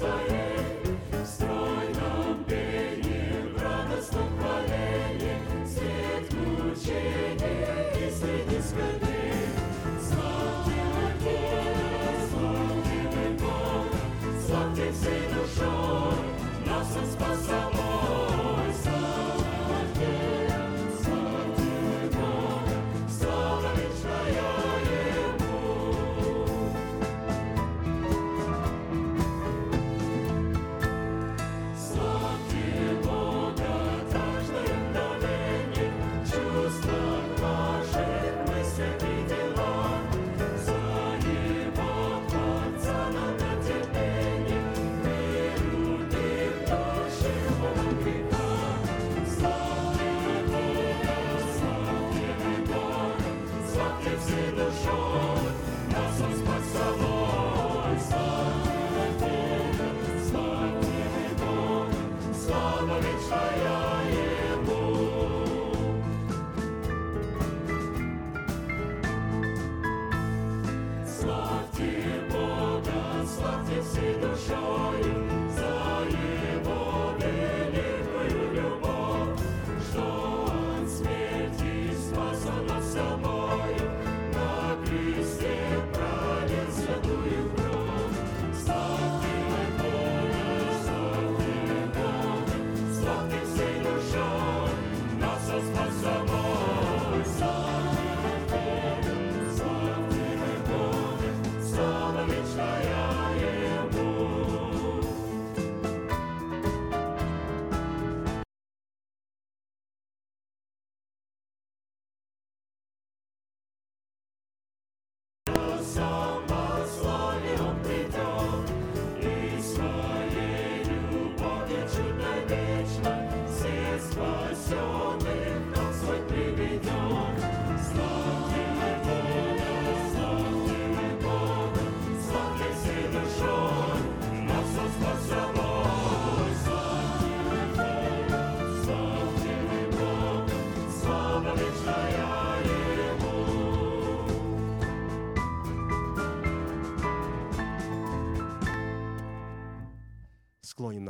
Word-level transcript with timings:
Склоним 0.00 0.50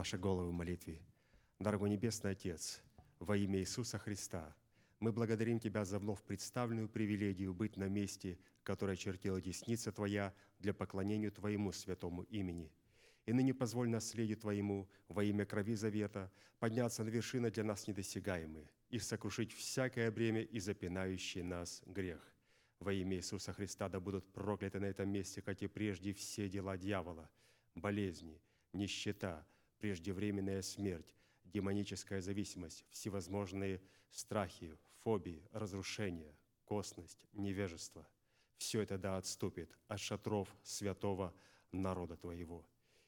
наши 0.00 0.16
головы 0.16 0.48
в 0.48 0.52
молитве. 0.54 0.98
Дорогой 1.58 1.90
Небесный 1.90 2.30
Отец, 2.30 2.80
во 3.18 3.36
имя 3.36 3.58
Иисуса 3.58 3.98
Христа, 3.98 4.56
мы 4.98 5.12
благодарим 5.12 5.60
Тебя 5.60 5.84
за 5.84 5.98
вновь 5.98 6.22
представленную 6.22 6.88
привилегию 6.88 7.52
быть 7.52 7.76
на 7.76 7.86
месте, 7.86 8.38
которое 8.62 8.96
чертила 8.96 9.42
десница 9.42 9.92
Твоя 9.92 10.32
для 10.58 10.72
поклонения 10.72 11.30
Твоему 11.30 11.70
святому 11.72 12.22
имени. 12.22 12.72
И 13.26 13.34
ныне 13.34 13.52
позволь 13.52 13.90
наследию 13.90 14.38
Твоему 14.38 14.88
во 15.08 15.22
имя 15.22 15.44
крови 15.44 15.74
завета 15.74 16.32
подняться 16.60 17.04
на 17.04 17.10
вершины 17.10 17.50
для 17.50 17.64
нас 17.64 17.86
недосягаемые 17.86 18.70
и 18.88 18.98
сокрушить 18.98 19.52
всякое 19.52 20.10
бремя 20.10 20.40
и 20.40 20.60
запинающий 20.60 21.42
нас 21.42 21.82
грех. 21.84 22.26
Во 22.78 22.90
имя 22.90 23.18
Иисуса 23.18 23.52
Христа 23.52 23.90
да 23.90 24.00
будут 24.00 24.32
прокляты 24.32 24.80
на 24.80 24.86
этом 24.86 25.10
месте, 25.10 25.42
как 25.42 25.60
и 25.60 25.66
прежде, 25.66 26.14
все 26.14 26.48
дела 26.48 26.78
дьявола, 26.78 27.28
болезни– 27.74 28.40
нищета, 28.72 29.44
преждевременная 29.80 30.62
смерть, 30.62 31.14
демоническая 31.44 32.20
зависимость, 32.20 32.84
всевозможные 32.90 33.80
страхи, 34.10 34.78
фобии, 35.02 35.42
разрушения, 35.52 36.36
косность, 36.64 37.26
невежество. 37.32 38.06
Все 38.56 38.82
это 38.82 38.98
да 38.98 39.16
отступит 39.16 39.76
от 39.88 39.98
шатров 39.98 40.48
святого 40.62 41.34
народа 41.72 42.16
Твоего. 42.16 42.64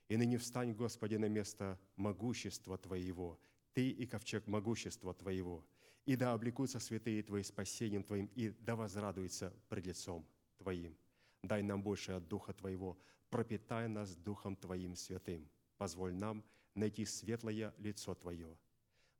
И 0.08 0.16
ныне 0.16 0.38
встань, 0.38 0.72
Господи, 0.72 1.16
на 1.16 1.28
место 1.28 1.78
могущества 1.96 2.78
Твоего, 2.78 3.38
Ты 3.72 3.90
и 3.90 4.06
ковчег 4.06 4.46
могущества 4.46 5.14
Твоего, 5.14 5.64
и 6.04 6.16
да 6.16 6.32
облекутся 6.32 6.80
святые 6.80 7.22
Твои 7.22 7.42
спасением 7.42 8.02
Твоим, 8.02 8.26
и 8.34 8.50
да 8.50 8.74
возрадуются 8.76 9.54
пред 9.68 9.86
лицом 9.86 10.26
Твоим. 10.58 10.96
Дай 11.42 11.62
нам 11.62 11.82
больше 11.82 12.12
от 12.12 12.28
Духа 12.28 12.52
Твоего, 12.52 12.98
пропитай 13.30 13.88
нас 13.88 14.16
Духом 14.16 14.56
Твоим 14.56 14.94
святым. 14.96 15.48
Позволь 15.76 16.14
нам 16.14 16.44
найти 16.74 17.04
светлое 17.04 17.74
лицо 17.78 18.14
Твое. 18.14 18.56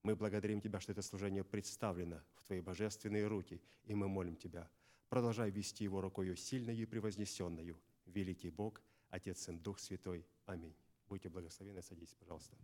Мы 0.03 0.17
благодарим 0.17 0.61
Тебя, 0.61 0.81
что 0.81 0.93
это 0.93 1.03
служение 1.03 1.45
представлено 1.45 2.23
в 2.35 2.45
Твои 2.45 2.61
божественные 2.61 3.27
руки, 3.27 3.61
и 3.85 3.95
мы 3.95 4.09
молим 4.09 4.37
Тебя, 4.37 4.69
продолжай 5.09 5.51
вести 5.51 5.85
его 5.85 6.01
рукою 6.01 6.37
сильною 6.37 6.83
и 6.83 6.87
превознесенную. 6.87 7.79
Великий 8.07 8.51
Бог, 8.51 8.83
Отец, 9.11 9.43
Сын, 9.43 9.59
Дух 9.59 9.79
Святой. 9.79 10.27
Аминь. 10.47 10.75
Будьте 11.09 11.29
благословенны, 11.29 11.83
садитесь, 11.83 12.15
пожалуйста. 12.15 12.57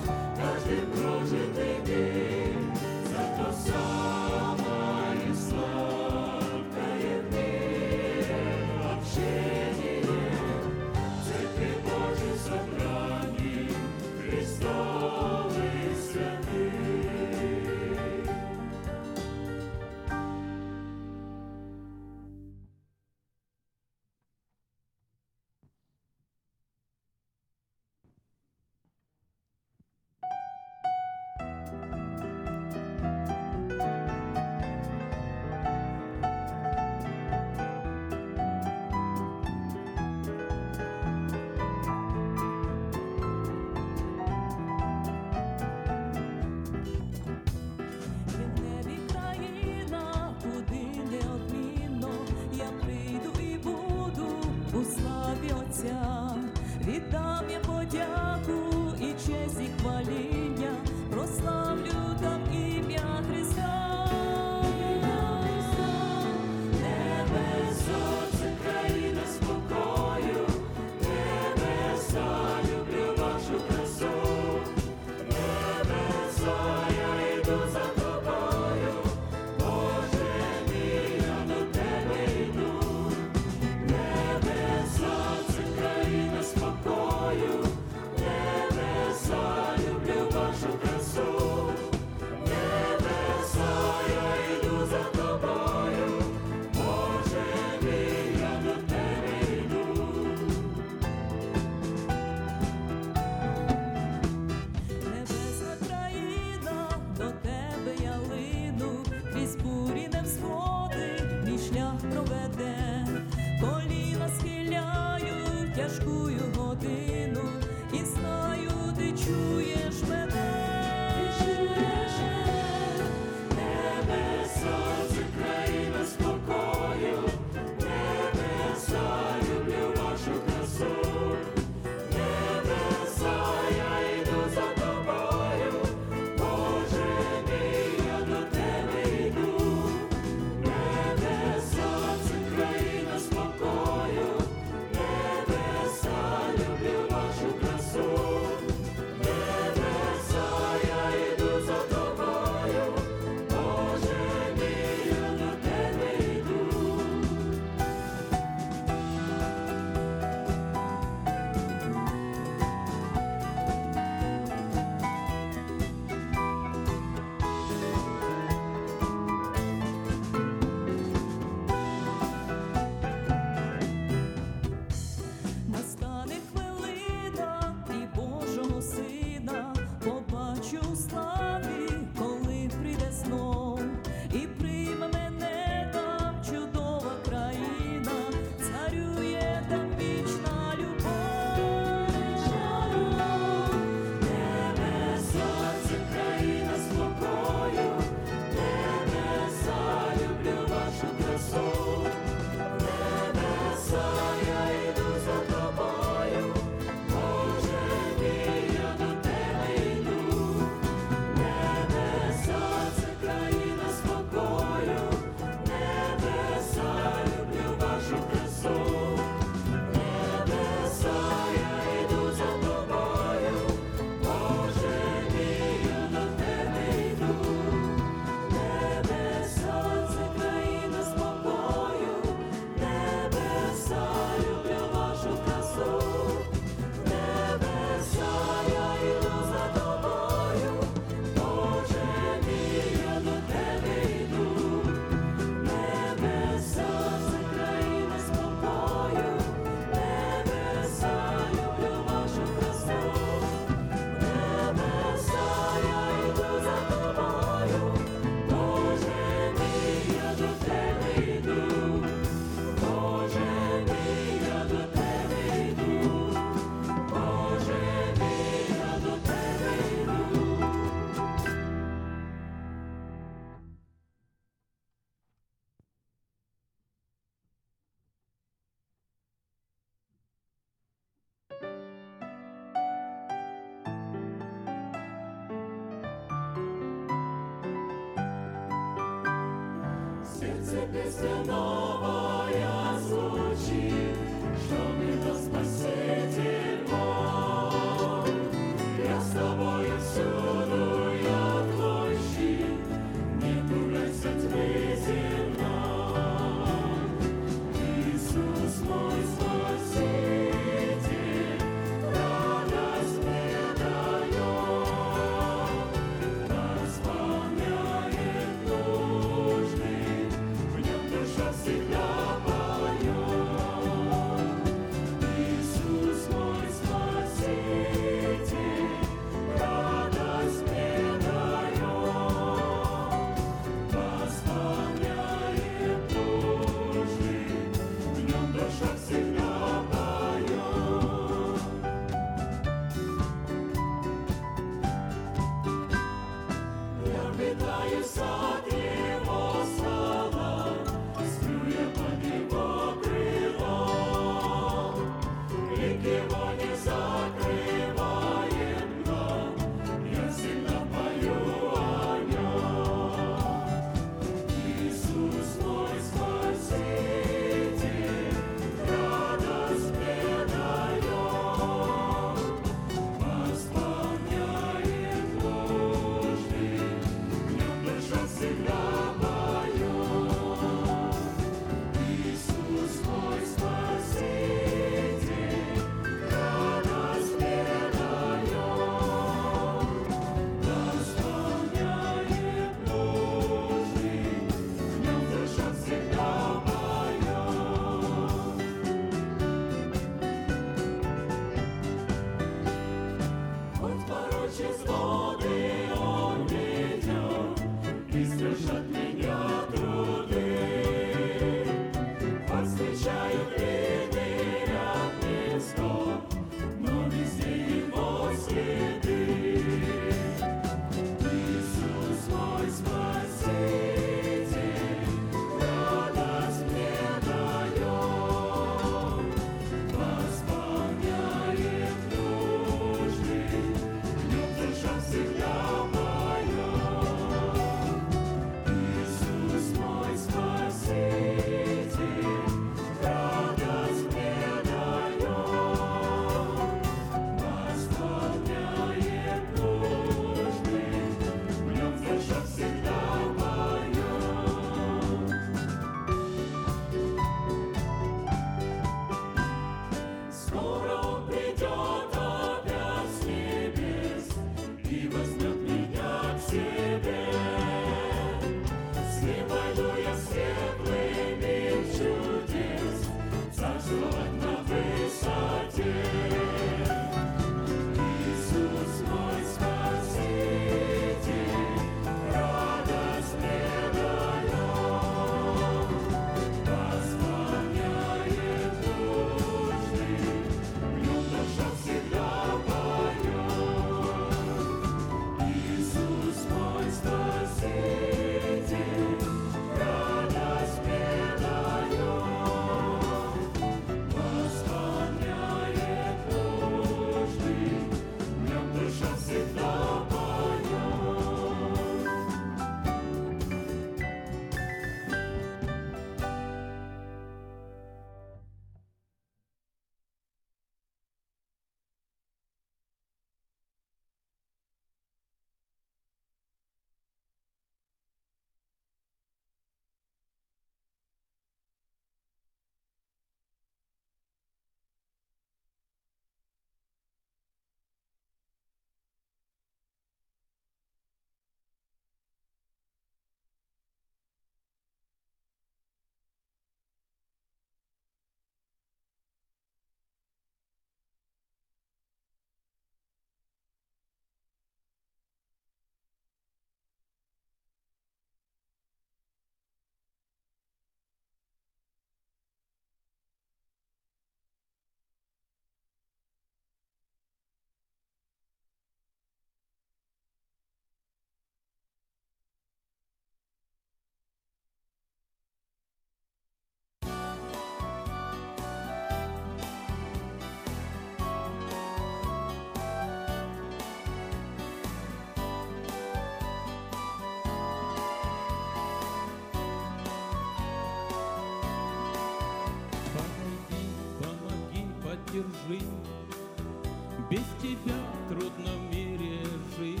Без 597.36 597.44
тебя 597.60 597.98
трудно 598.30 598.70
в 598.78 598.94
мире 598.94 599.40
жить, 599.76 600.00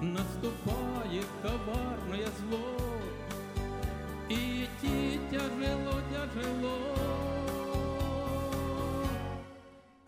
Наступает 0.00 1.26
коварное 1.42 2.26
зло, 2.38 2.64
И 4.30 4.64
идти 4.64 5.20
тяжело, 5.30 6.00
тяжело. 6.10 6.78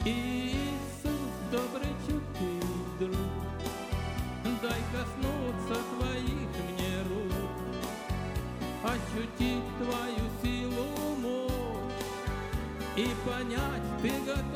Иисус, 0.07 1.33
добрый 1.51 1.95
чуткий 2.07 2.63
друг, 2.99 3.17
Дай 4.63 4.81
коснуться 4.95 5.83
твоих 5.99 6.49
мне 6.71 7.03
рук, 7.11 7.53
Ощутить 8.83 9.69
твою 9.77 10.25
силу 10.43 11.17
мощь 11.21 11.93
И 12.97 13.11
понять, 13.27 14.01
ты 14.01 14.11
готов. 14.25 14.52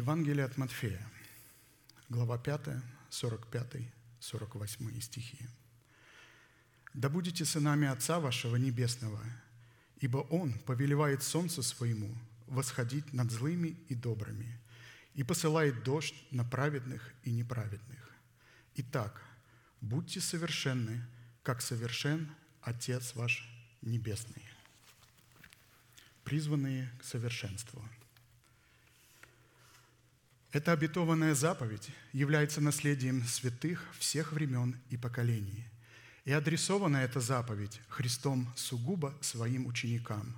Евангелие 0.00 0.46
от 0.46 0.56
Матфея, 0.56 1.06
глава 2.08 2.38
5, 2.38 2.82
45, 3.10 3.92
48 4.18 5.00
стихи. 5.02 5.46
«Да 6.94 7.10
будете 7.10 7.44
сынами 7.44 7.86
Отца 7.86 8.18
вашего 8.18 8.56
Небесного, 8.56 9.22
ибо 9.98 10.18
Он 10.30 10.54
повелевает 10.60 11.22
солнцу 11.22 11.62
своему 11.62 12.16
восходить 12.46 13.12
над 13.12 13.30
злыми 13.30 13.76
и 13.90 13.94
добрыми, 13.94 14.58
и 15.12 15.22
посылает 15.22 15.84
дождь 15.84 16.14
на 16.30 16.44
праведных 16.44 17.12
и 17.24 17.30
неправедных. 17.30 18.10
Итак, 18.76 19.22
будьте 19.82 20.22
совершенны, 20.22 21.04
как 21.42 21.60
совершен 21.60 22.34
Отец 22.62 23.14
ваш 23.14 23.46
Небесный». 23.82 24.48
Призванные 26.24 26.90
к 26.98 27.04
совершенству– 27.04 27.86
эта 30.52 30.72
обетованная 30.72 31.34
заповедь 31.34 31.90
является 32.12 32.60
наследием 32.60 33.24
святых 33.24 33.86
всех 33.98 34.32
времен 34.32 34.76
и 34.90 34.96
поколений. 34.96 35.64
И 36.24 36.32
адресована 36.32 36.98
эта 36.98 37.20
заповедь 37.20 37.80
Христом 37.88 38.52
сугубо 38.56 39.16
своим 39.20 39.66
ученикам. 39.66 40.36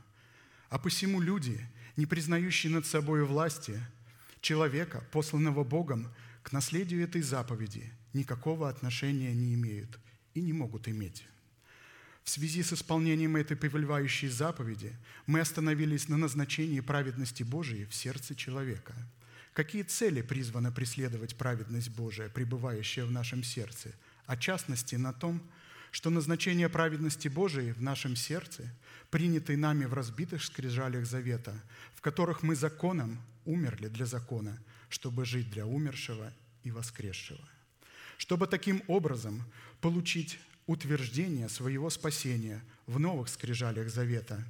А 0.69 0.79
посему 0.79 1.21
люди, 1.21 1.67
не 1.97 2.05
признающие 2.05 2.71
над 2.71 2.85
собой 2.85 3.25
власти, 3.25 3.81
человека, 4.43 5.03
посланного 5.13 5.65
Богом, 5.65 6.13
к 6.43 6.53
наследию 6.53 7.03
этой 7.05 7.23
заповеди 7.23 7.91
никакого 8.13 8.69
отношения 8.69 9.33
не 9.33 9.55
имеют 9.55 9.99
и 10.35 10.43
не 10.43 10.53
могут 10.53 10.89
иметь. 10.89 11.25
В 12.23 12.31
связи 12.31 12.63
с 12.63 12.73
исполнением 12.73 13.37
этой 13.37 13.57
повелевающей 13.57 14.29
заповеди 14.29 14.93
мы 15.27 15.41
остановились 15.41 16.09
на 16.09 16.19
назначении 16.19 16.81
праведности 16.81 17.43
Божией 17.43 17.87
в 17.87 17.95
сердце 17.95 18.35
человека– 18.35 18.95
Какие 19.53 19.83
цели 19.83 20.23
призвана 20.23 20.73
преследовать 20.73 21.37
праведность 21.37 21.91
Божия, 21.91 22.31
пребывающая 22.31 23.05
в 23.05 23.11
нашем 23.11 23.45
сердце? 23.45 23.93
А 24.25 24.37
частности 24.37 24.95
на 24.95 25.13
том, 25.13 25.43
что 25.91 26.09
назначение 26.09 26.71
праведности 26.71 27.29
Божией 27.29 27.73
в 27.73 27.83
нашем 27.83 28.17
сердце, 28.17 28.65
принятый 29.11 29.57
нами 29.57 29.85
в 29.85 29.93
разбитых 29.93 30.43
скрижалях 30.43 31.05
завета, 31.05 31.55
в 31.95 32.01
которых 32.01 32.43
мы 32.43 32.57
законом 32.57 33.21
умерли 33.45 33.89
для 33.89 34.07
закона, 34.07 34.59
чтобы 34.89 35.27
жить 35.27 35.51
для 35.51 35.67
умершего 35.67 36.33
и 36.65 36.71
воскресшего. 36.71 37.47
Чтобы 38.17 38.47
таким 38.47 38.83
образом 38.87 39.45
получить 39.83 40.39
утверждение 40.67 41.51
своего 41.51 41.91
спасения 41.91 42.63
в 42.87 42.99
новых 42.99 43.29
скрижалях 43.29 43.91
завета 43.91 44.43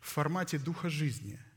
в 0.00 0.08
формате 0.08 0.58
духа 0.58 0.88
жизни– 0.88 1.38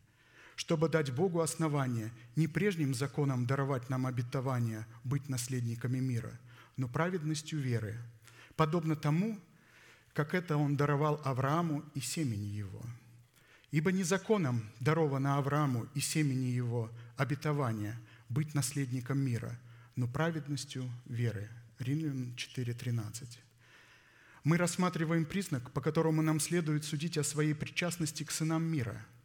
чтобы 0.61 0.89
дать 0.89 1.11
Богу 1.11 1.41
основание 1.41 2.11
не 2.35 2.47
прежним 2.47 2.93
законом 2.93 3.47
даровать 3.47 3.89
нам 3.89 4.05
обетование 4.05 4.85
быть 5.03 5.27
наследниками 5.27 5.97
мира, 5.97 6.39
но 6.77 6.87
праведностью 6.87 7.59
веры, 7.59 7.97
подобно 8.55 8.95
тому, 8.95 9.39
как 10.13 10.35
это 10.35 10.57
Он 10.57 10.77
даровал 10.77 11.19
Аврааму 11.23 11.83
и 11.95 11.99
семени 11.99 12.45
его. 12.45 12.79
Ибо 13.71 13.91
не 13.91 14.03
законом 14.03 14.69
даровано 14.79 15.39
Аврааму 15.39 15.87
и 15.95 15.99
семени 15.99 16.51
его 16.51 16.91
обетование 17.17 17.97
быть 18.29 18.53
наследником 18.53 19.17
мира, 19.17 19.59
но 19.95 20.07
праведностью 20.07 20.87
веры. 21.07 21.49
Римлянам 21.79 22.35
4.13. 22.35 23.39
Мы 24.43 24.57
рассматриваем 24.57 25.25
признак, 25.25 25.71
по 25.71 25.81
которому 25.81 26.21
нам 26.21 26.39
следует 26.39 26.85
судить 26.85 27.17
о 27.17 27.23
своей 27.23 27.55
причастности 27.55 28.23
к 28.23 28.29
сынам 28.29 28.61
мира– 28.61 29.03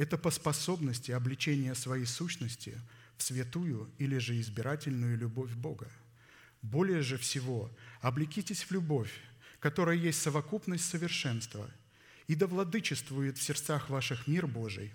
это 0.00 0.16
по 0.16 0.30
способности 0.30 1.10
обличения 1.10 1.74
своей 1.74 2.06
сущности 2.06 2.80
в 3.18 3.22
святую 3.22 3.90
или 3.98 4.16
же 4.16 4.40
избирательную 4.40 5.18
любовь 5.18 5.52
Бога. 5.52 5.90
Более 6.62 7.02
же 7.02 7.18
всего, 7.18 7.70
облекитесь 8.00 8.62
в 8.62 8.70
любовь, 8.70 9.12
которая 9.58 9.96
есть 9.96 10.22
совокупность 10.22 10.88
совершенства, 10.88 11.70
и 12.28 12.34
да 12.34 12.46
владычествует 12.46 13.36
в 13.36 13.42
сердцах 13.42 13.90
ваших 13.90 14.26
мир 14.26 14.46
Божий, 14.46 14.90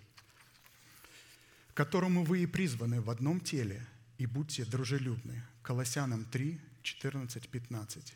которому 1.76 2.24
вы 2.24 2.42
и 2.42 2.48
призваны 2.48 3.00
в 3.00 3.12
одном 3.12 3.42
теле, 3.42 3.86
и 4.18 4.26
будьте 4.26 4.66
дружелюбны. 4.66 5.44
Колоссянам 5.62 6.26
3, 6.26 6.60
14, 6.82 7.48
15 7.48 8.16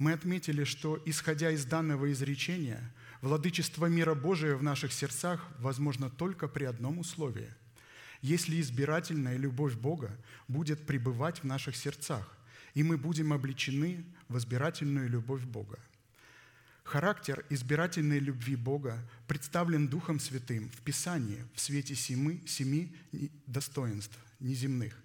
мы 0.00 0.14
отметили, 0.14 0.64
что, 0.64 1.00
исходя 1.04 1.50
из 1.50 1.66
данного 1.66 2.10
изречения, 2.10 2.90
владычество 3.20 3.86
мира 3.86 4.14
Божия 4.14 4.56
в 4.56 4.62
наших 4.62 4.92
сердцах 4.92 5.46
возможно 5.58 6.10
только 6.10 6.48
при 6.48 6.64
одном 6.64 6.98
условии– 6.98 7.52
если 8.22 8.60
избирательная 8.60 9.36
любовь 9.36 9.74
Бога 9.74 10.16
будет 10.48 10.86
пребывать 10.86 11.38
в 11.38 11.44
наших 11.44 11.76
сердцах, 11.76 12.36
и 12.74 12.82
мы 12.82 12.98
будем 12.98 13.32
обличены 13.32 14.04
в 14.28 14.38
избирательную 14.38 15.08
любовь 15.08 15.42
Бога. 15.44 15.78
Характер 16.84 17.44
избирательной 17.50 18.18
любви 18.18 18.56
Бога 18.56 18.98
представлен 19.26 19.88
Духом 19.88 20.18
Святым 20.18 20.68
в 20.70 20.82
Писании 20.82 21.44
в 21.54 21.60
свете 21.60 21.94
семи, 21.94 22.42
семи 22.46 22.94
достоинств 23.46 24.18
неземных. 24.38 25.00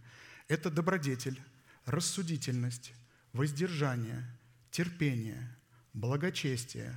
Это 0.47 0.70
добродетель, 0.70 1.39
рассудительность, 1.86 2.93
воздержание– 3.34 4.26
терпение, 4.72 5.55
благочестие, 5.93 6.93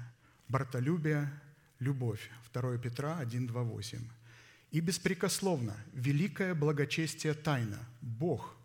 братолюбие, 0.49 1.30
любовь. 1.78 2.30
2 2.53 2.78
Петра 2.78 3.18
1, 3.18 3.46
2, 3.46 3.62
8. 3.62 3.99
И 4.70 4.80
беспрекословно 4.80 5.76
великое 5.92 6.55
благочестие 6.55 7.34
тайна, 7.34 7.78
Бог, 8.01 8.57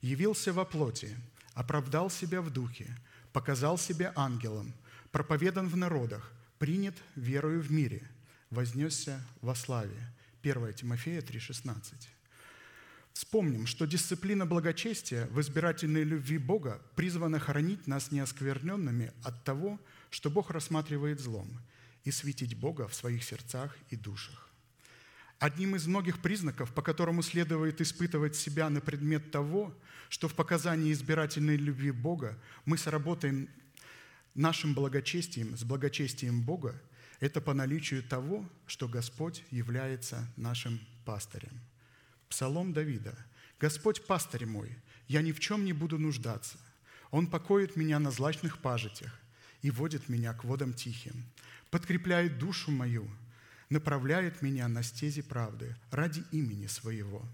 явился 0.00 0.52
во 0.52 0.64
плоти, 0.64 1.16
оправдал 1.54 2.10
себя 2.10 2.40
в 2.42 2.50
духе, 2.50 2.86
показал 3.32 3.78
себя 3.78 4.12
ангелом, 4.16 4.72
проповедан 5.10 5.68
в 5.68 5.76
народах, 5.76 6.32
принят 6.58 6.94
верою 7.16 7.62
в 7.62 7.70
мире, 7.70 8.02
вознесся 8.50 9.24
во 9.40 9.54
славе. 9.54 10.12
1 10.42 10.74
Тимофея 10.74 11.20
3,16. 11.20 12.08
Вспомним, 13.12 13.66
что 13.66 13.86
дисциплина 13.86 14.46
благочестия 14.46 15.26
в 15.26 15.40
избирательной 15.40 16.04
любви 16.04 16.38
Бога 16.38 16.80
призвана 16.94 17.40
хранить 17.40 17.86
нас 17.86 18.12
неоскверненными 18.12 19.12
от 19.24 19.42
того, 19.44 19.80
Бог 20.30 20.50
рассматривает 20.50 21.20
злом, 21.20 21.60
и 22.04 22.10
светить 22.10 22.54
Бога 22.54 22.88
в 22.88 22.94
своих 22.94 23.22
сердцах 23.22 23.76
и 23.90 23.96
душах. 23.96 24.48
Одним 25.38 25.76
из 25.76 25.86
многих 25.86 26.20
признаков, 26.20 26.72
по 26.72 26.82
которому 26.82 27.22
следует 27.22 27.80
испытывать 27.80 28.34
себя 28.34 28.70
на 28.70 28.80
предмет 28.80 29.30
того, 29.30 29.74
что 30.08 30.26
в 30.26 30.34
показании 30.34 30.92
избирательной 30.92 31.56
любви 31.56 31.90
Бога 31.90 32.38
мы 32.64 32.78
сработаем 32.78 33.48
нашим 34.34 34.74
благочестием 34.74 35.56
с 35.56 35.64
благочестием 35.64 36.42
Бога, 36.42 36.80
это 37.20 37.40
по 37.40 37.52
наличию 37.54 38.02
того, 38.02 38.48
что 38.66 38.88
Господь 38.88 39.44
является 39.50 40.26
нашим 40.36 40.80
пастырем– 41.04 41.60
Псалом 42.28 42.72
Давида. 42.72 43.16
«Господь 43.60 44.06
пастырь 44.06 44.46
мой, 44.46 44.76
я 45.08 45.20
ни 45.22 45.32
в 45.32 45.40
чем 45.40 45.64
не 45.64 45.72
буду 45.72 45.98
нуждаться. 45.98 46.58
Он 47.10 47.26
покоит 47.26 47.74
меня 47.74 47.98
на 47.98 48.10
злачных 48.10 48.58
пажитях 48.58 49.18
и 49.62 49.70
водит 49.70 50.08
меня 50.08 50.32
к 50.34 50.44
водам 50.44 50.72
тихим, 50.72 51.24
подкрепляет 51.70 52.38
душу 52.38 52.70
мою, 52.70 53.08
направляет 53.70 54.42
меня 54.42 54.68
на 54.68 54.82
стези 54.82 55.22
правды 55.22 55.76
ради 55.90 56.24
имени 56.32 56.66
своего. 56.66 57.26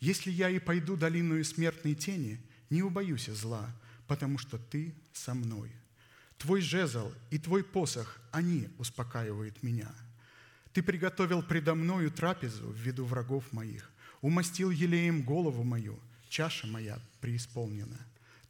Если 0.00 0.30
я 0.30 0.50
и 0.50 0.58
пойду 0.58 0.96
долиною 0.96 1.44
смертной 1.44 1.94
тени, 1.94 2.40
не 2.70 2.82
убоюсь 2.82 3.26
зла, 3.26 3.70
потому 4.06 4.38
что 4.38 4.58
ты 4.58 4.94
со 5.12 5.34
мной. 5.34 5.70
Твой 6.38 6.60
жезл 6.60 7.12
и 7.30 7.38
твой 7.38 7.62
посох, 7.62 8.20
они 8.32 8.68
успокаивают 8.78 9.62
меня. 9.62 9.94
Ты 10.72 10.82
приготовил 10.82 11.42
предо 11.42 11.74
мною 11.74 12.10
трапезу 12.10 12.68
в 12.68 12.76
виду 12.76 13.04
врагов 13.04 13.52
моих 13.52 13.92
умастил 14.22 14.70
елеем 14.70 15.22
голову 15.22 15.64
мою, 15.64 15.98
чаша 16.28 16.66
моя 16.66 16.98
преисполнена. 17.20 17.98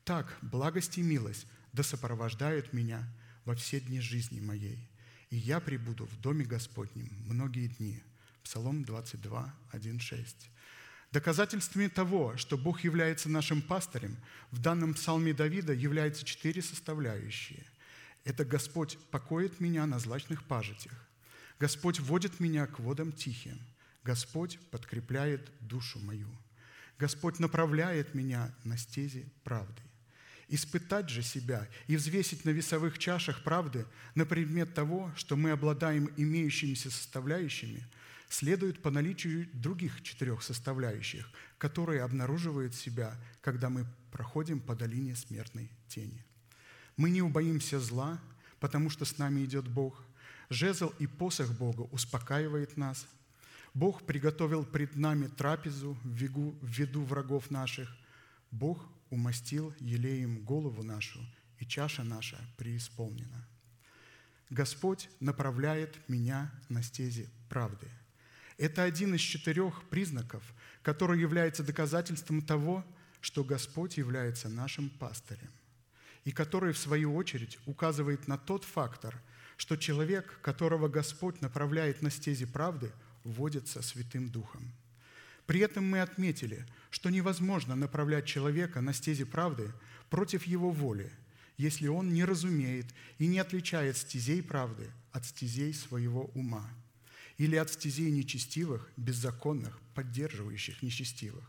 Так 0.04 0.38
благость 0.42 0.98
и 0.98 1.02
милость 1.02 1.46
да 1.72 1.82
сопровождают 1.82 2.72
меня 2.72 3.06
во 3.44 3.54
все 3.54 3.80
дни 3.80 4.00
жизни 4.00 4.40
моей, 4.40 4.88
и 5.30 5.36
я 5.36 5.60
пребуду 5.60 6.06
в 6.06 6.20
доме 6.20 6.44
Господнем 6.44 7.08
многие 7.26 7.68
дни». 7.68 8.02
Псалом 8.42 8.84
22, 8.84 9.54
1, 9.70 10.00
6. 10.00 10.50
Доказательствами 11.12 11.88
того, 11.88 12.36
что 12.36 12.58
Бог 12.58 12.82
является 12.84 13.28
нашим 13.28 13.62
пастырем, 13.62 14.16
в 14.50 14.58
данном 14.60 14.94
псалме 14.94 15.32
Давида 15.32 15.72
являются 15.74 16.24
четыре 16.24 16.62
составляющие. 16.62 17.64
Это 18.24 18.44
«Господь 18.44 18.98
покоит 19.10 19.60
меня 19.60 19.86
на 19.86 19.98
злачных 19.98 20.44
пажитях», 20.44 20.92
«Господь 21.60 22.00
водит 22.00 22.40
меня 22.40 22.66
к 22.66 22.80
водам 22.80 23.12
тихим», 23.12 23.60
Господь 24.04 24.58
подкрепляет 24.70 25.50
душу 25.60 26.00
мою. 26.00 26.28
Господь 26.98 27.38
направляет 27.38 28.14
меня 28.14 28.52
на 28.64 28.76
стези 28.76 29.26
правды. 29.44 29.82
Испытать 30.52 31.08
же 31.08 31.22
себя 31.22 31.66
и 31.86 31.96
взвесить 31.96 32.44
на 32.44 32.50
весовых 32.50 32.98
чашах 32.98 33.42
правды 33.42 33.86
на 34.14 34.26
предмет 34.26 34.74
того, 34.74 35.10
что 35.16 35.34
мы 35.34 35.50
обладаем 35.50 36.10
имеющимися 36.18 36.90
составляющими, 36.90 37.82
следует 38.28 38.82
по 38.82 38.90
наличию 38.90 39.48
других 39.54 40.02
четырех 40.02 40.42
составляющих, 40.42 41.26
которые 41.56 42.02
обнаруживают 42.02 42.74
себя, 42.74 43.18
когда 43.40 43.70
мы 43.70 43.86
проходим 44.10 44.60
по 44.60 44.74
долине 44.74 45.16
смертной 45.16 45.70
тени. 45.88 46.22
Мы 46.98 47.08
не 47.08 47.22
убоимся 47.22 47.80
зла, 47.80 48.20
потому 48.60 48.90
что 48.90 49.06
с 49.06 49.16
нами 49.16 49.46
идет 49.46 49.66
Бог. 49.66 50.04
Жезл 50.50 50.92
и 50.98 51.06
посох 51.06 51.50
Бога 51.52 51.88
успокаивает 51.92 52.76
нас. 52.76 53.06
Бог 53.72 54.04
приготовил 54.04 54.66
пред 54.66 54.96
нами 54.96 55.28
трапезу 55.28 55.96
в 56.04 56.12
виду 56.12 57.04
врагов 57.04 57.50
наших. 57.50 57.88
Бог 58.50 58.86
умастил 59.12 59.74
елеем 59.78 60.42
голову 60.42 60.82
нашу, 60.82 61.20
и 61.58 61.66
чаша 61.66 62.02
наша 62.02 62.38
преисполнена. 62.56 63.46
Господь 64.48 65.08
направляет 65.20 65.96
меня 66.08 66.50
на 66.70 66.82
стези 66.82 67.28
правды. 67.48 67.88
Это 68.56 68.82
один 68.82 69.14
из 69.14 69.20
четырех 69.20 69.84
признаков, 69.90 70.42
который 70.82 71.20
является 71.20 71.62
доказательством 71.62 72.40
того, 72.40 72.84
что 73.20 73.44
Господь 73.44 73.98
является 73.98 74.48
нашим 74.48 74.88
пастырем, 74.88 75.52
и 76.24 76.32
который, 76.32 76.72
в 76.72 76.78
свою 76.78 77.14
очередь, 77.14 77.58
указывает 77.66 78.28
на 78.28 78.38
тот 78.38 78.64
фактор, 78.64 79.20
что 79.58 79.76
человек, 79.76 80.40
которого 80.40 80.88
Господь 80.88 81.42
направляет 81.42 82.00
на 82.00 82.10
стези 82.10 82.46
правды, 82.46 82.90
вводится 83.24 83.82
Святым 83.82 84.30
Духом– 84.30 84.72
при 85.52 85.60
этом 85.60 85.84
мы 85.84 86.00
отметили, 86.00 86.64
что 86.88 87.10
невозможно 87.10 87.76
направлять 87.76 88.24
человека 88.24 88.80
на 88.80 88.94
стези 88.94 89.24
правды 89.24 89.70
против 90.08 90.44
его 90.46 90.70
воли, 90.70 91.12
если 91.58 91.88
он 91.88 92.14
не 92.14 92.24
разумеет 92.24 92.86
и 93.18 93.26
не 93.26 93.38
отличает 93.38 93.98
стезей 93.98 94.42
правды 94.42 94.90
от 95.10 95.26
стезей 95.26 95.74
своего 95.74 96.30
ума 96.34 96.66
или 97.36 97.56
от 97.56 97.70
стезей 97.70 98.10
нечестивых, 98.10 98.90
беззаконных, 98.96 99.78
поддерживающих 99.94 100.80
нечестивых. 100.80 101.44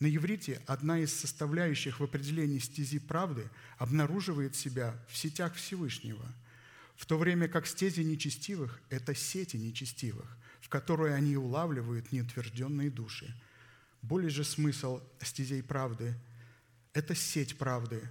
На 0.00 0.12
иврите 0.12 0.60
одна 0.66 0.98
из 0.98 1.12
составляющих 1.12 2.00
в 2.00 2.02
определении 2.02 2.58
стези 2.58 2.98
правды 2.98 3.48
обнаруживает 3.78 4.56
себя 4.56 5.00
в 5.08 5.16
сетях 5.16 5.54
Всевышнего, 5.54 6.26
в 6.96 7.06
то 7.06 7.16
время 7.16 7.46
как 7.46 7.68
стези 7.68 8.02
нечестивых– 8.02 8.80
это 8.90 9.14
сети 9.14 9.56
нечестивых, 9.56 10.36
в 10.60 10.68
которой 10.68 11.14
они 11.14 11.36
улавливают 11.36 12.12
неутвержденные 12.12 12.90
души. 12.90 13.34
Более 14.02 14.30
же 14.30 14.44
смысл 14.44 15.02
стезей 15.20 15.62
правды– 15.62 16.14
это 16.92 17.14
сеть 17.14 17.58
правды, 17.58 18.02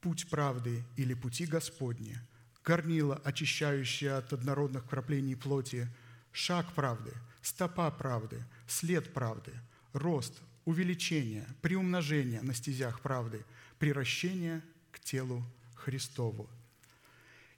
путь 0.00 0.28
правды 0.28 0.84
или 0.96 1.14
пути 1.14 1.46
Господни, 1.46 2.18
горнило, 2.64 3.16
очищающее 3.24 4.12
от 4.12 4.32
однородных 4.32 4.86
краплений 4.88 5.36
плоти, 5.36 5.88
шаг 6.32 6.72
правды, 6.74 7.12
стопа 7.42 7.90
правды, 7.90 8.44
след 8.66 9.12
правды, 9.12 9.52
рост, 9.92 10.40
увеличение, 10.64 11.46
приумножение 11.62 12.42
на 12.42 12.54
стезях 12.54 13.00
правды, 13.00 13.44
приращение 13.78 14.62
к 14.92 15.00
телу 15.00 15.44
Христову– 15.74 16.48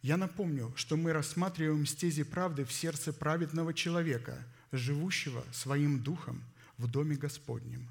я 0.03 0.17
напомню, 0.17 0.73
что 0.77 0.97
мы 0.97 1.13
рассматриваем 1.13 1.85
стези 1.87 2.23
правды 2.23 2.65
в 2.65 2.73
сердце 2.73 3.13
праведного 3.13 3.75
человека, 3.75 4.47
живущего 4.73 5.45
своим 5.53 6.03
духом 6.03 6.43
в 6.79 6.87
доме 6.87 7.17
Господнем. 7.17 7.91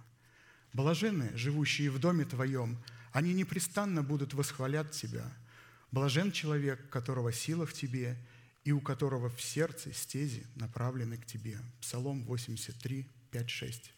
Блаженны, 0.74 1.30
живущие 1.36 1.92
в 1.92 2.00
доме 2.00 2.26
Твоем, 2.26 2.78
они 3.12 3.34
непрестанно 3.34 4.04
будут 4.04 4.34
восхвалять 4.34 4.92
Тебя. 4.92 5.32
Блажен 5.92 6.32
человек, 6.32 6.90
которого 6.90 7.32
сила 7.32 7.66
в 7.66 7.74
Тебе 7.74 8.18
и 8.64 8.72
у 8.72 8.82
которого 8.82 9.30
в 9.30 9.42
сердце 9.42 9.94
стези 9.94 10.46
направлены 10.56 11.18
к 11.18 11.26
Тебе. 11.26 11.60
Псалом 11.82 12.24
83, 12.26 13.08
5, 13.32 13.50
6. 13.50 13.94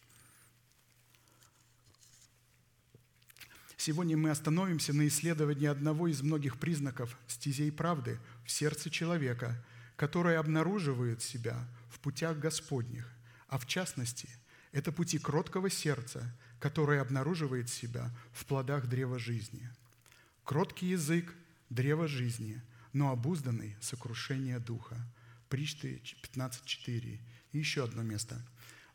Сегодня 3.84 4.16
мы 4.16 4.30
остановимся 4.30 4.92
на 4.92 5.08
исследовании 5.08 5.66
одного 5.66 6.06
из 6.06 6.22
многих 6.22 6.60
признаков 6.60 7.18
стезей 7.26 7.72
правды 7.72 8.20
в 8.44 8.50
сердце 8.52 8.90
человека, 8.90 9.60
которые 9.96 10.38
обнаруживают 10.38 11.20
себя 11.20 11.68
в 11.90 11.98
путях 11.98 12.38
Господних, 12.38 13.12
а 13.48 13.58
в 13.58 13.66
частности, 13.66 14.28
это 14.70 14.92
пути 14.92 15.18
кроткого 15.18 15.68
сердца, 15.68 16.32
которое 16.60 17.00
обнаруживает 17.00 17.70
себя 17.70 18.16
в 18.32 18.46
плодах 18.46 18.86
древа 18.86 19.18
жизни. 19.18 19.68
Кроткий 20.44 20.86
язык– 20.86 21.34
древо 21.68 22.06
жизни, 22.06 22.62
но 22.92 23.10
обузданный– 23.10 23.74
сокрушение 23.80 24.60
духа. 24.60 24.96
Причты 25.48 26.00
15.4. 26.22 27.18
И 27.50 27.58
еще 27.58 27.82
одно 27.82 28.04
место. 28.04 28.40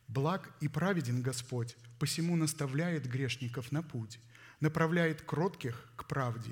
«Благ 0.08 0.50
и 0.62 0.68
праведен 0.68 1.20
Господь, 1.20 1.76
посему 1.98 2.36
наставляет 2.36 3.06
грешников 3.06 3.70
на 3.70 3.82
путь, 3.82 4.18
направляет 4.60 5.22
кротких 5.22 5.90
к 5.96 6.04
правде 6.06 6.50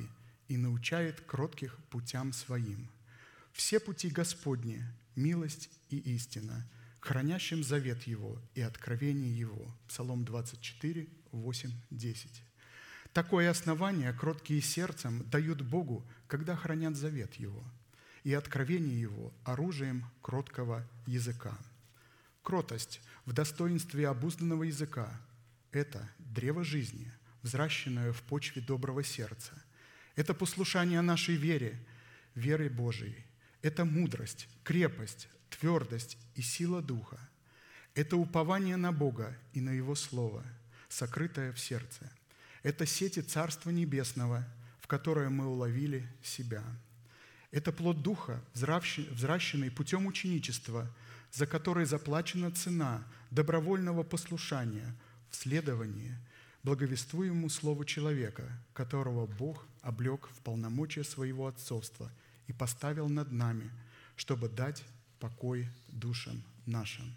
и 0.48 0.56
научает 0.56 1.20
кротких 1.22 1.76
путям 1.90 2.32
своим. 2.32 2.88
Все 3.52 3.80
пути 3.80 4.10
Господни– 4.10 4.84
милость 5.16 5.70
и 5.88 5.98
истина, 6.14 6.68
хранящим 7.00 7.64
завет 7.64 8.02
Его 8.04 8.40
и 8.54 8.60
откровение 8.60 9.36
Его. 9.36 9.74
Псалом 9.88 10.24
24, 10.24 11.08
8, 11.32 11.70
10. 11.90 12.42
Такое 13.12 13.50
основание 13.50 14.12
кроткие 14.12 14.60
сердцем 14.60 15.28
дают 15.30 15.62
Богу, 15.62 16.06
когда 16.28 16.54
хранят 16.54 16.96
завет 16.96 17.34
Его, 17.34 17.64
и 18.24 18.34
откровение 18.34 19.00
Его 19.00 19.32
оружием 19.44 20.04
кроткого 20.20 20.86
языка. 21.06 21.56
Кротость 22.42 23.00
в 23.24 23.32
достоинстве 23.32 24.06
обузданного 24.08 24.64
языка– 24.64 25.20
это 25.72 26.08
древо 26.18 26.62
жизни– 26.62 27.10
взращенное 27.46 28.12
в 28.12 28.22
почве 28.22 28.60
доброго 28.60 29.04
сердца. 29.04 29.52
Это 30.16 30.34
послушание 30.34 31.00
нашей 31.00 31.36
вере, 31.36 31.78
веры 32.34 32.68
Божией. 32.68 33.24
Это 33.62 33.84
мудрость, 33.84 34.48
крепость, 34.64 35.28
твердость 35.48 36.18
и 36.34 36.42
сила 36.42 36.82
Духа. 36.82 37.18
Это 37.94 38.16
упование 38.16 38.76
на 38.76 38.92
Бога 38.92 39.36
и 39.52 39.60
на 39.60 39.70
Его 39.70 39.94
Слово, 39.94 40.44
сокрытое 40.88 41.52
в 41.52 41.60
сердце. 41.60 42.10
Это 42.64 42.84
сети 42.84 43.20
Царства 43.20 43.70
Небесного, 43.70 44.44
в 44.80 44.88
которое 44.88 45.28
мы 45.28 45.46
уловили 45.46 46.06
себя. 46.22 46.64
Это 47.52 47.70
плод 47.70 48.02
Духа, 48.02 48.42
взращенный 48.54 49.70
путем 49.70 50.06
ученичества, 50.06 50.92
за 51.30 51.46
который 51.46 51.84
заплачена 51.84 52.50
цена 52.50 53.06
добровольного 53.30 54.02
послушания 54.02 54.96
в 55.30 55.36
следовании– 55.36 56.12
благовествуемому 56.66 57.48
слову 57.48 57.84
человека, 57.84 58.42
которого 58.72 59.26
Бог 59.28 59.68
облег 59.82 60.28
в 60.34 60.40
полномочия 60.40 61.04
своего 61.04 61.46
отцовства 61.46 62.10
и 62.48 62.52
поставил 62.52 63.08
над 63.08 63.30
нами, 63.30 63.70
чтобы 64.16 64.48
дать 64.48 64.82
покой 65.20 65.68
душам 65.86 66.42
нашим. 66.66 67.14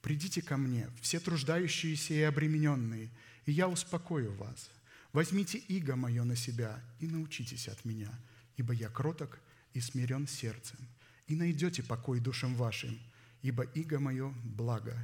Придите 0.00 0.40
ко 0.40 0.56
мне, 0.56 0.88
все 1.02 1.20
труждающиеся 1.20 2.14
и 2.14 2.22
обремененные, 2.22 3.10
и 3.44 3.52
я 3.52 3.68
успокою 3.68 4.32
вас. 4.36 4.70
Возьмите 5.12 5.58
иго 5.58 5.94
мое 5.94 6.24
на 6.24 6.34
себя 6.34 6.82
и 6.98 7.06
научитесь 7.06 7.68
от 7.68 7.84
меня, 7.84 8.10
ибо 8.56 8.72
я 8.72 8.88
кроток 8.88 9.38
и 9.74 9.80
смирен 9.80 10.26
сердцем, 10.26 10.78
и 11.26 11.36
найдете 11.36 11.82
покой 11.82 12.20
душам 12.20 12.54
вашим, 12.54 12.98
ибо 13.42 13.64
иго 13.64 14.00
мое 14.00 14.32
благо, 14.44 14.96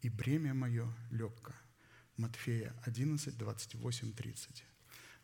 и 0.00 0.08
бремя 0.08 0.54
мое 0.54 0.92
легко. 1.12 1.52
Матфея 2.16 2.74
11, 2.84 3.36
28, 3.36 4.12
30. 4.12 4.64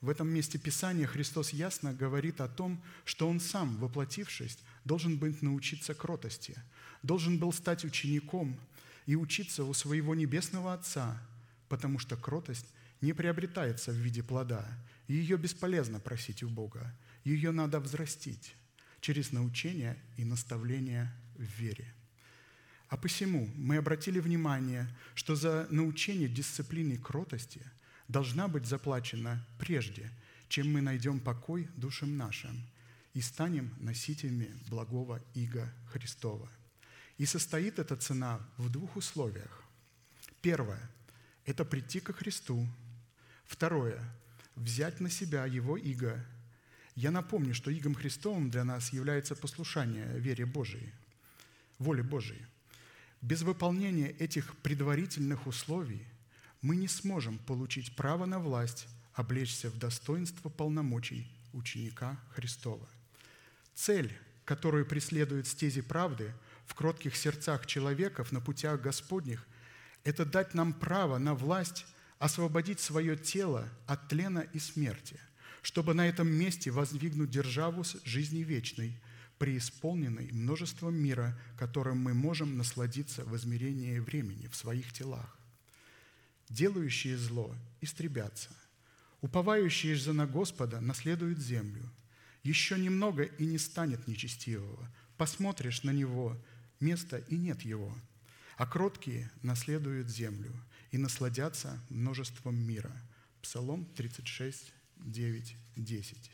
В 0.01 0.09
этом 0.09 0.29
месте 0.29 0.59
Писания 0.59 1.07
Христос 1.07 1.51
ясно 1.53 1.93
говорит 1.93 2.41
о 2.41 2.49
том, 2.49 2.83
что 3.05 3.29
Он 3.29 3.41
сам, 3.41 3.77
воплотившись, 3.79 4.59
должен 4.85 5.19
быть 5.19 5.43
научиться 5.43 5.95
кротости, 5.95 6.57
должен 7.03 7.39
был 7.39 7.53
стать 7.53 7.85
учеником 7.85 8.59
и 9.07 9.17
учиться 9.17 9.65
у 9.65 9.75
своего 9.75 10.15
Небесного 10.15 10.73
Отца, 10.73 11.21
потому 11.69 11.99
что 11.99 12.17
кротость 12.17 12.67
не 13.01 13.13
приобретается 13.13 13.91
в 13.91 13.97
виде 13.97 14.23
плода, 14.23 14.67
и 15.09 15.15
ее 15.15 15.37
бесполезно 15.37 15.99
просить 15.99 16.43
у 16.43 16.49
Бога, 16.49 16.97
ее 17.25 17.51
надо 17.51 17.81
взрастить 17.81 18.55
через 19.01 19.33
научение 19.33 19.97
и 20.17 20.25
наставление 20.25 21.13
в 21.37 21.43
вере. 21.43 21.93
А 22.89 22.97
посему 22.97 23.51
мы 23.55 23.77
обратили 23.77 24.19
внимание, 24.19 24.89
что 25.15 25.37
за 25.37 25.67
научение 25.71 26.29
дисциплине 26.29 26.97
кротости 26.97 27.61
должна 28.09 28.49
быть 28.49 28.67
заплачена 28.67 29.45
прежде, 29.59 30.11
чем 30.49 30.73
мы 30.73 30.81
найдем 30.81 31.21
покой 31.21 31.69
душам 31.77 32.17
нашим 32.17 32.63
и 33.13 33.21
станем 33.21 33.75
носителями 33.79 34.51
благого 34.69 35.23
иго 35.35 35.71
Христова. 35.93 36.49
И 37.19 37.27
состоит 37.27 37.79
эта 37.79 37.97
цена 37.97 38.41
в 38.57 38.71
двух 38.71 38.97
условиях. 38.97 39.65
Первое– 40.41 40.81
это 41.45 41.65
прийти 41.65 42.01
ко 42.01 42.13
Христу. 42.13 42.67
Второе– 43.45 44.03
взять 44.55 45.01
на 45.01 45.11
себя 45.11 45.45
Его 45.45 45.77
иго. 45.77 46.25
Я 46.95 47.11
напомню, 47.11 47.55
что 47.55 47.71
игом 47.71 47.95
Христовым 47.95 48.51
для 48.51 48.65
нас 48.65 48.93
является 48.93 49.35
послушание 49.35 50.19
вере 50.19 50.47
Божией, 50.47 50.93
воле 51.79 52.03
Божией. 52.03 52.45
Без 53.21 53.43
выполнения 53.43 54.11
этих 54.11 54.57
предварительных 54.59 55.47
условий 55.47 56.05
мы 56.63 56.77
не 56.77 56.89
сможем 56.89 57.39
получить 57.39 57.95
право 57.97 58.27
на 58.27 58.39
власть, 58.39 58.87
облечься 59.15 59.71
в 59.71 59.79
достоинство 59.79 60.49
полномочий 60.49 61.27
ученика 61.53 62.19
Христова. 62.35 62.89
Цель, 63.75 64.13
которую 64.45 64.87
преследует 64.87 65.47
стези 65.47 65.83
правды 65.83 66.33
в 66.67 66.75
кротких 66.75 67.17
сердцах 67.17 67.67
человеков 67.67 68.33
на 68.33 68.41
путях 68.41 68.81
Господних, 68.81 69.47
это 70.05 70.25
дать 70.25 70.55
нам 70.55 70.73
право 70.73 71.19
на 71.19 71.35
власть 71.35 71.87
освободить 72.19 72.81
свое 72.81 73.17
тело 73.17 73.69
от 73.87 74.09
тлена 74.09 74.43
и 74.43 74.59
смерти, 74.59 75.19
чтобы 75.63 75.95
на 75.95 76.09
этом 76.09 76.29
месте 76.29 76.71
воздвигнуть 76.71 77.31
державу 77.31 77.85
с 77.85 78.01
жизни 78.05 78.41
вечной, 78.41 78.99
преисполненной 79.39 80.31
множеством 80.33 80.95
мира, 80.95 81.39
которым 81.57 81.99
мы 81.99 82.15
можем 82.15 82.57
насладиться 82.57 83.25
в 83.25 83.37
измерении 83.37 83.99
времени 83.99 84.49
в 84.49 84.57
своих 84.57 84.93
телах. 84.93 85.39
Делающие 86.49 87.17
зло 87.17 87.55
истребятся, 87.81 88.51
уповающие 89.21 89.95
же 89.95 90.13
на 90.13 90.27
Господа 90.27 90.81
наследуют 90.81 91.39
землю. 91.39 91.91
Еще 92.43 92.79
немного 92.79 93.25
и 93.25 93.45
не 93.47 93.59
станет 93.59 94.07
нечестивого. 94.07 94.89
Посмотришь 95.17 95.83
на 95.83 95.91
него, 95.91 96.37
места 96.81 97.19
и 97.19 97.37
нет 97.37 97.63
его. 97.63 97.95
А 98.57 98.67
кроткие 98.67 99.31
наследуют 99.43 100.09
землю– 100.09 100.53
и 100.91 100.99
насладятся 100.99 101.81
множеством 101.89 102.57
мира. 102.57 102.93
Псалом 103.43 103.85
36, 103.97 104.73
9, 104.97 105.57
10. 105.77 106.31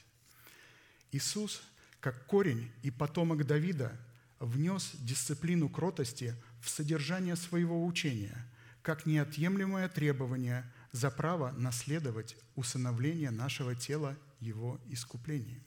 Иисус, 1.13 1.63
как 2.05 2.27
корень 2.27 2.71
и 2.83 2.91
потомок 2.91 3.47
Давида, 3.47 3.99
внес 4.39 4.91
дисциплину 4.93 5.71
кротости 5.71 6.35
в 6.61 6.69
содержание 6.69 7.35
своего 7.35 7.87
учения, 7.87 8.47
как 8.83 9.07
неотъемлемое 9.07 9.89
требование 9.89 10.71
за 10.93 11.11
право 11.11 11.53
наследовать 11.53 12.37
усыновление 12.57 13.31
нашего 13.31 13.75
тела 13.75 14.19
его 14.39 14.79
искуплением. 14.91 15.63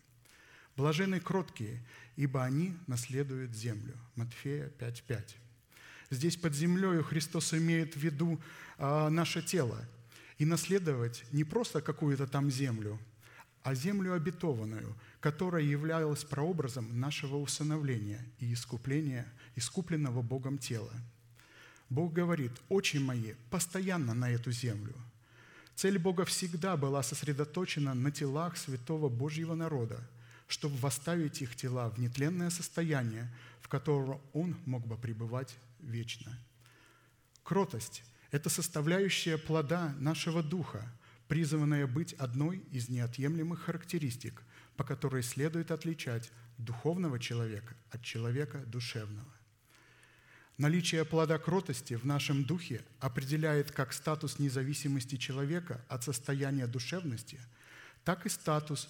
Блажены 0.75 1.19
кроткие, 1.19 1.83
ибо 2.17 2.43
они 2.43 2.77
наследуют 2.85 3.55
землю. 3.55 3.97
Матфея 4.13 4.71
5.5. 4.77 5.33
Здесь 6.11 6.38
под 6.38 6.53
землей 6.53 7.01
Христос 7.01 7.55
имеет 7.55 7.95
в 7.95 7.99
виду 7.99 8.39
а, 8.77 9.09
наше 9.09 9.41
тело. 9.41 9.83
И 10.38 10.45
наследовать 10.45 11.25
не 11.31 11.43
просто 11.43 11.81
какую-то 11.81 12.27
там 12.27 12.51
землю, 12.51 12.99
а 13.68 13.76
землю 13.76 14.13
обетованную, 14.13 14.95
которая 15.20 15.61
являлась 15.61 16.24
прообразом 16.24 17.01
нашего 17.01 17.36
усыновления 17.36 18.26
и 18.39 18.53
искупления, 18.53 19.28
искупленного 19.57 20.22
Богом 20.22 20.57
тела. 20.57 20.93
Бог 21.89 22.13
говорит, 22.13 22.53
«Очи 22.70 22.95
мои 22.95 23.34
постоянно 23.49 24.13
на 24.13 24.30
эту 24.30 24.53
землю». 24.53 24.95
Цель 25.76 25.99
Бога 25.99 26.24
всегда 26.24 26.78
была 26.78 27.03
сосредоточена 27.03 27.93
на 27.93 28.09
телах 28.09 28.55
святого 28.55 29.09
Божьего 29.09 29.53
народа, 29.53 29.99
чтобы 30.47 30.78
восставить 30.78 31.41
их 31.41 31.53
тела 31.57 31.89
в 31.89 31.99
нетленное 31.99 32.51
состояние, 32.51 33.30
в 33.59 33.68
котором 33.68 34.22
Он 34.32 34.55
мог 34.65 34.88
бы 34.88 34.95
пребывать 34.95 35.57
вечно. 35.82 36.32
Кротость– 37.43 38.05
это 38.32 38.49
составляющая 38.49 39.38
плода 39.38 39.93
нашего 39.99 40.41
духа, 40.41 40.89
призванная 41.28 41.88
быть 41.88 42.13
одной 42.13 42.59
из 42.71 42.89
неотъемлемых 42.89 43.61
характеристик, 43.61 44.41
по 44.75 44.84
которой 44.84 45.23
следует 45.23 45.71
отличать 45.71 46.32
духовного 46.57 47.19
человека 47.19 47.75
от 47.91 48.01
человека 48.01 48.59
душевного. 48.65 49.28
Наличие 50.57 51.05
плода 51.05 51.38
кротости 51.38 51.93
в 51.93 52.05
нашем 52.05 52.43
духе 52.43 52.84
определяет 52.99 53.71
как 53.71 53.93
статус 53.93 54.39
независимости 54.39 55.15
человека 55.15 55.86
от 55.88 56.03
состояния 56.03 56.65
душевности, 56.65 57.39
так 58.03 58.25
и 58.25 58.30
статус 58.30 58.89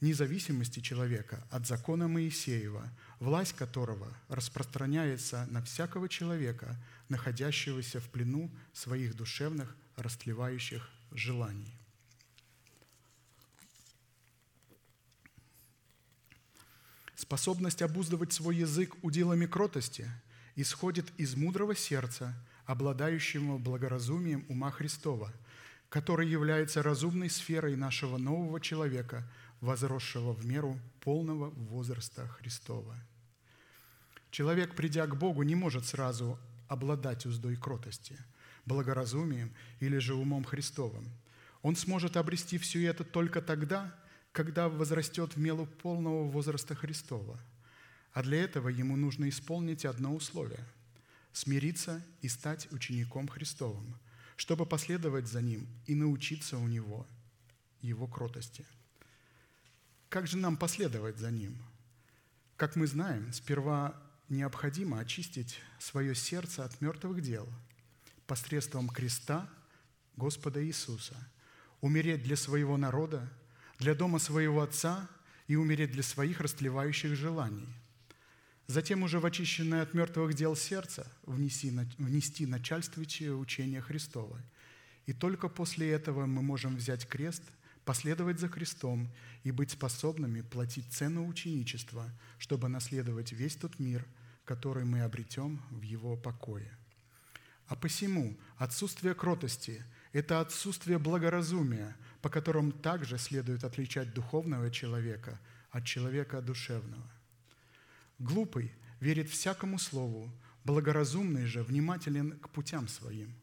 независимости 0.00 0.80
человека 0.80 1.46
от 1.50 1.66
закона 1.66 2.08
Моисеева, 2.08 2.88
власть 3.20 3.52
которого 3.54 4.16
распространяется 4.28 5.46
на 5.50 5.62
всякого 5.62 6.08
человека, 6.08 6.82
находящегося 7.10 8.00
в 8.00 8.08
плену 8.08 8.50
своих 8.72 9.14
душевных 9.14 9.76
растлевающих 9.96 10.88
желаний. 11.14 11.76
Способность 17.14 17.82
обуздывать 17.82 18.32
свой 18.32 18.56
язык 18.56 18.96
уделами 19.02 19.46
кротости 19.46 20.10
исходит 20.56 21.12
из 21.18 21.36
мудрого 21.36 21.74
сердца, 21.74 22.34
обладающего 22.66 23.58
благоразумием 23.58 24.44
ума 24.48 24.70
Христова, 24.70 25.32
который 25.88 26.28
является 26.28 26.82
разумной 26.82 27.30
сферой 27.30 27.76
нашего 27.76 28.18
нового 28.18 28.60
человека, 28.60 29.28
возросшего 29.60 30.32
в 30.32 30.44
меру 30.44 30.78
полного 31.00 31.50
возраста 31.50 32.26
Христова– 32.28 32.96
Человек, 34.32 34.74
придя 34.74 35.06
к 35.06 35.14
Богу, 35.14 35.42
не 35.42 35.54
может 35.54 35.84
сразу 35.84 36.38
обладать 36.66 37.26
уздой 37.26 37.54
кротости, 37.54 38.18
благоразумием 38.66 39.52
или 39.80 39.98
же 39.98 40.14
умом 40.14 40.44
Христовым. 40.44 41.08
Он 41.62 41.76
сможет 41.76 42.16
обрести 42.16 42.58
все 42.58 42.84
это 42.84 43.04
только 43.04 43.40
тогда, 43.40 43.94
когда 44.32 44.68
возрастет 44.68 45.34
в 45.34 45.38
мелу 45.38 45.66
полного 45.66 46.28
возраста 46.28 46.74
Христова. 46.74 47.38
А 48.12 48.22
для 48.22 48.42
этого 48.42 48.68
ему 48.68 48.96
нужно 48.96 49.28
исполнить 49.28 49.84
одно 49.84 50.14
условие– 50.14 50.64
смириться 51.32 52.04
и 52.20 52.28
стать 52.28 52.70
учеником 52.72 53.26
Христовым, 53.26 53.98
чтобы 54.36 54.66
последовать 54.66 55.28
за 55.28 55.40
ним 55.40 55.66
и 55.86 55.94
научиться 55.94 56.58
у 56.58 56.66
него 56.66 57.06
его 57.80 58.06
кротости. 58.06 58.66
Как 60.08 60.26
же 60.26 60.36
нам 60.36 60.56
последовать 60.56 61.16
за 61.16 61.30
ним? 61.30 61.56
Как 62.56 62.76
мы 62.76 62.86
знаем, 62.86 63.32
сперва 63.32 64.00
необходимо 64.28 65.00
очистить 65.00 65.60
свое 65.78 66.14
сердце 66.14 66.64
от 66.64 66.80
мертвых 66.80 67.22
дел 67.22 67.48
посредством 68.26 68.88
креста 68.88 69.48
Господа 70.16 70.64
Иисуса, 70.64 71.16
умереть 71.80 72.22
для 72.22 72.36
своего 72.36 72.76
народа, 72.76 73.30
для 73.78 73.94
дома 73.94 74.18
своего 74.18 74.62
Отца 74.62 75.08
и 75.46 75.56
умереть 75.56 75.92
для 75.92 76.02
своих 76.02 76.40
растлевающих 76.40 77.14
желаний. 77.14 77.68
Затем 78.66 79.02
уже 79.02 79.20
в 79.20 79.26
очищенное 79.26 79.82
от 79.82 79.92
мертвых 79.92 80.34
дел 80.34 80.56
сердце 80.56 81.10
внести, 81.24 81.70
внести 81.98 82.46
начальствующее 82.46 83.34
учение 83.34 83.80
Христово. 83.80 84.40
И 85.06 85.12
только 85.12 85.48
после 85.48 85.90
этого 85.90 86.26
мы 86.26 86.42
можем 86.42 86.76
взять 86.76 87.08
крест– 87.08 87.42
последовать 87.84 88.38
за 88.38 88.48
Христом 88.48 89.08
и 89.42 89.50
быть 89.50 89.72
способными 89.72 90.40
платить 90.40 90.92
цену 90.92 91.26
ученичества, 91.26 92.10
чтобы 92.38 92.68
наследовать 92.68 93.32
весь 93.32 93.56
тот 93.56 93.78
мир, 93.78 94.06
который 94.44 94.84
мы 94.84 95.02
обретем 95.02 95.60
в 95.70 95.82
Его 95.82 96.16
покое. 96.16 96.70
А 97.72 97.74
посему 97.74 98.36
отсутствие 98.58 99.14
кротости– 99.14 99.82
это 100.12 100.42
отсутствие 100.42 100.98
благоразумия, 100.98 101.96
по 102.20 102.28
которому 102.28 102.70
также 102.70 103.16
следует 103.16 103.64
отличать 103.64 104.12
духовного 104.12 104.70
человека 104.70 105.40
от 105.70 105.86
человека 105.86 106.42
душевного. 106.42 107.10
Глупый 108.18 108.70
верит 109.00 109.30
всякому 109.30 109.78
слову, 109.78 110.30
благоразумный 110.64 111.46
же 111.46 111.62
внимателен 111.62 112.38
к 112.40 112.50
путям 112.50 112.88
своим. 112.88 113.34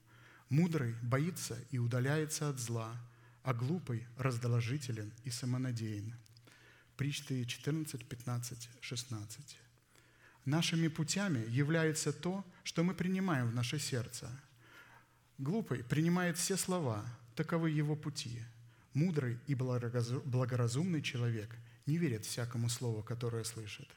Мудрый 0.49 0.93
боится 1.01 1.57
и 1.71 1.79
удаляется 1.79 2.49
от 2.49 2.59
зла, 2.59 2.95
а 3.41 3.55
глупый 3.55 4.05
раздолжителен 4.15 5.11
и 5.23 5.31
самонадеян. 5.31 6.13
Притчи 6.97 7.45
14, 7.45 8.07
15, 8.07 8.69
16. 8.79 9.59
Нашими 10.45 10.87
путями 10.87 11.45
является 11.49 12.13
то, 12.13 12.43
что 12.43 12.45
мы 12.83 12.93
принимаем 12.93 13.47
в 13.47 13.55
наше 13.55 13.79
сердце. 13.79 14.29
Глупый 15.39 15.83
принимает 15.83 16.37
все 16.37 16.55
слова, 16.55 17.03
таковы 17.35 17.71
его 17.71 17.95
пути. 17.95 18.43
Мудрый 18.93 19.39
и 19.47 19.55
благоразумный 19.55 21.01
человек 21.01 21.55
не 21.85 21.97
верит 21.97 22.25
всякому 22.25 22.69
слову, 22.69 23.01
которое 23.01 23.43
слышит. 23.43 23.89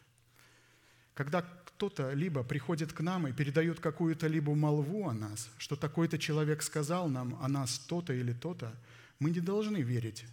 Когда 1.14 1.42
кто-то 1.42 2.12
либо 2.12 2.42
приходит 2.42 2.92
к 2.92 3.00
нам 3.00 3.26
и 3.26 3.32
передает 3.32 3.80
какую-то 3.80 4.26
либо 4.26 4.54
молву 4.54 5.08
о 5.08 5.12
нас, 5.12 5.50
что 5.58 5.76
такой-то 5.76 6.18
человек 6.18 6.62
сказал 6.62 7.08
нам 7.08 7.38
о 7.42 7.48
нас 7.48 7.78
то-то 7.78 8.14
или 8.14 8.32
то-то, 8.32 8.74
мы 9.18 9.30
не 9.30 9.40
должны 9.40 9.82
верить 9.82 10.24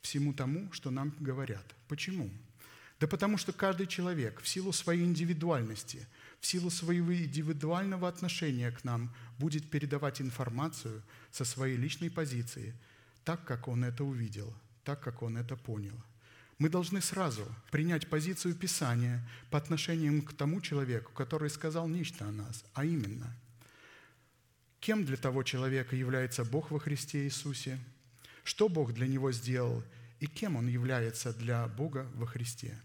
всему 0.00 0.32
тому, 0.32 0.70
что 0.72 0.90
нам 0.90 1.12
говорят. 1.18 1.64
Почему? 1.88 2.30
Да 3.00 3.06
потому 3.06 3.36
что 3.36 3.52
каждый 3.52 3.86
человек 3.86 4.40
в 4.40 4.48
силу 4.48 4.72
своей 4.72 5.04
индивидуальности, 5.04 6.06
в 6.40 6.46
силу 6.46 6.70
своего 6.70 7.14
индивидуального 7.14 8.08
отношения 8.08 8.70
к 8.70 8.84
нам 8.84 9.14
будет 9.38 9.70
передавать 9.70 10.20
информацию 10.20 11.02
со 11.30 11.44
своей 11.44 11.76
личной 11.76 12.10
позиции, 12.10 12.74
так, 13.24 13.44
как 13.44 13.68
он 13.68 13.84
это 13.84 14.04
увидел, 14.04 14.54
так, 14.84 15.00
как 15.00 15.22
он 15.22 15.36
это 15.36 15.56
понял. 15.56 16.00
Мы 16.58 16.68
должны 16.68 17.00
сразу 17.00 17.44
принять 17.70 18.08
позицию 18.08 18.54
Писания 18.54 19.26
по 19.50 19.58
отношению 19.58 20.22
к 20.22 20.32
тому 20.32 20.60
человеку, 20.60 21.12
который 21.12 21.50
сказал 21.50 21.88
нечто 21.88 22.26
о 22.26 22.32
нас, 22.32 22.64
а 22.74 22.84
именно, 22.84 23.32
кем 24.80 25.04
для 25.04 25.16
того 25.16 25.42
человека 25.42 25.94
является 25.94 26.44
Бог 26.44 26.70
во 26.70 26.80
Христе 26.80 27.24
Иисусе, 27.24 27.78
что 28.42 28.68
Бог 28.68 28.92
для 28.92 29.06
него 29.06 29.30
сделал 29.30 29.84
и 30.20 30.26
кем 30.26 30.56
он 30.56 30.66
является 30.66 31.32
для 31.32 31.66
Бога 31.68 32.10
во 32.14 32.26
Христе. 32.26 32.76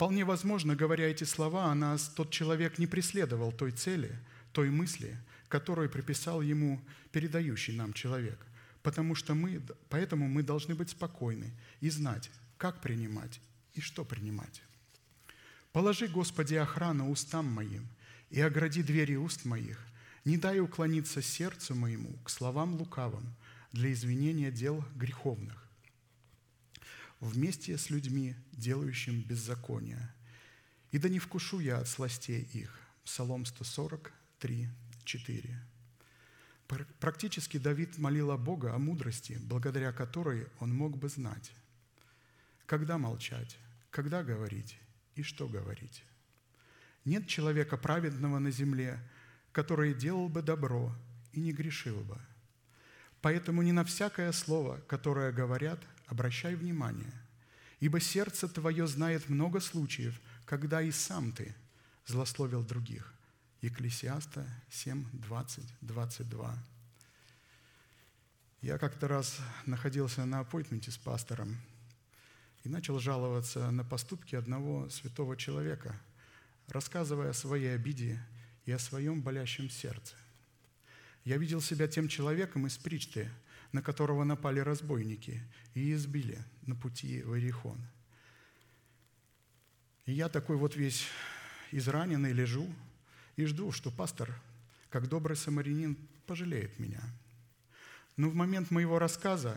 Вполне 0.00 0.24
возможно, 0.24 0.74
говоря 0.74 1.08
эти 1.08 1.24
слова 1.24 1.74
нас, 1.74 2.08
тот 2.08 2.30
человек 2.30 2.78
не 2.78 2.86
преследовал 2.86 3.52
той 3.52 3.70
цели, 3.70 4.18
той 4.52 4.70
мысли, 4.70 5.14
которую 5.46 5.90
приписал 5.90 6.40
ему 6.40 6.80
передающий 7.12 7.76
нам 7.76 7.92
человек. 7.92 8.38
Потому 8.82 9.14
что 9.14 9.34
мы, 9.34 9.60
поэтому 9.90 10.26
мы 10.26 10.42
должны 10.42 10.74
быть 10.74 10.88
спокойны 10.88 11.52
и 11.82 11.90
знать, 11.90 12.30
как 12.56 12.80
принимать 12.80 13.42
и 13.74 13.82
что 13.82 14.06
принимать. 14.06 14.62
Положи, 15.70 16.08
Господи, 16.08 16.54
охрану 16.54 17.10
устам 17.10 17.44
моим 17.44 17.86
и 18.30 18.40
огради 18.40 18.82
двери 18.82 19.16
уст 19.16 19.44
моих, 19.44 19.84
не 20.24 20.38
дай 20.38 20.60
уклониться 20.60 21.20
сердцу 21.20 21.74
моему 21.74 22.14
к 22.24 22.30
словам 22.30 22.74
лукавым 22.76 23.34
для 23.72 23.92
извинения 23.92 24.50
дел 24.50 24.82
греховных, 24.96 25.62
вместе 27.20 27.76
с 27.76 27.90
людьми, 27.90 28.34
делающим 28.52 29.22
беззаконие. 29.22 30.12
И 30.90 30.98
да 30.98 31.08
не 31.08 31.18
вкушу 31.18 31.60
я 31.60 31.78
от 31.78 31.88
сластей 31.88 32.42
их. 32.52 32.78
Псалом 33.04 33.44
143, 33.44 34.68
4. 35.04 35.66
Практически 37.00 37.58
Давид 37.58 37.98
молил 37.98 38.30
о 38.30 38.36
Бога 38.36 38.74
о 38.74 38.78
мудрости, 38.78 39.38
благодаря 39.40 39.92
которой 39.92 40.46
он 40.60 40.74
мог 40.74 40.96
бы 40.96 41.08
знать, 41.08 41.52
когда 42.66 42.96
молчать, 42.96 43.58
когда 43.90 44.22
говорить 44.22 44.78
и 45.16 45.22
что 45.22 45.48
говорить. 45.48 46.04
Нет 47.04 47.26
человека 47.26 47.76
праведного 47.76 48.38
на 48.38 48.50
земле, 48.50 49.00
который 49.52 49.94
делал 49.94 50.28
бы 50.28 50.42
добро 50.42 50.94
и 51.32 51.40
не 51.40 51.52
грешил 51.52 52.00
бы. 52.02 52.20
Поэтому 53.20 53.62
не 53.62 53.72
на 53.72 53.84
всякое 53.84 54.30
слово, 54.32 54.78
которое 54.86 55.32
говорят, 55.32 55.84
обращай 56.10 56.54
внимание, 56.54 57.12
ибо 57.80 58.00
сердце 58.00 58.48
твое 58.48 58.86
знает 58.86 59.28
много 59.30 59.60
случаев, 59.60 60.20
когда 60.44 60.82
и 60.82 60.90
сам 60.90 61.32
ты 61.32 61.54
злословил 62.06 62.62
других. 62.62 63.14
Екклесиаста 63.62 64.46
7, 64.70 65.06
20, 65.12 65.64
22. 65.80 66.58
Я 68.60 68.78
как-то 68.78 69.08
раз 69.08 69.38
находился 69.64 70.26
на 70.26 70.40
аппойтменте 70.40 70.90
с 70.90 70.98
пастором– 70.98 71.56
и 72.64 72.68
начал 72.68 72.98
жаловаться 72.98 73.70
на 73.70 73.84
поступки 73.84 74.36
одного 74.36 74.88
святого 74.90 75.36
человека, 75.36 75.98
рассказывая 76.68 77.30
о 77.30 77.34
своей 77.34 77.74
обиде 77.74 78.22
и 78.66 78.72
о 78.72 78.78
своем 78.78 79.22
болящем 79.22 79.70
сердце. 79.70 80.14
Я 81.24 81.36
видел 81.36 81.60
себя 81.60 81.88
тем 81.88 82.08
человеком 82.08 82.66
из 82.66 82.76
Причты, 82.76 83.30
на 83.72 83.82
которого 83.82 84.24
напали 84.24 84.60
разбойники 84.60 85.42
и 85.74 85.92
избили 85.92 86.38
на 86.62 86.74
пути 86.74 87.22
в 87.22 87.34
Иерихон. 87.34 87.78
И 90.06 90.12
я 90.12 90.28
такой 90.28 90.56
вот 90.56 90.76
весь 90.76 91.06
израненный 91.70 92.32
лежу 92.32 92.72
и 93.36 93.44
жду, 93.44 93.72
что 93.72 93.90
пастор, 93.90 94.34
как 94.88 95.08
добрый 95.08 95.36
самарянин, 95.36 95.96
пожалеет 96.26 96.78
меня. 96.78 97.02
Но 98.16 98.28
в 98.28 98.34
момент 98.34 98.70
моего 98.70 98.98
рассказа 98.98 99.56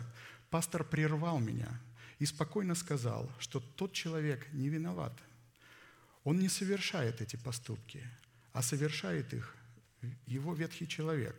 пастор 0.50 0.84
прервал 0.84 1.40
меня– 1.40 1.80
и 2.24 2.26
спокойно 2.26 2.74
сказал, 2.74 3.30
что 3.38 3.60
тот 3.60 3.92
человек 3.92 4.48
не 4.54 4.70
виноват. 4.70 5.12
Он 6.24 6.40
не 6.40 6.48
совершает 6.48 7.20
эти 7.20 7.36
поступки, 7.36 8.02
а 8.54 8.62
совершает 8.62 9.34
их 9.34 9.54
его 10.26 10.54
ветхий 10.54 10.88
человек. 10.88 11.36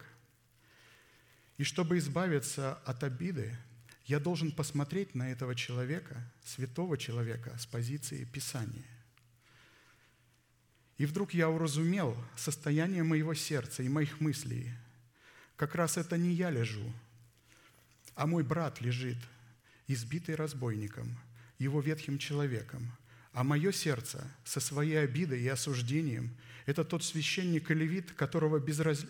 И 1.57 1.65
чтобы 1.65 1.99
избавиться 1.99 2.75
от 2.85 3.05
обиды, 3.05 3.57
я 4.07 4.19
должен 4.19 4.51
посмотреть 4.53 5.15
на 5.15 5.31
этого 5.31 5.55
человека, 5.55 6.23
святого 6.45 6.99
человека, 6.99 7.57
с 7.59 7.67
позиции 7.67 8.25
Писания. 8.25 8.85
И 10.99 11.07
вдруг 11.07 11.35
я 11.35 11.49
уразумел 11.49 12.17
состояние 12.37 13.03
моего 13.03 13.35
сердца 13.35 13.83
и 13.83 13.89
моих 13.89 14.21
мыслей. 14.21 14.71
Как 15.57 15.75
раз 15.75 15.97
это 15.97 16.17
не 16.17 16.33
я 16.33 16.51
лежу, 16.51 16.93
а 18.15 18.27
мой 18.27 18.43
брат 18.43 18.81
лежит– 18.81 19.19
избитый 19.87 20.35
разбойником, 20.35 21.19
его 21.59 21.81
ветхим 21.81 22.19
человеком, 22.19 22.93
а 23.33 23.45
мое 23.45 23.73
сердце 23.73 24.25
со 24.45 24.61
своей 24.61 24.97
обидой 24.97 25.43
и 25.43 25.49
осуждением– 25.49 26.37
это 26.67 26.85
тот 26.85 27.05
священник 27.05 27.71
и 27.71 27.75
левит, 27.75 28.13
которого 28.13 28.59
безраз... 28.59 29.05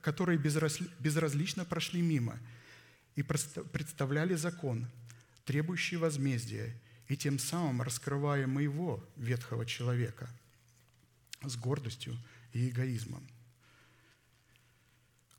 которые 0.00 0.38
безраз... 0.38 0.80
безразлично 0.98 1.64
прошли 1.64 2.02
мимо 2.02 2.38
и 3.14 3.22
представляли 3.22 4.34
закон, 4.34 4.86
требующий 5.44 5.96
возмездия, 5.96 6.74
и 7.08 7.16
тем 7.16 7.38
самым 7.38 7.82
раскрывая 7.82 8.46
моего 8.46 9.04
ветхого 9.16 9.66
человека 9.66 10.30
с 11.42 11.56
гордостью 11.56 12.16
и 12.52 12.68
эгоизмом. 12.68 13.26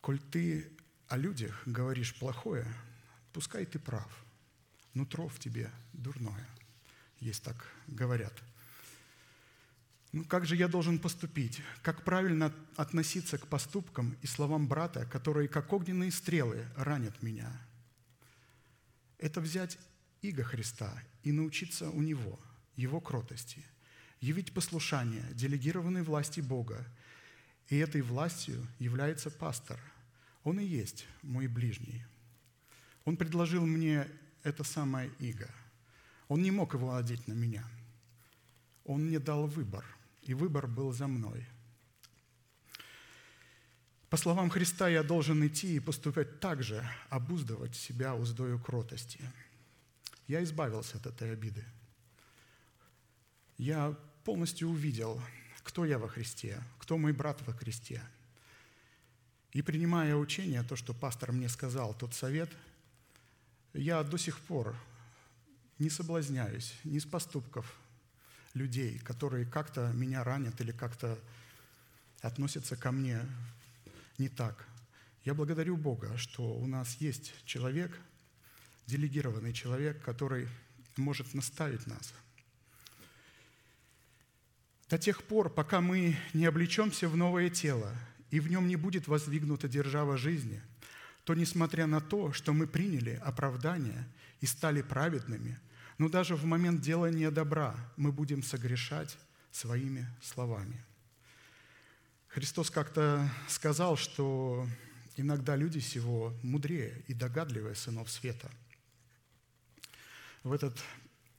Коль 0.02 0.20
ты 0.20 0.70
о 1.08 1.18
людях 1.18 1.64
говоришь 1.66 2.14
плохое, 2.16 2.68
пускай 3.32 3.66
ты 3.66 3.80
прав– 3.80 4.12
нутро 4.94 5.28
в 5.28 5.40
тебе 5.40 5.72
дурное. 5.94 6.48
Есть 7.20 7.44
так 7.44 7.68
говорят. 7.88 8.34
Ну 10.14 10.24
как 10.24 10.46
же 10.46 10.56
я 10.56 10.68
должен 10.68 11.00
поступить? 11.00 11.60
Как 11.82 12.04
правильно 12.04 12.54
относиться 12.76 13.40
к 13.40 13.48
поступкам 13.48 14.16
и 14.22 14.28
словам 14.28 14.68
брата, 14.68 15.08
которые, 15.08 15.48
как 15.48 15.74
огненные 15.74 16.12
стрелы, 16.12 16.68
ранят 16.76 17.24
меня? 17.24 17.52
Это 19.18 19.42
взять 19.42 19.80
иго 20.22 20.44
Христа 20.44 20.94
и 21.24 21.32
научиться 21.32 21.90
у 21.90 22.02
Него, 22.04 22.40
Его 22.76 23.02
кротости, 23.02 23.66
явить 24.22 24.54
послушание, 24.54 25.26
делегированной 25.34 26.04
власти 26.04 26.42
Бога. 26.42 26.86
И 27.70 27.78
этой 27.78 28.02
властью 28.02 28.68
является 28.78 29.32
пастор. 29.32 29.80
Он 30.44 30.60
и 30.60 30.64
есть 30.64 31.08
мой 31.24 31.48
ближний. 31.48 32.06
Он 33.04 33.18
предложил 33.18 33.66
мне 33.66 34.08
это 34.44 34.64
самое 34.64 35.10
иго. 35.18 35.50
Он 36.28 36.44
не 36.44 36.52
мог 36.52 36.76
его 36.76 36.96
одеть 36.96 37.28
на 37.28 37.34
меня. 37.34 37.68
Он 38.86 39.06
мне 39.06 39.18
дал 39.18 39.48
выбор, 39.48 39.84
и 40.26 40.34
выбор 40.34 40.68
был 40.68 40.92
за 40.92 41.08
мной. 41.08 41.46
По 44.10 44.18
словам 44.18 44.50
Христа, 44.50 44.88
я 44.90 45.04
должен 45.04 45.46
идти 45.46 45.76
и 45.76 45.80
поступать 45.80 46.40
так 46.40 46.62
же, 46.62 46.88
обуздывать 47.10 47.76
себя 47.76 48.16
уздою 48.16 48.60
кротости. 48.60 49.20
Я 50.28 50.44
избавился 50.44 50.98
от 50.98 51.08
этой 51.08 51.32
обиды. 51.32 51.66
Я 53.58 53.98
полностью 54.24 54.70
увидел, 54.70 55.22
кто 55.64 55.86
я 55.86 55.98
во 55.98 56.08
Христе, 56.08 56.62
кто 56.80 56.98
мой 56.98 57.12
брат 57.12 57.42
во 57.46 57.54
Христе. 57.54 58.02
И 59.52 59.62
принимая 59.62 60.16
учение, 60.16 60.64
то, 60.64 60.76
что 60.76 60.94
пастор 60.94 61.32
мне 61.32 61.50
сказал, 61.50 61.94
тот 61.94 62.14
совет– 62.14 62.50
я 63.74 64.04
до 64.04 64.18
сих 64.18 64.40
пор 64.40 64.76
не 65.80 65.90
соблазняюсь 65.90 66.76
ни 66.84 67.00
с 67.00 67.06
поступков 67.06 67.76
людей, 68.54 69.00
которые 69.00 69.46
как-то 69.46 69.92
меня 69.94 70.24
ранят 70.24 70.60
или 70.62 70.72
как-то 70.72 71.18
относятся 72.22 72.76
ко 72.76 72.92
мне 72.92 73.22
не 74.18 74.30
так. 74.30 74.68
Я 75.26 75.34
благодарю 75.34 75.78
Бога, 75.78 76.18
что 76.18 76.44
у 76.44 76.68
нас 76.68 76.98
есть 77.00 77.34
человек, 77.46 77.98
делегированный 78.86 79.54
человек, 79.54 80.02
который 80.02 80.48
может 80.98 81.34
наставить 81.34 81.88
нас. 81.88 82.14
До 84.90 84.98
тех 84.98 85.24
пор, 85.24 85.50
пока 85.50 85.82
мы 85.82 86.16
не 86.34 86.46
облечемся 86.46 87.10
в 87.10 87.18
новое 87.18 87.50
тело, 87.50 87.96
и 88.30 88.40
в 88.40 88.50
нем 88.50 88.68
не 88.68 88.76
будет 88.76 89.08
воздвигнута 89.08 89.68
держава 89.68 90.18
жизни– 90.18 90.62
то 91.24 91.34
несмотря 91.36 91.88
на 91.88 92.02
то, 92.02 92.34
что 92.34 92.54
мы 92.54 92.68
приняли 92.68 93.22
оправдание 93.24 94.08
и 94.42 94.46
стали 94.46 94.82
праведными, 94.82 95.60
но 96.04 96.10
даже 96.10 96.36
в 96.36 96.44
момент 96.44 96.82
делания 96.82 97.32
добра 97.32 97.78
мы 97.96 98.12
будем 98.12 98.44
согрешать 98.44 99.18
своими 99.54 100.06
словами. 100.22 100.84
Христос 102.28 102.70
как-то 102.70 103.32
сказал, 103.48 103.96
что 103.96 104.68
иногда 105.16 105.56
люди 105.56 105.80
всего 105.80 106.34
мудрее 106.44 107.02
и 107.08 107.14
догадливее 107.14 107.74
сынов 107.74 108.12
света. 108.12 108.52
В, 110.44 110.52
этот, 110.52 110.78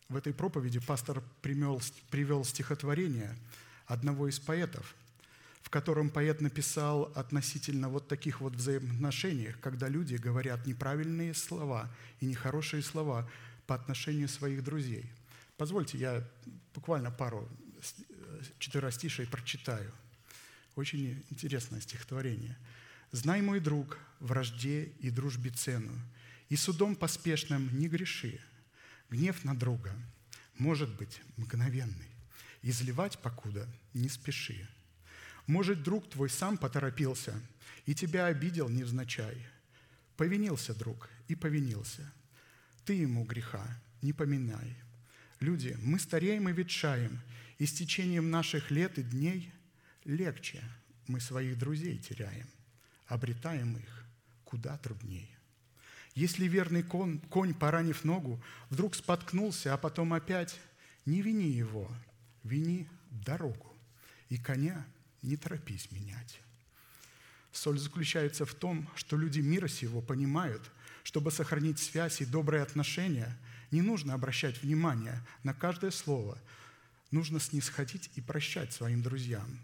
в 0.08 0.16
этой 0.16 0.32
проповеди 0.32 0.80
пастор 0.80 1.22
привел, 1.42 1.82
привел 2.08 2.42
стихотворение 2.42 3.36
одного 3.84 4.28
из 4.28 4.40
поэтов, 4.40 4.94
в 5.60 5.68
котором 5.68 6.08
поэт 6.08 6.40
написал 6.40 7.12
относительно 7.14 7.90
вот 7.90 8.08
таких 8.08 8.40
вот 8.40 8.54
взаимоотношениях, 8.54 9.60
когда 9.60 9.88
люди 9.88 10.14
говорят 10.14 10.66
неправильные 10.66 11.34
слова 11.34 11.94
и 12.20 12.24
нехорошие 12.24 12.82
слова 12.82 13.28
по 13.66 13.74
отношению 13.74 14.28
своих 14.28 14.62
друзей. 14.62 15.10
Позвольте, 15.56 15.98
я 15.98 16.28
буквально 16.74 17.10
пару 17.10 17.48
четверостишей 18.58 19.26
прочитаю. 19.26 19.92
Очень 20.76 21.24
интересное 21.30 21.80
стихотворение. 21.80 22.56
«Знай, 23.12 23.42
мой 23.42 23.60
друг, 23.60 23.98
вражде 24.18 24.86
и 24.98 25.10
дружбе 25.10 25.50
цену, 25.50 25.92
и 26.48 26.56
судом 26.56 26.96
поспешным 26.96 27.70
не 27.78 27.88
греши. 27.88 28.40
Гнев 29.08 29.44
на 29.44 29.56
друга 29.56 29.94
может 30.58 30.92
быть 30.96 31.20
мгновенный, 31.36 32.10
изливать 32.62 33.18
покуда 33.20 33.68
не 33.92 34.08
спеши. 34.08 34.68
Может, 35.46 35.82
друг 35.82 36.08
твой 36.10 36.30
сам 36.30 36.58
поторопился 36.58 37.34
и 37.86 37.94
тебя 37.94 38.26
обидел 38.26 38.68
невзначай. 38.68 39.46
Повинился 40.16 40.74
друг 40.74 41.08
и 41.28 41.34
повинился. 41.34 42.10
Ты 42.84 42.94
ему 42.94 43.24
греха 43.24 43.66
не 44.02 44.12
поминай. 44.12 44.76
Люди, 45.40 45.76
мы 45.82 45.98
стареем 45.98 46.48
и 46.48 46.52
ветшаем, 46.52 47.20
и 47.58 47.66
с 47.66 47.72
течением 47.72 48.30
наших 48.30 48.70
лет 48.70 48.98
и 48.98 49.02
дней 49.02 49.52
легче 50.04 50.62
мы 51.06 51.20
своих 51.20 51.58
друзей 51.58 51.98
теряем, 51.98 52.48
обретаем 53.06 53.76
их 53.76 54.04
куда 54.44 54.76
трудней. 54.78 55.34
Если 56.14 56.46
верный 56.46 56.82
конь, 56.82 57.18
конь, 57.18 57.54
поранив 57.54 58.04
ногу, 58.04 58.42
вдруг 58.70 58.94
споткнулся, 58.94 59.74
а 59.74 59.78
потом 59.78 60.12
опять, 60.12 60.60
не 61.06 61.22
вини 61.22 61.50
его, 61.50 61.90
вини 62.44 62.88
дорогу, 63.10 63.74
и 64.28 64.36
коня 64.36 64.86
не 65.22 65.36
торопись 65.36 65.90
менять. 65.90 66.40
Соль 67.50 67.78
заключается 67.78 68.44
в 68.44 68.54
том, 68.54 68.88
что 68.94 69.16
люди 69.16 69.40
мира 69.40 69.68
сего 69.68 70.00
понимают, 70.00 70.70
чтобы 71.04 71.30
сохранить 71.30 71.78
связь 71.78 72.20
и 72.20 72.24
добрые 72.24 72.62
отношения, 72.62 73.38
не 73.70 73.82
нужно 73.82 74.14
обращать 74.14 74.62
внимание 74.62 75.22
на 75.42 75.54
каждое 75.54 75.90
слово, 75.90 76.38
нужно 77.10 77.38
снисходить 77.38 78.10
и 78.16 78.20
прощать 78.20 78.72
своим 78.72 79.02
друзьям. 79.02 79.60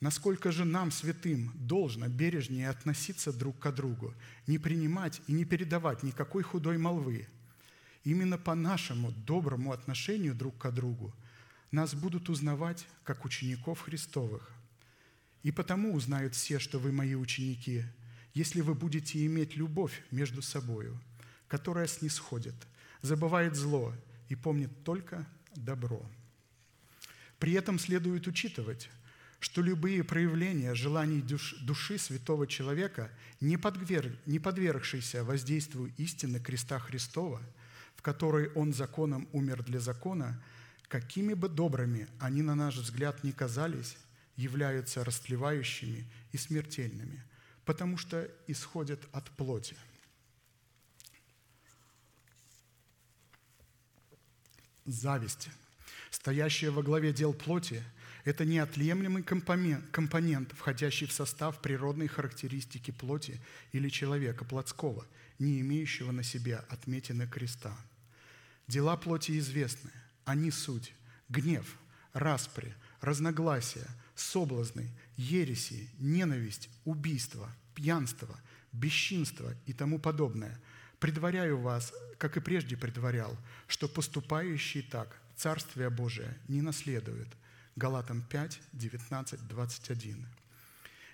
Насколько 0.00 0.50
же 0.50 0.64
нам, 0.64 0.90
святым, 0.90 1.52
должно 1.54 2.08
бережнее 2.08 2.70
относиться 2.70 3.32
друг 3.32 3.58
к 3.58 3.70
другу, 3.70 4.14
не 4.46 4.58
принимать 4.58 5.20
и 5.26 5.32
не 5.32 5.44
передавать 5.44 6.02
никакой 6.02 6.42
худой 6.42 6.78
молвы. 6.78 7.28
Именно 8.02 8.38
по 8.38 8.54
нашему 8.54 9.12
доброму 9.12 9.72
отношению 9.72 10.34
друг 10.34 10.56
к 10.56 10.70
другу 10.70 11.14
нас 11.70 11.94
будут 11.94 12.30
узнавать 12.30 12.86
как 13.04 13.26
учеников 13.26 13.82
Христовых. 13.82 14.50
И 15.42 15.52
потому 15.52 15.92
узнают 15.92 16.34
все, 16.34 16.58
что 16.58 16.78
вы 16.78 16.92
мои 16.92 17.14
ученики, 17.14 17.84
если 18.34 18.60
вы 18.60 18.74
будете 18.74 19.24
иметь 19.26 19.56
любовь 19.56 20.02
между 20.10 20.42
собою, 20.42 21.00
которая 21.48 21.86
снисходит, 21.86 22.54
забывает 23.02 23.56
зло 23.56 23.94
и 24.28 24.36
помнит 24.36 24.84
только 24.84 25.26
добро. 25.54 26.04
При 27.38 27.52
этом 27.54 27.78
следует 27.78 28.26
учитывать, 28.26 28.90
что 29.40 29.62
любые 29.62 30.04
проявления 30.04 30.74
желаний 30.74 31.22
души 31.22 31.98
святого 31.98 32.46
человека, 32.46 33.10
не, 33.40 33.56
подверг, 33.56 34.12
не 34.26 34.38
подвергшиеся 34.38 35.24
воздействию 35.24 35.92
истины 35.96 36.38
креста 36.38 36.78
Христова, 36.78 37.40
в 37.96 38.02
которой 38.02 38.50
Он 38.54 38.74
законом 38.74 39.26
умер 39.32 39.62
для 39.64 39.80
закона, 39.80 40.42
какими 40.88 41.32
бы 41.32 41.48
добрыми 41.48 42.08
они, 42.18 42.42
на 42.42 42.54
наш 42.54 42.76
взгляд, 42.76 43.24
не 43.24 43.32
казались, 43.32 43.96
являются 44.36 45.04
растлевающими 45.04 46.04
и 46.32 46.36
смертельными, 46.36 47.24
потому 47.70 47.96
что 47.96 48.28
исходят 48.48 48.98
от 49.12 49.30
плоти. 49.30 49.76
Зависть, 54.86 55.50
стоящая 56.10 56.70
во 56.70 56.82
главе 56.82 57.12
дел 57.12 57.32
плоти, 57.32 57.84
это 58.24 58.44
неотъемлемый 58.44 59.22
компонент, 59.22 60.52
входящий 60.52 61.06
в 61.06 61.12
состав 61.12 61.62
природной 61.62 62.08
характеристики 62.08 62.90
плоти 62.90 63.40
или 63.70 63.88
человека 63.88 64.44
плотского, 64.44 65.06
не 65.38 65.60
имеющего 65.60 66.10
на 66.10 66.24
себе 66.24 66.56
отметины 66.70 67.28
креста. 67.28 67.76
Дела 68.66 68.96
плоти 68.96 69.38
известны. 69.38 69.92
Они 70.24 70.50
суть– 70.50 70.92
гнев, 71.28 71.78
распри, 72.14 72.74
разногласия, 73.00 73.86
соблазны, 74.16 74.90
ереси, 75.16 75.88
ненависть, 76.00 76.68
убийство, 76.84 77.48
пьянство, 77.74 78.38
бесчинство 78.72 79.54
и 79.66 79.72
тому 79.72 79.98
подобное. 79.98 80.60
Предваряю 80.98 81.58
вас, 81.58 81.92
как 82.18 82.36
и 82.36 82.40
прежде 82.40 82.76
предварял, 82.76 83.36
что 83.66 83.88
поступающие 83.88 84.82
так 84.82 85.20
Царствие 85.36 85.88
Божие 85.88 86.36
не 86.48 86.60
наследует. 86.60 87.28
Галатам 87.76 88.22
5, 88.22 88.60
19, 88.72 89.48
21. 89.48 90.26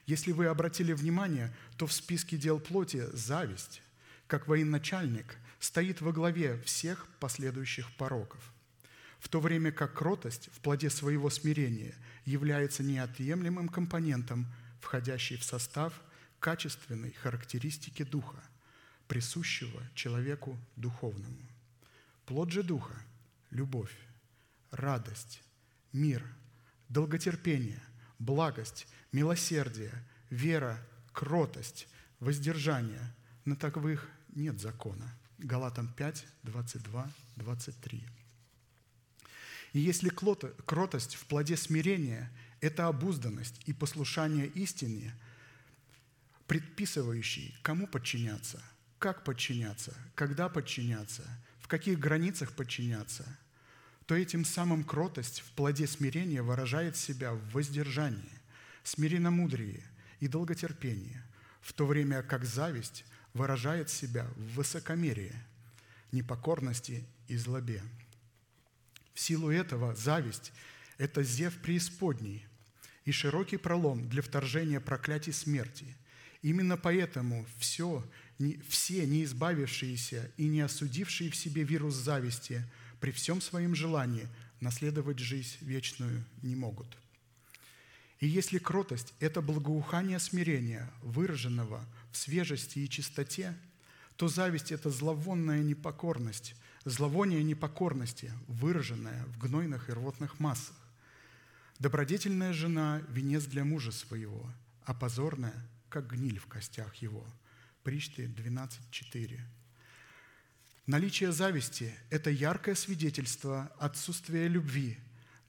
Если 0.07 0.33
вы 0.33 0.47
обратили 0.47 0.93
внимание, 0.93 1.55
то 1.77 1.87
в 1.87 1.93
списке 1.93 2.37
дел 2.37 2.59
плоти 2.59 3.07
зависть, 3.13 3.83
как 4.27 4.49
военачальник, 4.49 5.37
стоит 5.61 6.01
во 6.01 6.13
главе 6.13 6.61
всех 6.63 7.07
последующих 7.21 7.91
пороков– 7.97 8.53
в 9.27 9.29
то 9.29 9.41
время 9.41 9.73
как 9.73 9.95
кротость 9.95 10.49
в 10.53 10.61
плоде 10.61 10.91
своего 10.91 11.31
смирения 11.31 11.95
является 12.25 12.83
неотъемлемым 12.83 13.69
компонентом, 13.69 14.47
входящий 14.81 15.37
в 15.37 15.43
состав 15.43 15.93
качественной 16.47 17.11
характеристики 17.11 18.05
духа, 18.05 18.41
присущего 19.09 19.83
человеку 19.97 20.57
духовному. 20.77 21.43
Плод 22.25 22.53
же 22.53 22.63
духа– 22.63 22.95
любовь, 23.51 23.93
радость, 24.71 25.43
мир, 25.93 26.25
долготерпение, 26.89 27.83
благость, 28.21 28.87
милосердие, 29.11 29.91
вера, 30.31 30.79
кротость, 31.13 31.89
воздержание. 32.21 33.13
На 33.45 33.57
таковых 33.57 34.09
нет 34.29 34.61
закона. 34.61 35.19
Галатам 35.39 35.93
5, 35.95 36.27
22, 36.45 37.11
23. 37.35 38.07
И 39.73 39.81
если 39.81 40.11
кротость 40.11 41.17
в 41.17 41.27
плоде 41.27 41.57
смирения– 41.57 42.31
это 42.61 42.87
обузданность 42.87 43.61
и 43.67 43.73
послушание 43.73 44.47
истине, 44.47 45.13
предписывающий, 46.47 47.59
кому 47.63 47.87
подчиняться, 47.87 48.63
как 48.99 49.25
подчиняться, 49.25 49.97
когда 50.15 50.49
подчиняться, 50.49 51.25
в 51.61 51.69
каких 51.69 51.99
границах 51.99 52.53
подчиняться, 52.53 53.27
то 54.07 54.15
этим 54.15 54.45
самым 54.45 54.85
кротость 54.85 55.41
в 55.41 55.51
плоде 55.53 55.87
смирения 55.87 56.43
выражает 56.43 56.97
себя 56.97 57.33
в 57.33 57.51
воздержании, 57.51 58.41
смиренномудрии 58.85 59.83
и 60.21 60.29
долготерпении, 60.29 61.21
в 61.61 61.73
то 61.73 61.87
время 61.87 62.23
как 62.23 62.45
зависть 62.45 63.05
выражает 63.35 63.91
себя 63.91 64.27
в 64.37 64.55
высокомерии, 64.55 65.35
непокорности 66.13 67.05
и 67.29 67.37
злобе. 67.37 67.83
В 69.13 69.21
силу 69.21 69.51
этого 69.51 69.95
зависть– 69.95 70.53
это 70.99 71.23
зев 71.23 71.57
преисподней 71.59 72.47
и 73.05 73.13
широкий 73.13 73.57
пролом 73.57 74.09
для 74.09 74.23
вторжения 74.23 74.81
проклятий 74.81 75.33
смерти. 75.33 75.97
Именно 76.47 76.77
поэтому 76.77 77.45
все, 77.59 78.09
все 78.69 79.05
не 79.05 79.25
избавившиеся 79.25 80.31
и 80.37 80.47
не 80.47 80.61
осудившие 80.61 81.29
в 81.29 81.35
себе 81.35 81.65
вирус 81.65 81.97
зависти 81.97 82.63
при 83.01 83.11
всем 83.11 83.41
своем 83.41 83.75
желании 83.75 84.29
наследовать 84.61 85.19
жизнь 85.19 85.57
вечную 85.61 86.25
не 86.43 86.55
могут. 86.55 86.87
И 88.21 88.29
если 88.29 88.59
кротость– 88.59 89.13
это 89.19 89.43
благоухание 89.43 90.21
смирения, 90.21 90.89
выраженного 91.03 91.85
в 92.13 92.17
свежести 92.17 92.79
и 92.79 92.89
чистоте, 92.89 93.53
то 94.15 94.29
зависть– 94.29 94.71
это 94.71 94.89
зловонная 94.89 95.65
непокорность, 95.65 96.55
зловоние 96.85 97.43
непокорности, 97.43 98.31
выраженное 98.47 99.25
в 99.25 99.39
гнойных 99.39 99.89
и 99.89 99.93
рвотных 99.95 100.39
массах. 100.39 100.77
Добродетельная 101.81 102.53
жена– 102.53 103.03
венец 103.09 103.47
для 103.47 103.65
мужа 103.65 103.91
своего, 103.91 104.49
а 104.85 104.95
позорная– 104.95 105.67
как 105.97 106.09
гниль 106.09 106.39
в 106.39 106.47
костях 106.47 106.95
его. 106.97 107.27
Причты 107.83 108.27
12.4. 108.27 109.41
Наличие 110.85 111.33
зависти– 111.33 111.91
это 112.11 112.29
яркое 112.29 112.75
свидетельство 112.75 113.73
отсутствия 113.79 114.47
любви, 114.47 114.99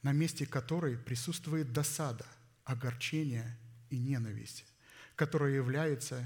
на 0.04 0.14
месте 0.14 0.46
которой 0.46 0.98
присутствует 0.98 1.74
досада, 1.74 2.26
огорчение 2.64 3.58
и 3.90 3.98
ненависть, 3.98 4.64
которая 5.18 5.52
является 5.52 6.24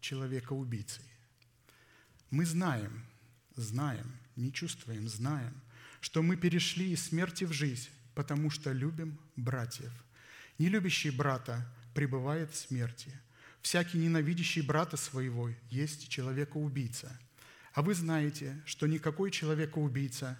человекоубийцей. 0.00 1.04
Мы 2.30 2.46
знаем, 2.46 3.04
знаем, 3.56 4.10
не 4.36 4.54
чувствуем, 4.54 5.06
знаем, 5.06 5.60
что 6.00 6.22
мы 6.22 6.38
перешли 6.38 6.92
из 6.92 7.04
смерти 7.04 7.44
в 7.44 7.52
жизнь, 7.52 7.90
потому 8.14 8.48
что 8.48 8.72
любим 8.72 9.20
братьев. 9.36 9.92
Не 10.56 10.70
любящий 10.70 11.10
брата 11.10 11.70
пребывает 11.92 12.50
в 12.52 12.56
смерти. 12.56 13.12
Всякий 13.62 13.98
ненавидящий 13.98 14.62
брата 14.62 14.96
своего 14.96 15.50
есть 15.70 16.08
человека-убийца. 16.08 17.18
А 17.74 17.82
вы 17.82 17.94
знаете, 17.94 18.60
что 18.64 18.86
никакой 18.86 19.30
человека-убийца 19.30 20.38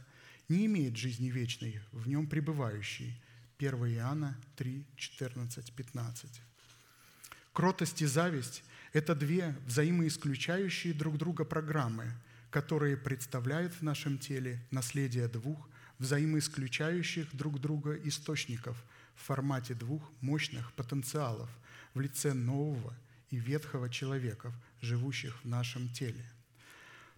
не 0.48 0.66
имеет 0.66 0.96
жизни 0.96 1.30
вечной, 1.30 1.80
в 1.92 2.08
нем 2.08 2.26
пребывающий. 2.26 3.14
1 3.58 3.74
Иоанна 3.94 4.36
3, 4.56 4.84
14, 4.96 5.72
15. 5.72 6.40
Кротость 7.52 8.02
и 8.02 8.06
зависть– 8.06 8.64
это 8.92 9.14
две 9.14 9.54
взаимоисключающие 9.66 10.94
друг 10.94 11.18
друга 11.18 11.44
программы, 11.44 12.12
которые 12.50 12.96
представляют 12.96 13.74
в 13.74 13.82
нашем 13.82 14.18
теле 14.18 14.60
наследие 14.70 15.28
двух 15.28 15.68
взаимоисключающих 15.98 17.28
друг 17.36 17.60
друга 17.60 17.94
источников 18.04 18.82
в 19.14 19.22
формате 19.22 19.74
двух 19.74 20.10
мощных 20.20 20.72
потенциалов 20.72 21.50
в 21.94 22.00
лице 22.00 22.32
нового 22.32 22.96
и 23.30 23.36
ветхого 23.36 23.88
человеков, 23.88 24.54
живущих 24.80 25.42
в 25.42 25.48
нашем 25.48 25.88
теле. 25.92 26.24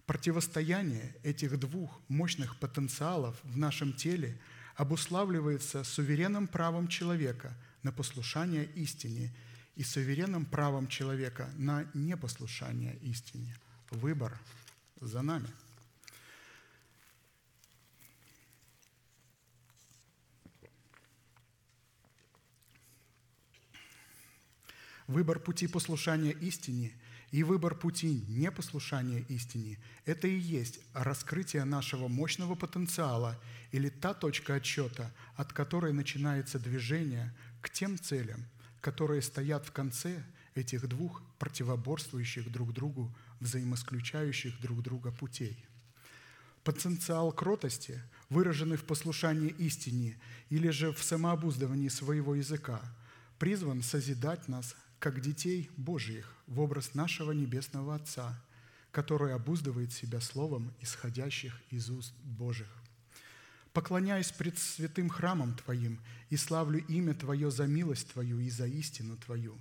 Противостояние 0.05 1.15
этих 1.23 1.59
двух 1.59 2.01
мощных 2.07 2.59
потенциалов 2.59 3.39
в 3.43 3.57
нашем 3.57 3.93
теле 3.93 4.39
обуславливается 4.75 5.83
суверенным 5.83 6.47
правом 6.47 6.87
человека 6.87 7.55
на 7.83 7.91
послушание 7.91 8.65
истине– 8.75 9.33
и 9.75 9.83
суверенным 9.83 10.45
правом 10.45 10.87
человека 10.87 11.49
на 11.55 11.85
непослушание 11.93 12.95
истине. 13.01 13.55
Выбор 13.89 14.39
за 15.01 15.21
нами. 15.21 15.47
Выбор 25.07 25.39
пути 25.39 25.67
послушания 25.67 26.31
истине 26.31 26.93
и 27.31 27.43
выбор 27.43 27.75
пути 27.75 28.23
непослушания 28.27 29.25
истине– 29.27 29.77
это 30.05 30.27
и 30.27 30.37
есть 30.37 30.79
раскрытие 30.93 31.65
нашего 31.65 32.07
мощного 32.07 32.55
потенциала 32.55 33.39
или 33.71 33.89
та 33.89 34.13
точка 34.13 34.55
отсчета, 34.55 35.11
от 35.35 35.51
которой 35.51 35.91
начинается 35.93 36.57
движение 36.57 37.35
к 37.61 37.69
тем 37.69 37.99
целям, 37.99 38.45
которые 38.79 39.21
стоят 39.21 39.65
в 39.65 39.71
конце 39.71 40.23
этих 40.55 40.87
двух 40.87 41.21
противоборствующих 41.39 42.51
друг 42.51 42.73
другу, 42.73 43.13
взаимосключающих 43.39 44.61
друг 44.61 44.81
друга 44.81 45.11
путей. 45.11 45.65
Потенциал 46.63 47.33
кротости, 47.33 48.01
выраженный 48.29 48.77
в 48.77 48.85
послушании 48.85 49.49
истине 49.49 50.17
или 50.49 50.69
же 50.69 50.93
в 50.93 51.03
самообуздывании 51.03 51.89
своего 51.89 52.35
языка, 52.35 52.81
призван 53.37 53.81
созидать 53.81 54.47
нас, 54.47 54.75
как 55.03 55.19
детей 55.19 55.69
Божьих, 55.75 56.33
в 56.47 56.61
образ 56.61 56.93
нашего 56.93 57.33
Небесного 57.33 57.95
Отца, 57.95 58.41
который 58.89 59.33
обуздывает 59.33 59.91
себя 59.91 60.21
словом, 60.21 60.73
исходящих 60.79 61.61
из 61.71 61.89
уст 61.89 62.13
Божьих. 62.23 62.69
Поклоняюсь 63.73 64.31
пред 64.31 64.57
святым 64.57 65.09
храмом 65.09 65.55
Твоим 65.55 65.99
и 66.29 66.37
славлю 66.37 66.79
имя 66.87 67.13
Твое 67.13 67.51
за 67.51 67.67
милость 67.67 68.13
Твою 68.13 68.39
и 68.39 68.49
за 68.49 68.65
истину 68.65 69.17
Твою. 69.17 69.59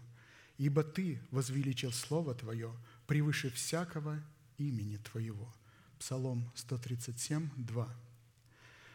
Ибо 0.58 0.84
Ты 0.84 1.20
возвеличил 1.32 1.90
Слово 1.90 2.36
Твое 2.36 2.72
превыше 3.08 3.50
всякого 3.50 4.22
имени 4.58 4.98
Твоего». 4.98 5.52
Псалом 5.98 6.52
137, 6.54 7.50
2. 7.56 7.96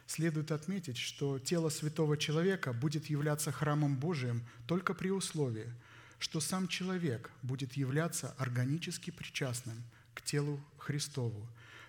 Следует 0.06 0.54
отметить, 0.54 0.98
что 0.98 1.40
тело 1.40 1.68
святого 1.68 2.16
человека 2.16 2.72
будет 2.72 3.08
являться 3.08 3.52
храмом 3.52 3.98
Божиим 3.98 4.48
только 4.66 4.94
при 4.94 5.10
условии, 5.12 5.74
что 6.20 6.40
сам 6.40 6.68
человек 6.68 7.30
будет 7.42 7.74
являться 7.74 8.34
органически 8.38 9.12
причастным 9.12 9.84
к 10.14 10.22
телу 10.22 10.60
Христову, 10.78 11.48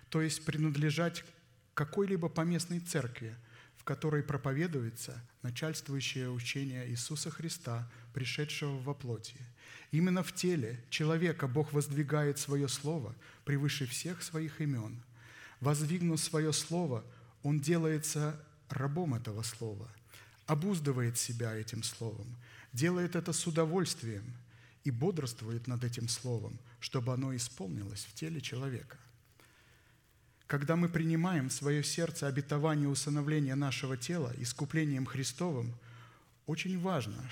то 0.09 0.21
есть 0.21 0.45
принадлежать 0.45 1.23
какой-либо 1.73 2.29
поместной 2.29 2.79
церкви, 2.79 3.35
в 3.77 3.83
которой 3.83 4.21
проповедуется 4.21 5.23
начальствующее 5.41 6.29
учение 6.29 6.89
Иисуса 6.89 7.31
Христа, 7.31 7.89
пришедшего 8.13 8.77
во 8.79 8.93
плоти. 8.93 9.37
Именно 9.91 10.21
в 10.21 10.35
теле 10.35 10.83
человека 10.89 11.47
Бог 11.47 11.73
воздвигает 11.73 12.37
свое 12.37 12.67
слово 12.67 13.15
превыше 13.45 13.87
всех 13.87 14.21
своих 14.21 14.61
имен. 14.61 15.01
Воздвигнув 15.61 16.19
свое 16.19 16.53
слово, 16.53 17.03
Он 17.41 17.59
делается 17.59 18.39
рабом 18.69 19.15
этого 19.15 19.41
слова, 19.41 19.89
обуздывает 20.45 21.17
себя 21.17 21.55
этим 21.55 21.83
словом, 21.83 22.35
делает 22.73 23.15
это 23.15 23.33
с 23.33 23.47
удовольствием 23.47 24.23
и 24.83 24.91
бодрствует 24.91 25.67
над 25.67 25.83
этим 25.83 26.07
словом, 26.07 26.59
чтобы 26.79 27.13
оно 27.13 27.35
исполнилось 27.35 28.05
в 28.05 28.13
теле 28.13 28.41
человека. 28.41 28.97
Когда 30.47 30.75
мы 30.75 30.89
принимаем 30.89 31.49
в 31.49 31.53
свое 31.53 31.83
сердце 31.83 32.27
обетование 32.27 32.87
усыновления 32.87 33.55
нашего 33.55 33.97
тела 33.97 34.33
искуплением 34.37 35.05
Христовым, 35.05 35.75
очень 36.47 36.79
важно 36.79 37.23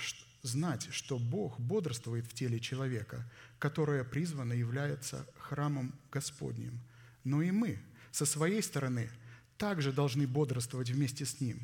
знать, 0.43 0.87
что 0.91 1.17
Бог 1.17 1.59
бодрствует 1.59 2.25
в 2.27 2.33
теле 2.33 2.59
человека, 2.59 3.27
которое 3.57 4.03
призвано 4.03 4.53
является 4.53 5.25
храмом 5.37 5.93
Господним. 6.11 6.79
Но 7.23 7.41
и 7.41 7.49
мы 7.49 7.79
со 8.11 8.25
своей 8.25 8.61
стороны 8.61 9.09
также 9.57 9.91
должны 9.91 10.27
бодрствовать 10.27 10.91
вместе 10.91 11.25
с 11.25 11.41
Ним. 11.41 11.59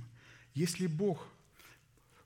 Если 0.56 0.88
Бог 0.88 1.28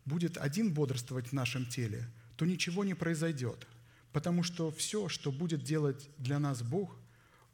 будет 0.07 0.37
один 0.39 0.73
бодрствовать 0.73 1.27
в 1.27 1.33
нашем 1.33 1.67
теле, 1.67 2.09
то 2.35 2.45
ничего 2.45 2.83
не 2.83 2.95
произойдет, 2.95 3.67
потому 4.11 4.41
что 4.41 4.71
все, 4.71 5.07
что 5.07 5.31
будет 5.31 5.63
делать 5.63 6.09
для 6.17 6.39
нас 6.39 6.63
Бог– 6.63 6.97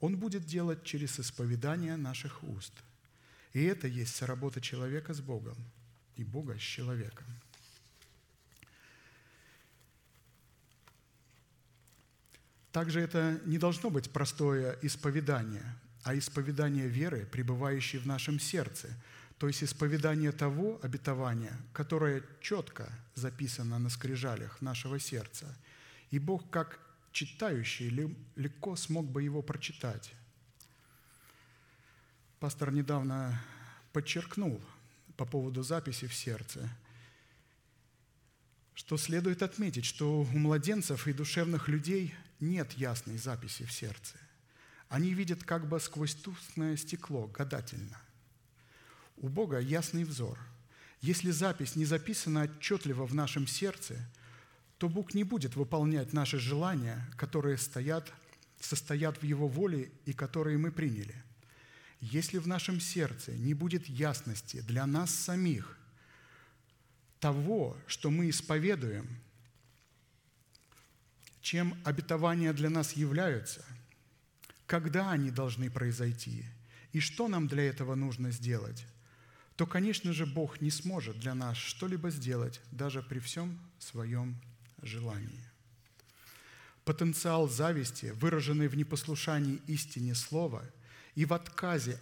он 0.04 0.18
будет 0.18 0.44
делать 0.46 0.84
через 0.84 1.18
исповедание 1.18 1.96
наших 1.96 2.44
уст. 2.44 2.74
И 3.54 3.64
это 3.64 3.88
есть 3.88 4.14
соработа 4.14 4.60
человека 4.60 5.14
с 5.14 5.22
Богом 5.22 5.56
и 6.18 6.26
Бога 6.26 6.60
с 6.60 6.62
человеком. 6.62 7.26
Также 12.74 13.00
это 13.00 13.40
не 13.46 13.58
должно 13.58 13.90
быть 13.90 14.12
простое 14.12 14.78
исповедание, 14.82 15.64
а 16.04 16.18
исповедание 16.18 16.90
веры, 16.90 17.26
пребывающей 17.26 17.98
в 17.98 18.06
нашем 18.06 18.42
сердце, 18.42 18.90
то 19.44 19.48
есть 19.48 19.62
исповедание 19.62 20.32
того 20.32 20.80
обетования, 20.82 21.60
которое 21.74 22.24
четко 22.40 22.90
записано 23.14 23.78
на 23.78 23.90
скрижалях 23.90 24.62
нашего 24.62 25.00
сердца. 25.00 25.54
И 26.12 26.18
Бог, 26.18 26.50
как 26.50 26.80
читающий 27.12 27.90
легко 28.38 28.78
смог 28.78 29.06
бы 29.06 29.22
его 29.22 29.42
прочитать. 29.42 30.14
Пастор 32.40 32.72
недавно 32.72 33.38
подчеркнул 33.92 34.64
по 35.18 35.26
поводу 35.26 35.62
записи 35.62 36.08
в 36.08 36.14
сердце, 36.14 36.70
что 38.76 38.96
следует 38.96 39.44
отметить, 39.44 39.84
что 39.84 40.22
у 40.22 40.24
младенцев 40.24 41.06
и 41.06 41.12
душевных 41.12 41.68
людей 41.68 42.16
нет 42.40 42.72
ясной 42.72 43.18
записи 43.18 43.66
в 43.66 43.74
сердце. 43.74 44.16
Они 44.88 45.14
видят 45.14 45.44
как 45.44 45.68
бы 45.68 45.82
сквозь 45.82 46.16
тусклое 46.16 46.78
стекло, 46.78 47.28
гадательно. 47.28 48.03
У 49.18 49.30
Бога 49.30 49.60
ясный 49.60 50.04
взор. 50.04 50.40
Если 51.02 51.32
запись 51.32 51.76
не 51.76 51.86
записана 51.86 52.44
отчетливо 52.44 53.06
в 53.06 53.14
нашем 53.14 53.48
сердце– 53.48 53.96
то 54.84 54.90
Бог 54.90 55.14
не 55.14 55.24
будет 55.24 55.56
выполнять 55.56 56.12
наши 56.12 56.40
желания, 56.40 57.10
которые 57.16 57.58
стоят, 57.58 58.12
состоят 58.60 59.22
в 59.22 59.24
Его 59.24 59.48
воле 59.48 59.94
и 60.04 60.12
которые 60.12 60.58
мы 60.58 60.74
приняли. 60.74 61.16
Если 62.02 62.38
в 62.38 62.48
нашем 62.48 62.82
сердце 62.82 63.32
не 63.32 63.54
будет 63.54 63.88
ясности 63.88 64.60
для 64.60 64.86
нас 64.86 65.10
самих 65.16 65.78
того, 67.22 67.78
что 67.88 68.12
мы 68.12 68.30
исповедуем, 68.30 69.08
чем 71.40 71.80
обетования 71.86 72.52
для 72.52 72.70
нас 72.70 72.92
являются, 72.92 73.64
когда 74.66 75.12
они 75.12 75.32
должны 75.32 75.70
произойти 75.70 76.44
и 76.92 77.00
что 77.00 77.30
нам 77.30 77.48
для 77.48 77.64
этого 77.64 77.96
нужно 77.96 78.32
сделать, 78.32 78.86
то, 79.56 79.68
конечно 79.68 80.14
же, 80.14 80.26
Бог 80.26 80.62
не 80.62 80.72
сможет 80.72 81.20
для 81.20 81.36
нас 81.36 81.58
что-либо 81.58 82.10
сделать 82.10 82.60
даже 82.72 83.04
при 83.04 83.20
всем 83.20 83.60
своем 83.78 84.36
желании. 84.82 85.44
Потенциал 86.86 87.48
зависти, 87.48 88.08
выраженный 88.16 88.68
в 88.68 88.76
непослушании 88.76 89.62
истине 89.68 90.16
слова 90.16 90.64
и 91.16 91.26
в 91.26 91.34
отказе 91.34 92.00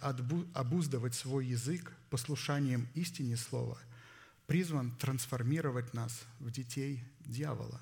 обуздывать 0.54 1.14
свой 1.14 1.46
язык 1.46 1.92
послушанием 2.10 2.88
истине 2.94 3.36
слова, 3.36 3.78
призван 4.46 4.90
трансформировать 4.96 5.94
нас 5.94 6.22
в 6.40 6.50
детей 6.50 7.04
дьявола. 7.20 7.80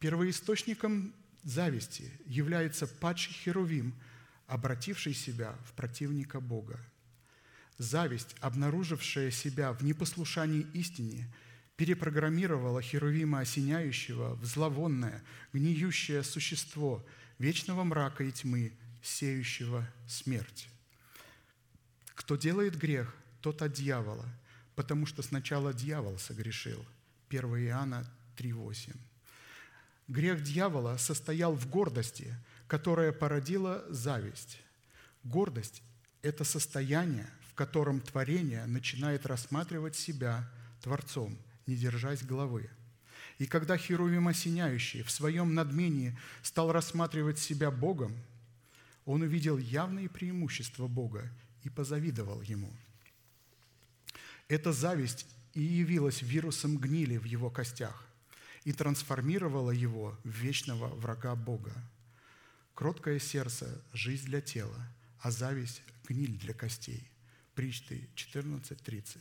Первоисточником 0.00 1.14
зависти 1.42 2.10
является 2.26 2.86
падший 2.86 3.32
Херувим, 3.32 3.94
обративший 4.46 5.14
себя 5.14 5.56
в 5.64 5.72
противника 5.72 6.40
Бога. 6.40 6.78
Зависть, 7.78 8.34
обнаружившая 8.40 9.30
себя 9.30 9.72
в 9.72 9.82
непослушании 9.82 10.66
истине– 10.72 11.28
перепрограммировала 11.76 12.80
Херувима 12.80 13.40
осеняющего 13.40 14.34
в 14.36 14.44
зловонное, 14.44 15.22
гниющее 15.52 16.22
существо 16.22 17.04
вечного 17.38 17.84
мрака 17.84 18.24
и 18.24 18.32
тьмы, 18.32 18.72
сеющего 19.02 19.86
смерть. 20.08 20.68
Кто 22.14 22.36
делает 22.36 22.76
грех, 22.76 23.14
тот 23.42 23.60
от 23.60 23.74
дьявола, 23.74 24.26
потому 24.74 25.06
что 25.06 25.22
сначала 25.22 25.74
дьявол 25.74 26.18
согрешил. 26.18 26.84
1 27.28 27.44
Иоанна 27.66 28.10
3,8. 28.38 28.96
Грех 30.08 30.42
дьявола 30.42 30.96
состоял 30.96 31.54
в 31.54 31.68
гордости, 31.68 32.34
которая 32.68 33.12
породила 33.12 33.84
зависть. 33.90 34.60
Гордость– 35.24 35.82
это 36.22 36.44
состояние, 36.44 37.28
котором 37.56 38.00
творение 38.00 38.66
начинает 38.66 39.26
рассматривать 39.26 39.96
себя 39.96 40.48
Творцом, 40.82 41.36
не 41.66 41.74
держась 41.74 42.22
головы. 42.22 42.70
И 43.38 43.46
когда 43.46 43.76
Херувим 43.76 44.28
осеняющий 44.28 45.02
в 45.02 45.10
своем 45.10 45.54
надмении 45.54 46.16
стал 46.42 46.70
рассматривать 46.70 47.38
себя 47.38 47.70
Богом, 47.70 48.14
он 49.04 49.22
увидел 49.22 49.58
явные 49.58 50.08
преимущества 50.08 50.86
Бога 50.86 51.28
и 51.64 51.70
позавидовал 51.70 52.42
ему. 52.42 52.72
Эта 54.48 54.72
зависть 54.72 55.26
и 55.54 55.62
явилась 55.62 56.22
вирусом 56.22 56.76
гнили 56.76 57.16
в 57.16 57.24
его 57.24 57.50
костях 57.50 58.06
и 58.64 58.72
трансформировала 58.72 59.70
его 59.70 60.18
в 60.24 60.28
вечного 60.28 60.88
врага 60.88 61.34
Бога. 61.34 61.72
Кроткое 62.74 63.18
сердце– 63.18 63.82
жизнь 63.92 64.26
для 64.26 64.40
тела, 64.40 64.76
а 65.20 65.30
зависть– 65.30 65.82
гниль 66.08 66.38
для 66.38 66.52
костей. 66.52 67.08
Причты 67.56 68.06
14.30. 68.16 69.16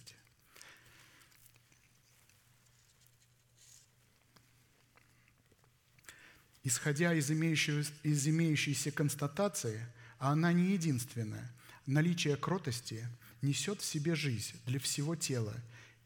Исходя 6.65 7.13
из, 7.13 7.31
из 7.31 8.27
имеющейся 8.27 8.91
констатации, 8.91 9.87
а 10.19 10.33
она 10.33 10.51
не 10.51 10.73
единственная, 10.73 11.49
наличие 11.85 12.35
кротости 12.35 13.07
несет 13.41 13.79
в 13.79 13.85
себе 13.85 14.15
жизнь 14.15 14.59
для 14.65 14.81
всего 14.81 15.15
тела 15.15 15.55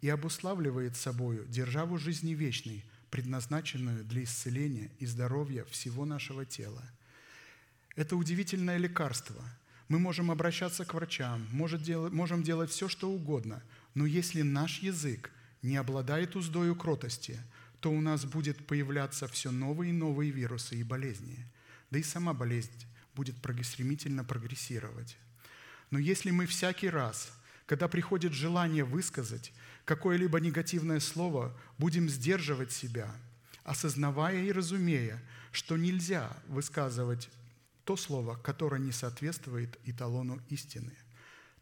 и 0.02 0.10
обуславливает 0.10 0.96
собою 0.96 1.48
державу 1.48 1.98
жизни 1.98 2.36
вечной, 2.36 2.86
предназначенную 3.10 4.06
для 4.06 4.24
исцеления 4.24 4.92
и 5.00 5.08
здоровья 5.08 5.66
всего 5.66 6.06
нашего 6.06 6.46
тела. 6.46 6.84
Это 7.96 8.16
удивительное 8.16 8.78
лекарство. 8.78 9.44
Мы 9.90 10.00
можем 10.00 10.32
обращаться 10.32 10.86
к 10.86 10.94
врачам, 10.94 11.46
можем 11.52 12.44
делать 12.44 12.72
все, 12.72 12.88
что 12.88 13.12
угодно, 13.12 13.62
но 13.94 14.06
если 14.06 14.42
наш 14.42 14.80
язык 14.80 15.32
не 15.62 15.76
обладает 15.76 16.36
уздою 16.38 16.76
кротости– 16.76 17.38
то 17.80 17.92
у 17.92 18.02
нас 18.02 18.26
будет 18.26 18.66
появляться 18.68 19.28
все 19.28 19.52
новые 19.52 19.92
и 19.92 19.94
новые 19.94 20.32
вирусы 20.32 20.76
и 20.76 20.84
болезни. 20.84 21.46
Да 21.92 22.00
и 22.00 22.04
сама 22.04 22.34
болезнь 22.34 22.86
будет 23.16 23.36
стремительно 23.64 24.24
прогрессировать. 24.24 25.18
Но 25.92 25.98
если 25.98 26.32
мы 26.32 26.46
всякий 26.46 26.90
раз, 26.90 27.32
когда 27.66 27.88
приходит 27.88 28.34
желание 28.34 28.84
высказать 28.84 29.54
какое-либо 29.86 30.40
негативное 30.40 31.00
слово, 31.00 31.58
будем 31.78 32.10
сдерживать 32.10 32.72
себя, 32.72 33.10
осознавая 33.64 34.44
и 34.44 34.52
разумея, 34.52 35.22
что 35.52 35.78
нельзя 35.78 36.30
высказывать 36.48 37.30
то 37.90 37.98
слово, 37.98 38.36
которое 38.36 38.80
не 38.80 38.92
соответствует 38.92 39.80
эталону 39.84 40.40
истины. 40.50 40.94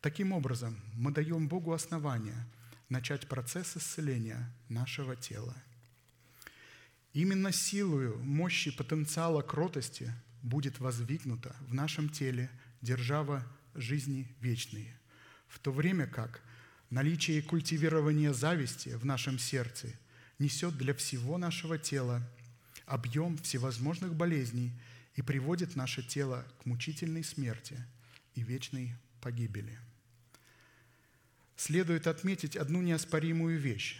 Таким 0.01 0.33
образом, 0.33 0.77
мы 0.93 1.13
даем 1.13 1.47
Богу 1.47 1.71
основания 1.71 2.45
начать 2.89 3.29
процесс 3.29 3.77
исцеления 3.77 4.53
нашего 4.67 5.15
тела– 5.15 5.55
Именно 7.13 7.51
силою 7.51 8.19
мощи 8.19 8.69
потенциала 8.69 9.41
кротости 9.41 10.13
будет 10.43 10.79
воздвигнута 10.79 11.55
в 11.61 11.73
нашем 11.73 12.09
теле 12.09 12.47
держава 12.81 13.43
жизни 13.73 14.27
вечной, 14.39 14.93
в 15.47 15.57
то 15.57 15.71
время 15.71 16.05
как 16.05 16.43
наличие 16.91 17.39
и 17.39 17.41
культивирование 17.41 18.35
зависти 18.35 18.89
в 18.89 19.03
нашем 19.03 19.39
сердце 19.39 19.87
несет 20.37 20.77
для 20.77 20.93
всего 20.93 21.39
нашего 21.39 21.79
тела 21.79 22.21
объем 22.85 23.37
всевозможных 23.39 24.13
болезней 24.13 24.73
и 25.17 25.21
приводит 25.23 25.75
наше 25.75 26.01
тело 26.01 26.45
к 26.61 26.65
мучительной 26.65 27.23
смерти 27.23 27.83
и 28.35 28.41
вечной 28.41 28.93
погибели. 29.19 29.77
Следует 31.57 32.05
отметить 32.05 32.55
одну 32.55 32.81
неоспоримую 32.81 33.59
вещь. 33.59 33.99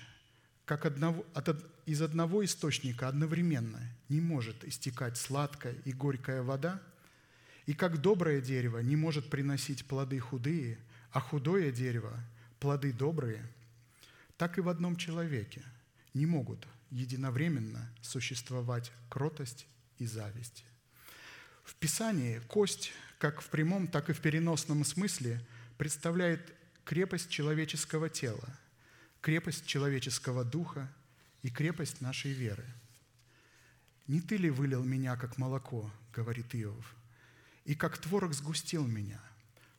Как 0.64 0.86
одного, 0.86 1.26
от, 1.34 1.50
из 1.88 2.04
одного 2.04 2.46
источника 2.46 3.08
одновременно 3.08 3.82
не 4.10 4.22
может 4.22 4.64
истекать 4.64 5.18
сладкая 5.18 5.74
и 5.86 5.92
горькая 5.92 6.44
вода, 6.44 6.82
и 7.66 7.74
как 7.74 8.00
доброе 8.00 8.40
дерево 8.40 8.80
не 8.80 8.96
может 8.96 9.30
приносить 9.32 9.86
плоды 9.86 10.20
худые, 10.20 10.78
а 11.12 11.20
худое 11.20 11.72
дерево– 11.72 12.18
плоды 12.60 12.94
добрые, 12.94 13.44
так 14.38 14.58
и 14.60 14.62
в 14.62 14.70
одном 14.70 14.98
человеке 14.98 15.64
не 16.14 16.28
могут 16.28 16.68
единовременно 16.92 17.92
существовать 18.02 18.92
кротость 19.10 19.66
и 19.98 20.06
зависть. 20.06 20.67
В 21.68 21.76
Писании 21.76 22.40
кость, 22.48 22.92
как 23.20 23.42
в 23.42 23.50
прямом, 23.50 23.88
так 23.88 24.10
и 24.10 24.14
в 24.14 24.22
переносном 24.22 24.84
смысле, 24.84 25.46
представляет 25.78 26.56
крепость 26.84 27.30
человеческого 27.30 28.10
тела, 28.10 28.50
крепость 29.22 29.68
человеческого 29.68 30.44
духа– 30.44 30.92
и 31.48 31.50
крепость 31.50 32.02
нашей 32.02 32.34
веры. 32.34 32.66
«Не 34.08 34.20
ты 34.20 34.36
ли 34.36 34.50
вылил 34.50 34.84
меня, 34.84 35.16
как 35.16 35.38
молоко,— 35.38 35.90
говорит 36.14 36.54
Иов,— 36.54 36.96
и 37.66 37.74
как 37.74 37.98
творог 37.98 38.34
сгустил 38.34 38.86
меня, 38.86 39.22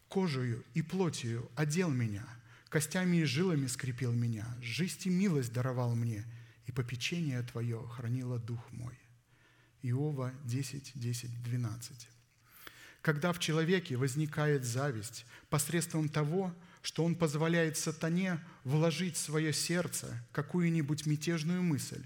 кожею 0.09 0.65
и 0.73 0.81
плотью 0.81 1.51
одел 1.57 1.91
меня, 1.91 2.27
костями 2.71 3.19
и 3.19 3.25
жилами 3.25 3.67
скрепил 3.67 4.13
меня, 4.13 4.47
жизнь 4.63 5.01
и 5.05 5.11
милость 5.11 5.53
даровал 5.53 5.95
мне, 5.95 6.25
и 6.67 6.73
попечение 6.73 7.43
Твое 7.43 7.87
хранило 7.89 8.39
дух 8.39 8.61
мой». 8.73 8.99
Иова 9.83 10.33
10, 10.45 10.93
10, 10.95 11.43
12. 11.43 12.09
Когда 13.03 13.33
в 13.33 13.39
человеке 13.39 13.97
возникает 13.97 14.65
зависть 14.65 15.25
посредством 15.51 16.09
того, 16.09 16.55
что 16.83 17.05
он 17.05 17.15
позволяет 17.15 17.77
сатане 17.77 18.41
вложить 18.65 19.17
в 19.17 19.21
свое 19.21 19.53
сердце 19.53 20.25
какую-нибудь 20.33 21.07
мятежную 21.07 21.63
мысль, 21.63 22.03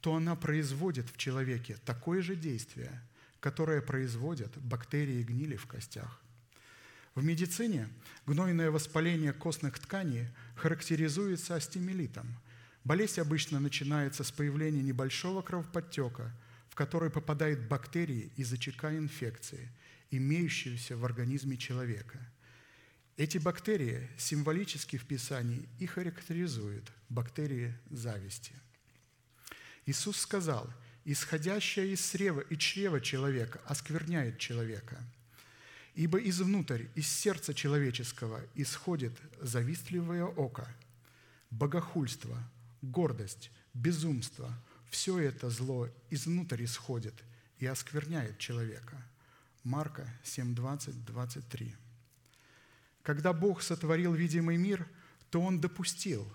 то 0.00 0.14
она 0.14 0.36
производит 0.36 1.08
в 1.10 1.16
человеке 1.16 1.76
такое 1.84 2.22
же 2.22 2.36
действие, 2.36 3.02
которое 3.40 3.82
производят 3.82 4.56
бактерии 4.58 5.22
гнили 5.22 5.56
в 5.56 5.66
костях. 5.66 6.20
В 7.14 7.24
медицине 7.24 7.88
гнойное 8.26 8.70
воспаление 8.70 9.32
костных 9.32 9.78
тканей 9.78 10.28
характеризуется 10.54 11.54
астемилитом. 11.54 12.26
Болезнь 12.84 13.20
обычно 13.20 13.58
начинается 13.58 14.22
с 14.22 14.30
появления 14.30 14.82
небольшого 14.82 15.42
кровоподтека, 15.42 16.32
который 16.76 17.10
попадают 17.10 17.66
бактерии 17.66 18.30
из 18.36 18.52
очага 18.52 18.96
инфекции, 18.96 19.68
имеющиеся 20.12 20.96
в 20.96 21.04
организме 21.04 21.56
человека– 21.56 22.20
эти 23.16 23.38
бактерии 23.38 24.10
символически 24.18 24.98
в 24.98 25.06
Писании 25.06 25.66
и 25.78 25.86
характеризуют 25.86 26.92
бактерии 27.08 27.74
зависти. 27.88 28.52
Иисус 29.86 30.18
сказал, 30.18 30.70
«Исходящая 31.06 31.86
из 31.86 32.06
чрева, 32.06 32.40
и 32.40 32.58
чрева 32.58 33.00
человека 33.00 33.62
оскверняет 33.64 34.38
человека, 34.38 35.02
ибо 35.94 36.18
извнутрь, 36.18 36.86
из 36.94 37.08
сердца 37.08 37.54
человеческого 37.54 38.42
исходит 38.54 39.18
завистливое 39.40 40.24
око, 40.24 40.68
богохульство, 41.50 42.36
гордость, 42.82 43.50
безумство. 43.72 44.52
Все 44.96 45.18
это 45.18 45.50
зло 45.50 45.90
изнутрь 46.08 46.64
исходит 46.64 47.22
и 47.58 47.66
оскверняет 47.66 48.38
человека». 48.38 48.96
Марка 49.62 50.08
7, 50.24 50.54
20, 50.54 51.04
23. 51.04 51.74
Когда 53.02 53.34
Бог 53.34 53.60
сотворил 53.60 54.14
видимый 54.14 54.56
мир, 54.56 54.88
то 55.28 55.42
Он 55.42 55.60
допустил, 55.60 56.26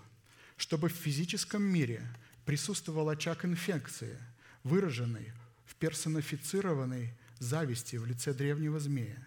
чтобы 0.56 0.90
в 0.90 0.92
физическом 0.92 1.60
мире 1.64 2.06
присутствовал 2.44 3.08
очаг 3.08 3.44
инфекции, 3.44 4.16
выраженный 4.62 5.32
в 5.64 5.74
персонифицированной 5.74 7.12
зависти 7.40 7.96
в 7.96 8.06
лице 8.06 8.32
древнего 8.32 8.78
змея. 8.78 9.26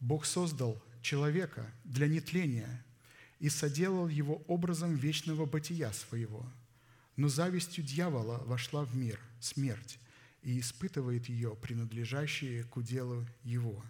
Бог 0.00 0.26
создал 0.26 0.82
человека 1.00 1.72
для 1.84 2.08
нетления 2.08 2.84
и 3.38 3.48
соделал 3.48 4.08
его 4.08 4.42
образом 4.48 4.96
вечного 4.96 5.46
бытия 5.46 5.92
своего. 5.92 6.44
Но 7.16 7.28
завистью 7.28 7.84
дьявола 7.84 8.38
вошла 8.44 8.84
в 8.84 8.96
мир 8.96 9.20
смерть 9.40 9.98
и 10.42 10.58
испытывает 10.60 11.28
ее, 11.28 11.56
принадлежащие 11.56 12.64
к 12.64 12.76
уделу 12.76 13.26
его». 13.42 13.84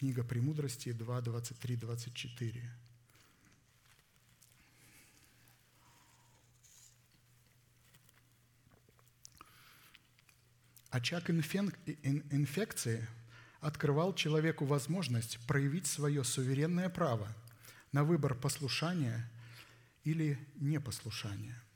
Книга 0.00 0.24
«Премудрости» 0.24 0.92
2, 0.92 1.20
23, 1.20 1.76
24. 1.76 2.72
Очаг 10.88 11.28
инфекции 11.28 13.06
открывал 13.60 14.14
человеку 14.14 14.64
возможность 14.64 15.38
проявить 15.46 15.86
свое 15.86 16.24
суверенное 16.24 16.88
право 16.88 17.28
на 17.92 18.02
выбор 18.02 18.34
послушания 18.34 19.30
или 20.04 20.38
непослушания– 20.56 21.62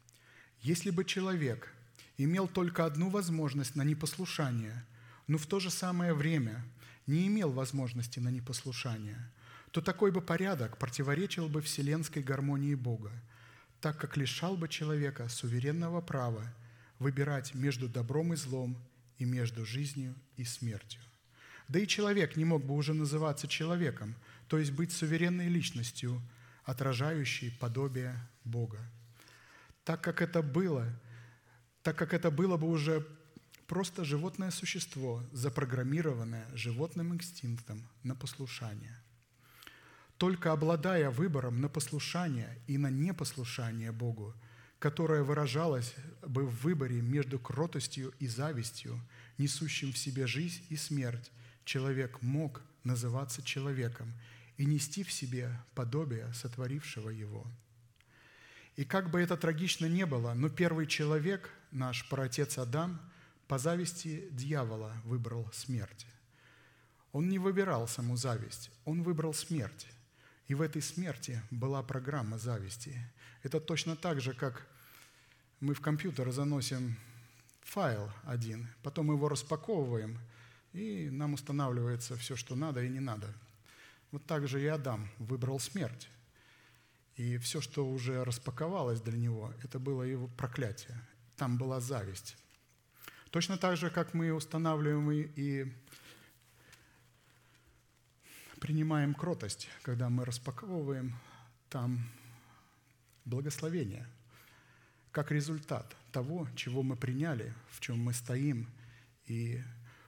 если 0.64 0.88
бы 0.88 1.04
человек 1.04 1.70
имел 2.16 2.48
только 2.48 2.86
одну 2.86 3.10
возможность 3.10 3.76
на 3.76 3.82
непослушание, 3.82 4.82
но 5.26 5.36
в 5.36 5.46
то 5.46 5.60
же 5.60 5.70
самое 5.70 6.14
время 6.14 6.64
не 7.06 7.26
имел 7.26 7.52
возможности 7.52 8.18
на 8.18 8.30
непослушание, 8.30 9.30
то 9.72 9.82
такой 9.82 10.10
бы 10.10 10.22
порядок 10.22 10.78
противоречил 10.78 11.50
бы 11.50 11.60
вселенской 11.60 12.22
гармонии 12.22 12.74
Бога, 12.74 13.12
так 13.82 13.98
как 13.98 14.16
лишал 14.16 14.56
бы 14.56 14.70
человека 14.70 15.28
суверенного 15.28 16.00
права 16.00 16.50
выбирать 16.98 17.54
между 17.54 17.86
добром 17.86 18.32
и 18.32 18.36
злом 18.36 18.74
и 19.18 19.26
между 19.26 19.66
жизнью 19.66 20.14
и 20.38 20.44
смертью. 20.44 21.02
Да 21.68 21.78
и 21.78 21.86
человек 21.86 22.36
не 22.36 22.46
мог 22.46 22.64
бы 22.64 22.74
уже 22.74 22.94
называться 22.94 23.48
человеком, 23.48 24.14
то 24.48 24.56
есть 24.56 24.72
быть 24.72 24.92
суверенной 24.92 25.48
личностью, 25.48 26.22
отражающей 26.64 27.50
подобие 27.60 28.16
Бога. 28.44 28.78
Так 29.84 30.02
как 30.02 30.22
это 30.22 30.42
было, 30.42 30.88
так 31.82 31.96
как 31.96 32.14
это 32.14 32.30
было 32.30 32.56
бы 32.56 32.68
уже 32.68 33.06
просто 33.66 34.04
животное 34.04 34.50
существо, 34.50 35.22
запрограммированное 35.32 36.46
животным 36.54 37.14
инстинктом 37.14 37.86
на 38.02 38.14
послушание. 38.14 38.98
Только 40.16 40.52
обладая 40.52 41.10
выбором 41.10 41.60
на 41.60 41.68
послушание 41.68 42.58
и 42.66 42.78
на 42.78 42.88
непослушание 42.88 43.92
Богу, 43.92 44.34
которое 44.78 45.22
выражалось 45.22 45.94
бы 46.22 46.46
в 46.46 46.62
выборе 46.62 47.00
между 47.02 47.38
кротостью 47.38 48.14
и 48.18 48.26
завистью, 48.26 49.00
несущим 49.38 49.92
в 49.92 49.98
себе 49.98 50.26
жизнь 50.26 50.64
и 50.68 50.76
смерть, 50.76 51.30
человек 51.64 52.22
мог 52.22 52.62
называться 52.84 53.42
человеком 53.42 54.12
и 54.56 54.64
нести 54.64 55.02
в 55.02 55.12
себе 55.12 55.50
подобие 55.74 56.32
сотворившего 56.32 57.10
его. 57.10 57.46
И 58.76 58.84
как 58.84 59.10
бы 59.10 59.20
это 59.20 59.36
трагично 59.36 59.86
не 59.86 60.04
было, 60.06 60.34
но 60.34 60.48
первый 60.48 60.86
человек, 60.86 61.50
наш 61.70 62.08
праотец 62.08 62.58
Адам, 62.58 63.00
по 63.46 63.58
зависти 63.58 64.28
дьявола 64.32 64.92
выбрал 65.04 65.48
смерть. 65.52 66.06
Он 67.12 67.28
не 67.28 67.38
выбирал 67.38 67.86
саму 67.86 68.16
зависть, 68.16 68.70
он 68.84 69.02
выбрал 69.02 69.34
смерть. 69.34 69.86
И 70.48 70.54
в 70.54 70.60
этой 70.60 70.82
смерти 70.82 71.40
была 71.50 71.82
программа 71.82 72.38
зависти. 72.38 72.98
Это 73.42 73.60
точно 73.60 73.96
так 73.96 74.20
же, 74.20 74.34
как 74.34 74.66
мы 75.60 75.74
в 75.74 75.80
компьютер 75.80 76.30
заносим 76.32 76.96
файл 77.62 78.10
один, 78.24 78.68
потом 78.82 79.10
его 79.10 79.28
распаковываем– 79.28 80.18
и 80.74 81.08
нам 81.08 81.34
устанавливается 81.34 82.16
все, 82.16 82.34
что 82.36 82.56
надо 82.56 82.82
и 82.82 82.88
не 82.88 83.00
надо. 83.00 83.32
Вот 84.10 84.26
так 84.26 84.46
же 84.48 84.60
и 84.60 84.66
Адам 84.66 85.08
выбрал 85.18 85.60
смерть. 85.60 86.08
И 87.16 87.38
все, 87.38 87.60
что 87.60 87.88
уже 87.88 88.24
распаковалось 88.24 89.00
для 89.00 89.16
него, 89.18 89.52
это 89.62 89.78
было 89.78 90.02
его 90.02 90.26
проклятие. 90.26 91.00
Там 91.36 91.56
была 91.58 91.80
зависть. 91.80 92.36
Точно 93.30 93.56
так 93.56 93.76
же, 93.76 93.90
как 93.90 94.14
мы 94.14 94.32
устанавливаем 94.32 95.10
и 95.10 95.72
принимаем 98.60 99.14
кротость, 99.14 99.68
когда 99.82 100.08
мы 100.08 100.24
распаковываем 100.24 101.14
там 101.68 102.08
благословение, 103.24 104.06
как 105.10 105.30
результат 105.30 105.96
того, 106.12 106.48
чего 106.56 106.82
мы 106.82 106.96
приняли, 106.96 107.52
в 107.70 107.80
чем 107.80 107.98
мы 107.98 108.12
стоим 108.12 108.68
и 109.26 109.62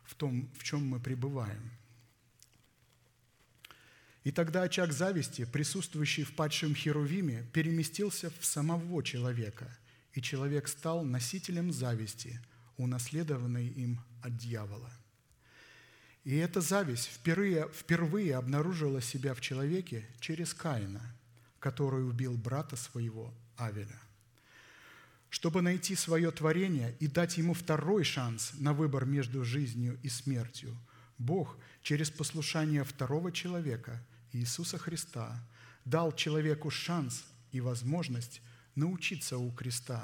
в 0.04 0.14
том, 0.14 0.48
в 0.58 0.62
чем 0.62 0.86
мы 0.86 1.00
пребываем. 1.00 1.70
И 4.26 4.32
тогда 4.32 4.62
очаг 4.62 4.92
зависти, 4.92 5.44
присутствующий 5.44 6.24
в 6.24 6.34
падшем 6.34 6.74
Херувиме, 6.74 7.46
переместился 7.52 8.32
в 8.40 8.44
самого 8.44 9.00
человека, 9.00 9.70
и 10.14 10.20
человек 10.20 10.66
стал 10.66 11.04
носителем 11.04 11.70
зависти, 11.70 12.40
унаследованной 12.76 13.68
им 13.68 14.00
от 14.24 14.36
дьявола. 14.36 14.90
И 16.24 16.34
эта 16.34 16.60
зависть 16.60 17.06
впервые, 17.06 17.68
впервые 17.72 18.34
обнаружила 18.34 19.00
себя 19.00 19.32
в 19.32 19.40
человеке 19.40 20.04
через 20.18 20.52
Каина, 20.52 21.02
который 21.60 22.04
убил 22.04 22.36
брата 22.36 22.74
своего 22.74 23.32
Авеля 23.56 24.00
чтобы 25.28 25.60
найти 25.60 25.94
свое 25.94 26.30
творение 26.30 26.96
и 26.98 27.08
дать 27.08 27.36
ему 27.36 27.52
второй 27.52 28.04
шанс 28.04 28.52
на 28.54 28.72
выбор 28.72 29.04
между 29.04 29.44
жизнью 29.44 29.98
и 30.02 30.08
смертью, 30.08 30.74
Бог 31.18 31.58
через 31.82 32.10
послушание 32.10 32.84
второго 32.84 33.30
человека, 33.30 34.02
Иисуса 34.32 34.78
Христа, 34.78 35.40
дал 35.84 36.12
человеку 36.12 36.70
шанс 36.70 37.24
и 37.52 37.60
возможность 37.60 38.42
научиться 38.74 39.38
у 39.38 39.50
креста, 39.52 40.02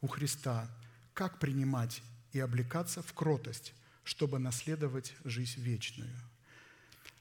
у 0.00 0.06
Христа, 0.06 0.70
как 1.14 1.38
принимать 1.38 2.02
и 2.32 2.40
облекаться 2.40 3.02
в 3.02 3.12
кротость, 3.12 3.74
чтобы 4.04 4.38
наследовать 4.38 5.14
жизнь 5.24 5.60
вечную. 5.60 6.14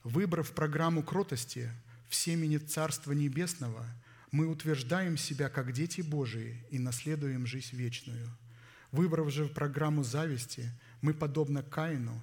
Выбрав 0.03 0.51
программу 0.51 1.03
кротости 1.03 1.71
в 2.09 2.15
семени 2.15 2.57
Царства 2.57 3.13
Небесного– 3.13 3.85
мы 4.35 4.47
утверждаем 4.47 5.15
себя 5.17 5.47
как 5.47 5.71
дети 5.71 6.01
Божии 6.01 6.61
и 6.69 6.77
наследуем 6.77 7.45
жизнь 7.45 7.73
вечную. 7.73 8.27
Выбрав 8.91 9.31
же 9.31 9.45
программу 9.45 10.03
зависти, 10.03 10.69
мы, 10.99 11.13
подобно 11.13 11.63
Каину, 11.63 12.21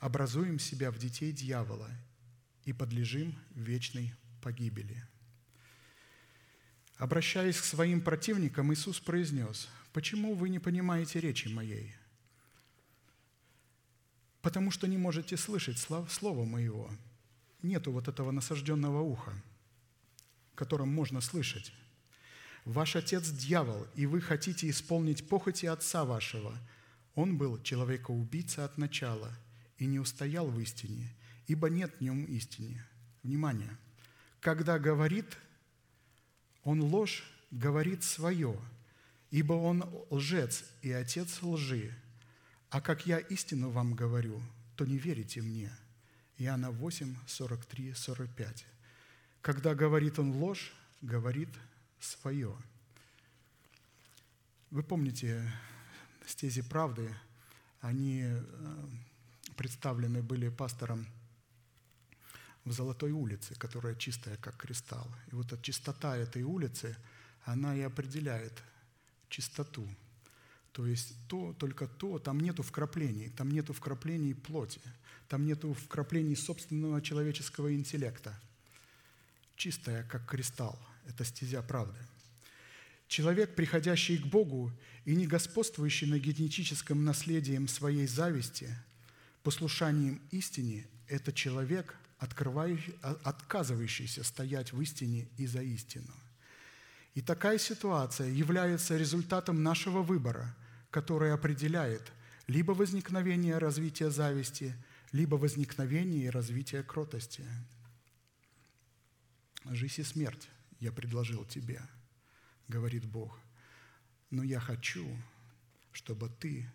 образуем 0.00 0.58
себя 0.58 0.90
в 0.90 0.98
детей 0.98 1.30
дьявола 1.30 1.88
и 2.66 2.74
подлежим 2.74 3.34
вечной 3.54 4.12
погибели. 4.42 5.02
Обращаясь 6.98 7.58
к 7.58 7.64
своим 7.64 8.02
противникам, 8.02 8.74
Иисус 8.74 9.00
произнес, 9.00 9.68
«Почему 9.94 10.34
вы 10.34 10.50
не 10.50 10.58
понимаете 10.58 11.20
речи 11.20 11.48
моей? 11.48 11.94
Потому 14.42 14.70
что 14.70 14.86
не 14.86 14.98
можете 14.98 15.38
слышать 15.38 15.78
слова 15.78 16.44
моего. 16.44 16.90
Нету 17.62 17.90
вот 17.90 18.08
этого 18.08 18.30
насажденного 18.30 19.00
уха 19.00 19.32
котором 20.56 20.88
можно 20.88 21.20
слышать. 21.20 21.72
«Ваш 22.64 22.96
отец– 22.96 23.28
дьявол, 23.30 23.86
и 23.94 24.06
вы 24.06 24.20
хотите 24.20 24.68
исполнить 24.68 25.28
похоти 25.28 25.66
отца 25.66 26.04
вашего. 26.04 26.58
Он 27.14 27.38
был 27.38 27.62
человекоубийца 27.62 28.64
от 28.64 28.76
начала 28.76 29.30
и 29.78 29.86
не 29.86 30.00
устоял 30.00 30.48
в 30.48 30.58
истине, 30.58 31.14
ибо 31.46 31.68
нет 31.68 31.94
в 31.96 32.00
нем 32.00 32.24
истины». 32.24 32.82
Внимание! 33.22 33.76
Когда 34.40 34.78
говорит, 34.78 35.36
он 36.62 36.80
ложь 36.80 37.24
говорит 37.50 38.04
свое, 38.04 38.56
ибо 39.30 39.54
он 39.54 39.84
лжец 40.10 40.64
и 40.82 40.92
отец 40.92 41.42
лжи. 41.42 41.92
А 42.70 42.80
как 42.80 43.06
я 43.06 43.18
истину 43.18 43.70
вам 43.70 43.94
говорю, 43.94 44.40
то 44.76 44.84
не 44.84 44.98
верите 44.98 45.42
мне. 45.42 45.72
Иоанна 46.38 46.70
8, 46.70 47.16
43, 47.26 47.94
45. 47.94 48.66
Когда 49.40 49.74
говорит 49.74 50.18
он 50.18 50.32
ложь, 50.32 50.72
говорит 51.00 51.48
свое. 51.98 52.54
Вы 54.70 54.82
помните, 54.82 55.50
стези 56.26 56.62
правды, 56.62 57.14
они 57.80 58.22
э, 58.24 58.42
представлены 59.56 60.22
были 60.22 60.48
пастором 60.48 61.06
в 62.66 62.72
Золотой 62.72 63.12
улице, 63.12 63.54
которая 63.54 63.94
чистая, 63.94 64.36
как 64.36 64.56
кристалл. 64.58 65.06
И 65.32 65.34
вот 65.34 65.50
эта 65.52 65.62
чистота 65.62 66.16
этой 66.16 66.42
улицы, 66.42 66.94
она 67.44 67.74
и 67.74 67.80
определяет 67.80 68.52
чистоту. 69.30 69.88
То 70.72 70.86
есть 70.86 71.14
то, 71.28 71.54
только 71.54 71.86
то, 71.86 72.18
там 72.18 72.38
нету 72.40 72.62
вкраплений, 72.62 73.30
там 73.30 73.50
нету 73.50 73.72
вкраплений 73.72 74.34
плоти, 74.34 74.82
там 75.28 75.46
нету 75.46 75.72
вкраплений 75.72 76.36
собственного 76.36 77.00
человеческого 77.00 77.74
интеллекта– 77.74 78.38
чистая, 79.56 80.04
как 80.04 80.26
кристалл. 80.26 80.78
Это 81.06 81.24
стезя 81.24 81.62
правды. 81.62 81.98
Человек, 83.08 83.54
приходящий 83.54 84.18
к 84.18 84.26
Богу 84.26 84.72
и 85.04 85.14
не 85.14 85.26
господствующий 85.26 86.08
на 86.08 86.18
генетическом 86.18 87.04
наследием 87.04 87.68
своей 87.68 88.06
зависти, 88.06 88.68
послушанием 89.42 90.20
истине, 90.32 90.86
это 91.08 91.32
человек, 91.32 91.96
отказывающийся 92.18 94.24
стоять 94.24 94.72
в 94.72 94.80
истине 94.80 95.28
и 95.36 95.46
за 95.46 95.62
истину. 95.62 96.12
И 97.14 97.20
такая 97.20 97.58
ситуация 97.58 98.28
является 98.28 98.96
результатом 98.96 99.62
нашего 99.62 100.02
выбора, 100.02 100.54
который 100.90 101.32
определяет 101.32 102.12
либо 102.46 102.72
возникновение 102.72 103.58
развития 103.58 104.10
зависти, 104.10 104.74
либо 105.12 105.36
возникновение 105.36 106.26
и 106.26 106.30
развитие 106.30 106.82
кротости– 106.82 107.44
Жизнь 109.70 110.00
и 110.00 110.04
смерть 110.04 110.48
я 110.78 110.92
предложил 110.92 111.44
тебе, 111.44 111.82
говорит 112.68 113.04
Бог. 113.04 113.36
Но 114.30 114.44
я 114.44 114.60
хочу, 114.60 115.04
чтобы 115.92 116.28
ты 116.28 116.70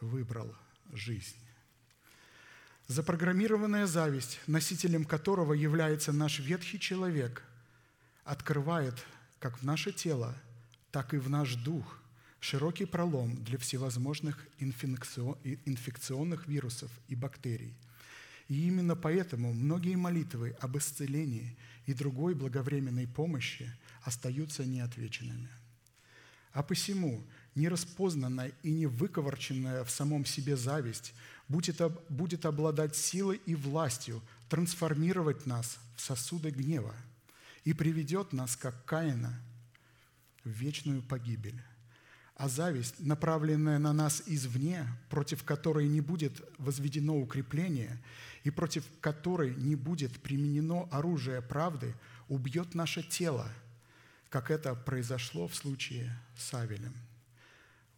выбрал 0.00 0.54
жизнь. 0.92 1.36
Запрограммированная 2.86 3.86
зависть, 3.86 4.40
носителем 4.46 5.06
которого 5.06 5.54
является 5.54 6.12
наш 6.12 6.38
ветхий 6.38 6.78
человек, 6.78 7.42
открывает 8.24 8.94
как 9.38 9.58
в 9.58 9.62
наше 9.64 9.90
тело, 9.90 10.34
так 10.90 11.14
и 11.14 11.16
в 11.16 11.30
наш 11.30 11.54
дух 11.54 11.98
широкий 12.40 12.84
пролом 12.84 13.42
для 13.42 13.56
всевозможных 13.56 14.46
инфекционных 14.58 16.46
вирусов 16.46 16.90
и 17.08 17.14
бактерий. 17.14 17.74
И 18.48 18.66
именно 18.66 18.94
поэтому 18.94 19.54
многие 19.54 19.96
молитвы 19.96 20.54
об 20.60 20.76
исцелении 20.76 21.56
и 21.86 21.94
другой 21.94 22.34
благовременной 22.34 23.06
помощи 23.06 23.72
остаются 24.02 24.66
неотвеченными. 24.66 25.48
А 26.52 26.62
посему 26.62 27.24
нераспознанная 27.54 28.52
и 28.62 28.70
не 28.70 28.86
выковырченная 28.86 29.84
в 29.84 29.90
самом 29.90 30.26
себе 30.26 30.56
зависть 30.56 31.14
будет, 31.48 31.80
будет 32.08 32.46
обладать 32.46 32.96
силой 32.96 33.40
и 33.46 33.54
властью 33.54 34.22
трансформировать 34.48 35.46
нас 35.46 35.78
в 35.96 36.00
сосуды 36.00 36.50
гнева 36.50 36.94
и 37.64 37.72
приведет 37.72 38.32
нас, 38.32 38.56
как 38.56 38.84
Каина, 38.84 39.40
в 40.44 40.50
вечную 40.50 41.02
погибель. 41.02 41.60
А 42.36 42.48
зависть, 42.48 42.98
направленная 42.98 43.78
на 43.78 43.92
нас 43.92 44.22
извне, 44.26 44.86
против 45.08 45.44
которой 45.44 45.86
не 45.86 46.00
будет 46.00 46.42
возведено 46.58 47.16
укрепление 47.16 48.02
и 48.42 48.50
против 48.50 48.84
которой 49.00 49.54
не 49.54 49.76
будет 49.76 50.20
применено 50.20 50.88
оружие 50.90 51.40
правды, 51.42 51.94
убьет 52.28 52.74
наше 52.74 53.02
тело, 53.02 53.48
как 54.30 54.50
это 54.50 54.74
произошло 54.74 55.46
в 55.46 55.54
случае 55.54 56.18
с 56.36 56.52
Авелем. 56.54 56.94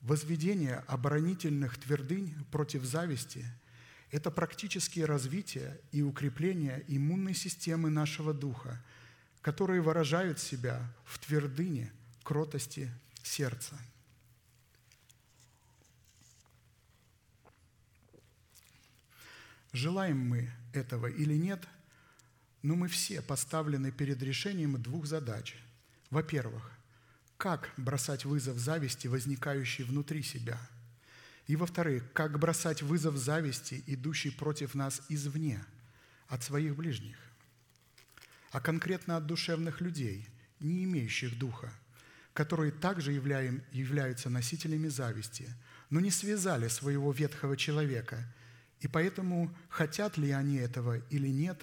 Возведение 0.06 0.84
оборонительных 0.86 1.78
твердынь 1.78 2.32
против 2.52 2.84
зависти– 2.84 3.44
это 4.12 4.30
практические 4.30 5.04
развитие 5.04 5.80
и 5.90 6.00
укрепление 6.00 6.84
иммунной 6.86 7.34
системы 7.34 7.90
нашего 7.90 8.32
духа, 8.32 8.80
которые 9.42 9.80
выражают 9.82 10.38
себя 10.38 10.80
в 11.04 11.18
твердыне 11.18 11.92
кротости 12.22 12.88
сердца. 13.24 13.76
Желаем 19.72 20.20
мы 20.20 20.52
этого 20.72 21.08
или 21.08 21.34
нет, 21.34 21.66
но 22.62 22.76
мы 22.76 22.86
все 22.86 23.22
поставлены 23.22 23.90
перед 23.90 24.22
решением 24.22 24.80
двух 24.80 25.06
задач. 25.06 25.56
Во-первых, 26.10 26.75
как 27.36 27.70
бросать 27.76 28.24
вызов 28.24 28.58
зависти, 28.58 29.08
возникающей 29.08 29.84
внутри 29.84 30.22
себя. 30.22 30.58
И 31.46 31.54
во-вторых, 31.54 32.04
как 32.12 32.38
бросать 32.38 32.82
вызов 32.82 33.16
зависти, 33.16 33.82
идущей 33.86 34.32
против 34.32 34.74
нас 34.74 35.02
извне, 35.08 35.64
от 36.28 36.42
своих 36.42 36.74
ближних, 36.74 37.16
а 38.50 38.60
конкретно 38.60 39.16
от 39.16 39.26
душевных 39.26 39.80
людей, 39.80 40.26
не 40.58 40.84
имеющих 40.84 41.38
духа, 41.38 41.72
которые 42.32 42.72
также 42.72 43.12
являем, 43.12 43.62
являются 43.70 44.28
носителями 44.28 44.88
зависти, 44.88 45.48
но 45.88 46.00
не 46.00 46.10
связали 46.10 46.68
своего 46.68 47.12
ветхого 47.12 47.56
человека, 47.56 48.24
и 48.80 48.88
поэтому, 48.88 49.54
хотят 49.68 50.16
ли 50.16 50.30
они 50.32 50.56
этого 50.56 50.98
или 51.10 51.28
нет, 51.28 51.62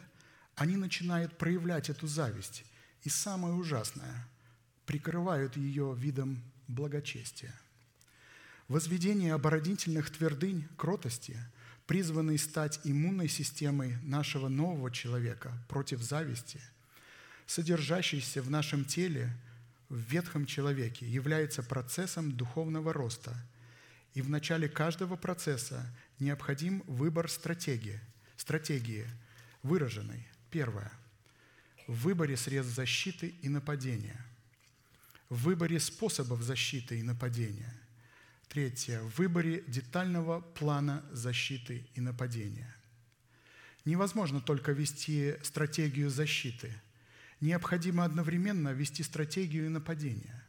они 0.55 0.77
начинают 0.77 1.37
проявлять 1.37 1.89
эту 1.89 2.07
зависть. 2.07 2.63
И 3.03 3.09
самое 3.09 3.53
ужасное– 3.53 4.27
прикрывают 4.85 5.57
ее 5.57 5.95
видом 5.97 6.43
благочестия. 6.67 7.53
Возведение 8.67 9.33
оборонительных 9.33 10.09
твердынь 10.09 10.67
кротости, 10.77 11.37
призванной 11.85 12.37
стать 12.37 12.79
иммунной 12.83 13.27
системой 13.27 13.97
нашего 14.03 14.47
нового 14.47 14.89
человека 14.89 15.51
против 15.67 16.01
зависти, 16.01 16.61
содержащейся 17.45 18.41
в 18.41 18.49
нашем 18.49 18.85
теле, 18.85 19.29
в 19.89 19.97
ветхом 19.97 20.45
человеке, 20.45 21.05
является 21.05 21.61
процессом 21.61 22.31
духовного 22.31 22.93
роста. 22.93 23.35
И 24.13 24.21
в 24.21 24.29
начале 24.29 24.69
каждого 24.69 25.17
процесса 25.17 25.85
необходим 26.19 26.83
выбор 26.87 27.29
стратегии, 27.29 27.99
стратегии 28.37 29.07
выраженной. 29.61 30.25
Первое. 30.51 30.91
В 31.87 32.03
выборе 32.03 32.37
средств 32.37 32.75
защиты 32.75 33.33
и 33.41 33.49
нападения– 33.49 34.25
в 35.29 35.43
выборе 35.43 35.79
способов 35.79 36.41
защиты 36.41 36.99
и 36.99 37.03
нападения. 37.03 37.73
Третье. 38.47 39.01
В 39.01 39.17
выборе 39.17 39.63
детального 39.67 40.41
плана 40.41 41.03
защиты 41.11 41.87
и 41.95 42.01
нападения. 42.01 42.75
Невозможно 43.85 44.41
только 44.41 44.71
вести 44.71 45.35
стратегию 45.43 46.09
защиты. 46.09 46.73
Необходимо 47.41 48.05
одновременно 48.05 48.69
вести 48.69 49.03
стратегию 49.03 49.69
нападения. 49.69 50.43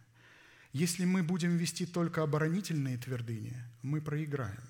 Если 0.72 1.04
мы 1.04 1.22
будем 1.22 1.56
вести 1.56 1.86
только 1.86 2.22
оборонительные 2.22 2.98
твердыни, 2.98 3.56
мы 3.82 4.00
проиграем. 4.00 4.62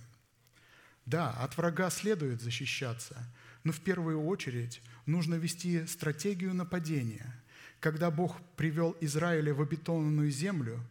Да, 1.06 1.30
от 1.30 1.56
врага 1.56 1.90
следует 1.90 2.40
защищаться, 2.40 3.16
но 3.62 3.72
в 3.72 3.80
первую 3.80 4.24
очередь 4.24 4.80
нужно 5.06 5.34
вести 5.34 5.86
стратегию 5.86 6.54
нападения– 6.54 7.34
когда 7.84 8.10
Бог 8.10 8.40
привел 8.56 8.96
Израиля 9.02 9.52
в 9.52 9.60
обетованную 9.60 10.30
землю, 10.30 10.82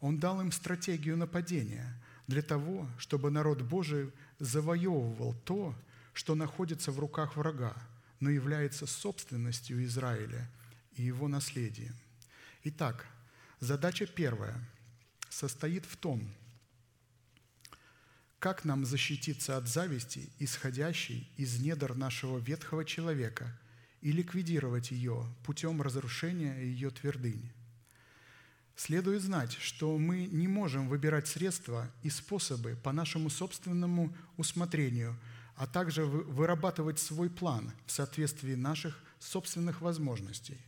Он 0.00 0.18
дал 0.18 0.40
им 0.40 0.50
стратегию 0.50 1.14
нападения 1.14 2.02
для 2.26 2.40
того, 2.40 2.88
чтобы 2.96 3.30
народ 3.30 3.60
Божий 3.60 4.10
завоевывал 4.38 5.34
то, 5.44 5.74
что 6.14 6.34
находится 6.34 6.90
в 6.90 6.98
руках 6.98 7.36
врага, 7.36 7.76
но 8.18 8.30
является 8.30 8.86
собственностью 8.86 9.84
Израиля 9.84 10.50
и 10.94 11.02
его 11.02 11.28
наследием. 11.28 11.94
Итак, 12.64 13.06
задача 13.60 14.06
первая 14.06 14.58
состоит 15.28 15.84
в 15.84 15.98
том, 15.98 16.32
как 18.38 18.64
нам 18.64 18.86
защититься 18.86 19.58
от 19.58 19.68
зависти, 19.68 20.30
исходящей 20.38 21.30
из 21.36 21.60
недр 21.60 21.94
нашего 21.94 22.38
ветхого 22.38 22.86
человека– 22.86 23.54
и 24.00 24.12
ликвидировать 24.12 24.90
ее 24.90 25.24
путем 25.44 25.82
разрушения 25.82 26.60
ее 26.62 26.90
твердынь. 26.90 27.50
Следует 28.76 29.22
знать, 29.22 29.52
что 29.54 29.98
мы 29.98 30.26
не 30.26 30.46
можем 30.46 30.88
выбирать 30.88 31.26
средства 31.26 31.90
и 32.04 32.10
способы 32.10 32.76
по 32.84 32.92
нашему 32.92 33.28
собственному 33.28 34.14
усмотрению, 34.36 35.16
а 35.56 35.66
также 35.66 36.04
вырабатывать 36.04 37.00
свой 37.00 37.28
план 37.28 37.72
в 37.86 37.90
соответствии 37.90 38.54
наших 38.54 39.02
собственных 39.18 39.80
возможностей. 39.80 40.58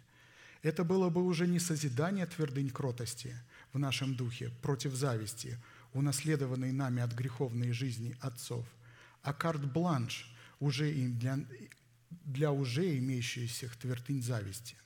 Это 0.63 0.83
было 0.83 1.09
бы 1.09 1.23
уже 1.25 1.47
не 1.47 1.61
созидание 1.61 2.27
твердынь 2.27 2.71
кротости 2.71 3.35
в 3.73 3.79
нашем 3.79 4.17
духе 4.17 4.51
против 4.61 4.95
зависти, 4.95 5.57
унаследованной 5.93 6.73
нами 6.73 7.03
от 7.03 7.13
греховной 7.13 7.71
жизни 7.73 8.17
отцов, 8.21 8.67
а 9.23 9.33
карт-бланш 9.33 10.35
уже 10.59 10.93
им 10.93 11.19
для, 11.19 11.39
для 12.11 12.53
уже 12.53 12.99
имеющихся 12.99 13.71
твердынь 13.81 14.23
зависти. 14.23 14.77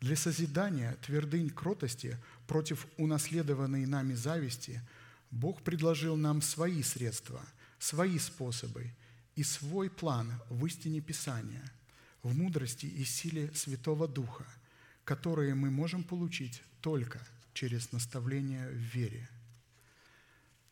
Для 0.00 0.16
созидания 0.16 0.96
твердынь 1.02 1.50
кротости 1.50 2.18
против 2.46 2.86
унаследованной 2.98 3.86
нами 3.86 4.14
зависти 4.14 4.82
Бог 5.30 5.62
предложил 5.62 6.16
нам 6.16 6.42
свои 6.42 6.82
средства, 6.82 7.42
свои 7.78 8.18
способы 8.18 8.90
и 9.34 9.42
свой 9.42 9.90
план 9.90 10.32
в 10.50 10.64
истине 10.66 11.00
Писания, 11.00 11.64
в 12.22 12.36
мудрости 12.36 12.86
и 12.86 13.04
силе 13.04 13.52
Святого 13.54 14.06
Духа, 14.06 14.46
которые 15.04 15.54
мы 15.54 15.70
можем 15.70 16.04
получить 16.04 16.62
только 16.80 17.26
через 17.54 17.92
наставление 17.92 18.68
в 18.68 18.76
вере. 18.76 19.28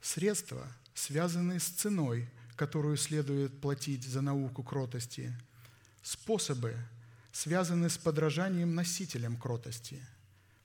Средства, 0.01 0.71
связанные 0.95 1.59
с 1.61 1.69
ценой– 1.69 2.29
которую 2.57 2.97
следует 2.97 3.61
платить 3.61 4.05
за 4.05 4.21
науку 4.21 4.63
кротости, 4.63 5.37
способы, 6.03 6.77
связаны 7.33 7.89
с 7.89 7.99
подражанием 7.99 8.75
носителям 8.75 9.37
кротости, 9.37 10.05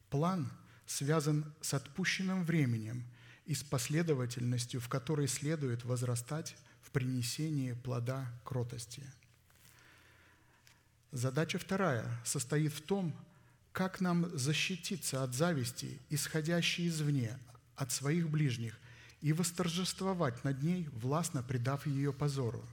план 0.09 0.51
связан 0.85 1.53
с 1.61 1.73
отпущенным 1.73 2.43
временем 2.43 3.05
и 3.45 3.53
с 3.53 3.63
последовательностью, 3.63 4.81
в 4.81 4.89
которой 4.89 5.27
следует 5.27 5.83
возрастать 5.85 6.55
в 6.81 6.91
принесении 6.91 7.73
плода 7.73 8.27
кротости. 8.43 9.03
Задача 11.11 11.57
вторая 11.57 12.05
состоит 12.25 12.73
в 12.73 12.81
том, 12.81 13.15
как 13.71 14.01
нам 14.01 14.37
защититься 14.37 15.23
от 15.23 15.33
зависти, 15.33 15.99
исходящей 16.09 16.87
извне, 16.87 17.37
от 17.75 17.91
своих 17.91 18.29
ближних, 18.29 18.79
и 19.21 19.33
восторжествовать 19.33 20.43
над 20.43 20.61
ней, 20.63 20.87
властно 20.93 21.43
предав 21.43 21.87
ее 21.87 22.13
позору. 22.13 22.63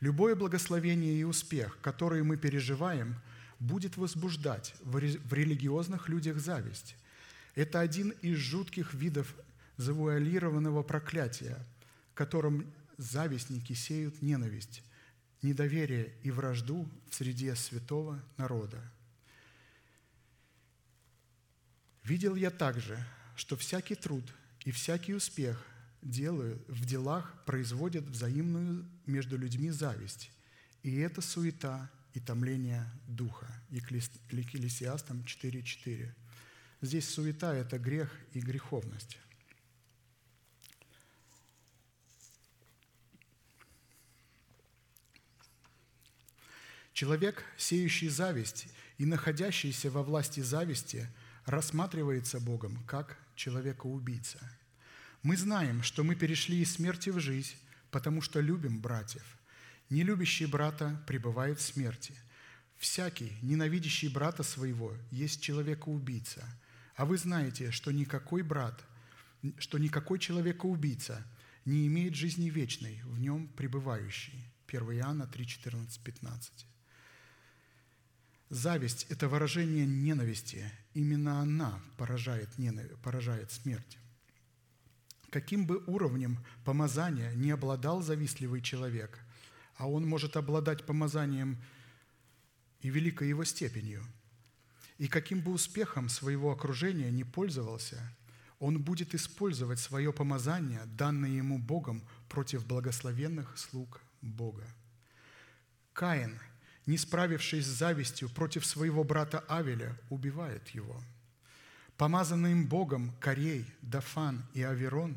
Любое 0.00 0.34
благословение 0.34 1.20
и 1.20 1.24
успех, 1.24 1.78
которые 1.80 2.24
мы 2.24 2.36
переживаем, 2.36 3.14
будет 3.60 3.96
возбуждать 3.96 4.74
в 4.82 4.98
религиозных 4.98 6.08
людях 6.08 6.38
зависть. 6.38 6.96
Это 7.54 7.78
один 7.78 8.10
из 8.22 8.36
жутких 8.38 8.94
видов 8.94 9.32
завуалированного 9.76 10.82
проклятия, 10.82 11.64
которым 12.14 12.66
завистники 12.98 13.74
сеют 13.74 14.22
ненависть, 14.22 14.82
недоверие 15.42 16.12
и 16.22 16.30
вражду 16.30 16.88
в 17.08 17.14
среде 17.14 17.54
святого 17.54 18.20
народа. 18.36 18.82
Видел 22.04 22.34
я 22.34 22.50
также, 22.50 22.98
что 23.36 23.56
всякий 23.56 23.94
труд 23.94 24.24
и 24.64 24.70
всякий 24.70 25.14
успех 25.14 25.64
делают, 26.02 26.62
в 26.68 26.84
делах 26.84 27.44
производят 27.46 28.04
взаимную 28.04 28.86
между 29.06 29.36
людьми 29.38 29.70
зависть, 29.70 30.30
и 30.82 30.96
это 30.96 31.20
суета 31.20 31.90
и 32.14 32.20
томление 32.20 32.90
духа. 33.06 33.46
Екклесиастам 33.70 35.22
4.4. 35.22 36.12
Здесь 36.80 37.08
суета– 37.08 37.54
это 37.54 37.78
грех 37.78 38.10
и 38.32 38.40
греховность. 38.40 39.18
Человек, 46.92 47.44
сеющий 47.56 48.08
зависть 48.08 48.68
и 48.98 49.06
находящийся 49.06 49.90
во 49.90 50.02
власти 50.02 50.40
зависти, 50.40 51.08
рассматривается 51.46 52.40
Богом 52.40 52.82
как 52.86 53.18
человека-убийца. 53.34 54.38
Мы 55.22 55.36
знаем, 55.36 55.82
что 55.82 56.04
мы 56.04 56.14
перешли 56.14 56.60
из 56.60 56.74
смерти 56.74 57.10
в 57.10 57.20
жизнь, 57.20 57.54
потому 57.90 58.20
что 58.22 58.40
любим 58.40 58.80
братьев. 58.80 59.24
Нелюбящий 59.90 60.46
брата 60.46 61.00
пребывает 61.06 61.58
в 61.58 61.62
смерти. 61.62 62.14
Всякий, 62.78 63.36
ненавидящий 63.42 64.08
брата 64.08 64.42
своего, 64.42 64.96
есть 65.10 65.42
человека-убийца. 65.42 66.44
А 66.96 67.04
вы 67.04 67.18
знаете, 67.18 67.70
что 67.70 67.92
никакой 67.92 68.42
брат, 68.42 68.84
что 69.58 69.78
никакой 69.78 70.18
человека-убийца 70.18 71.24
не 71.64 71.86
имеет 71.86 72.14
жизни 72.14 72.50
вечной, 72.50 73.00
в 73.04 73.20
нем 73.20 73.48
пребывающий. 73.48 74.52
1 74.66 74.92
Иоанна 74.92 75.26
3, 75.26 75.46
14, 75.46 76.02
15. 76.02 76.66
Зависть– 78.52 79.06
это 79.08 79.28
выражение 79.28 79.86
ненависти. 79.86 80.70
Именно 80.92 81.40
она 81.40 81.80
поражает, 81.96 82.50
поражает 83.02 83.50
смерть. 83.50 83.96
Каким 85.30 85.64
бы 85.64 85.82
уровнем 85.86 86.38
помазания 86.62 87.32
не 87.32 87.50
обладал 87.50 88.02
завистливый 88.02 88.60
человек, 88.60 89.18
а 89.76 89.88
он 89.88 90.06
может 90.06 90.36
обладать 90.36 90.84
помазанием 90.84 91.62
и 92.82 92.90
великой 92.90 93.30
его 93.30 93.44
степенью, 93.44 94.04
и 94.98 95.08
каким 95.08 95.40
бы 95.40 95.50
успехом 95.50 96.10
своего 96.10 96.52
окружения 96.52 97.10
не 97.10 97.24
пользовался, 97.24 98.14
он 98.58 98.82
будет 98.82 99.14
использовать 99.14 99.78
свое 99.78 100.12
помазание, 100.12 100.82
данное 100.84 101.30
ему 101.30 101.58
Богом, 101.58 102.02
против 102.28 102.66
благословенных 102.66 103.56
слуг 103.56 104.02
Бога. 104.20 104.66
Каин– 105.94 106.38
не 106.86 106.98
справившись 106.98 107.66
с 107.66 107.78
завистью 107.78 108.28
против 108.28 108.66
своего 108.66 109.04
брата 109.04 109.40
Авеля, 109.48 109.96
убивает 110.10 110.68
его. 110.70 111.00
Помазанный 111.96 112.54
Богом 112.64 113.12
Корей, 113.20 113.66
Дафан 113.82 114.44
и 114.54 114.62
Аверон 114.62 115.16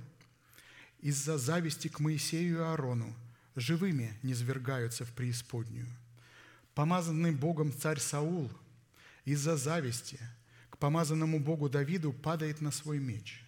из-за 1.02 1.38
зависти 1.38 1.88
к 1.88 2.00
Моисею 2.00 2.58
и 2.58 2.62
Аарону 2.62 3.16
живыми 3.56 4.18
не 4.24 4.34
свергаются 4.34 5.06
в 5.06 5.12
преисподнюю. 5.12 5.88
Помазанный 6.74 7.32
Богом 7.32 7.74
царь 7.74 8.00
Саул 8.00 8.52
из-за 9.24 9.58
зависти 9.58 10.20
к 10.70 10.78
помазанному 10.78 11.40
Богу 11.40 11.70
Давиду 11.70 12.12
падает 12.12 12.62
на 12.62 12.72
свой 12.72 13.00
меч. 13.00 13.44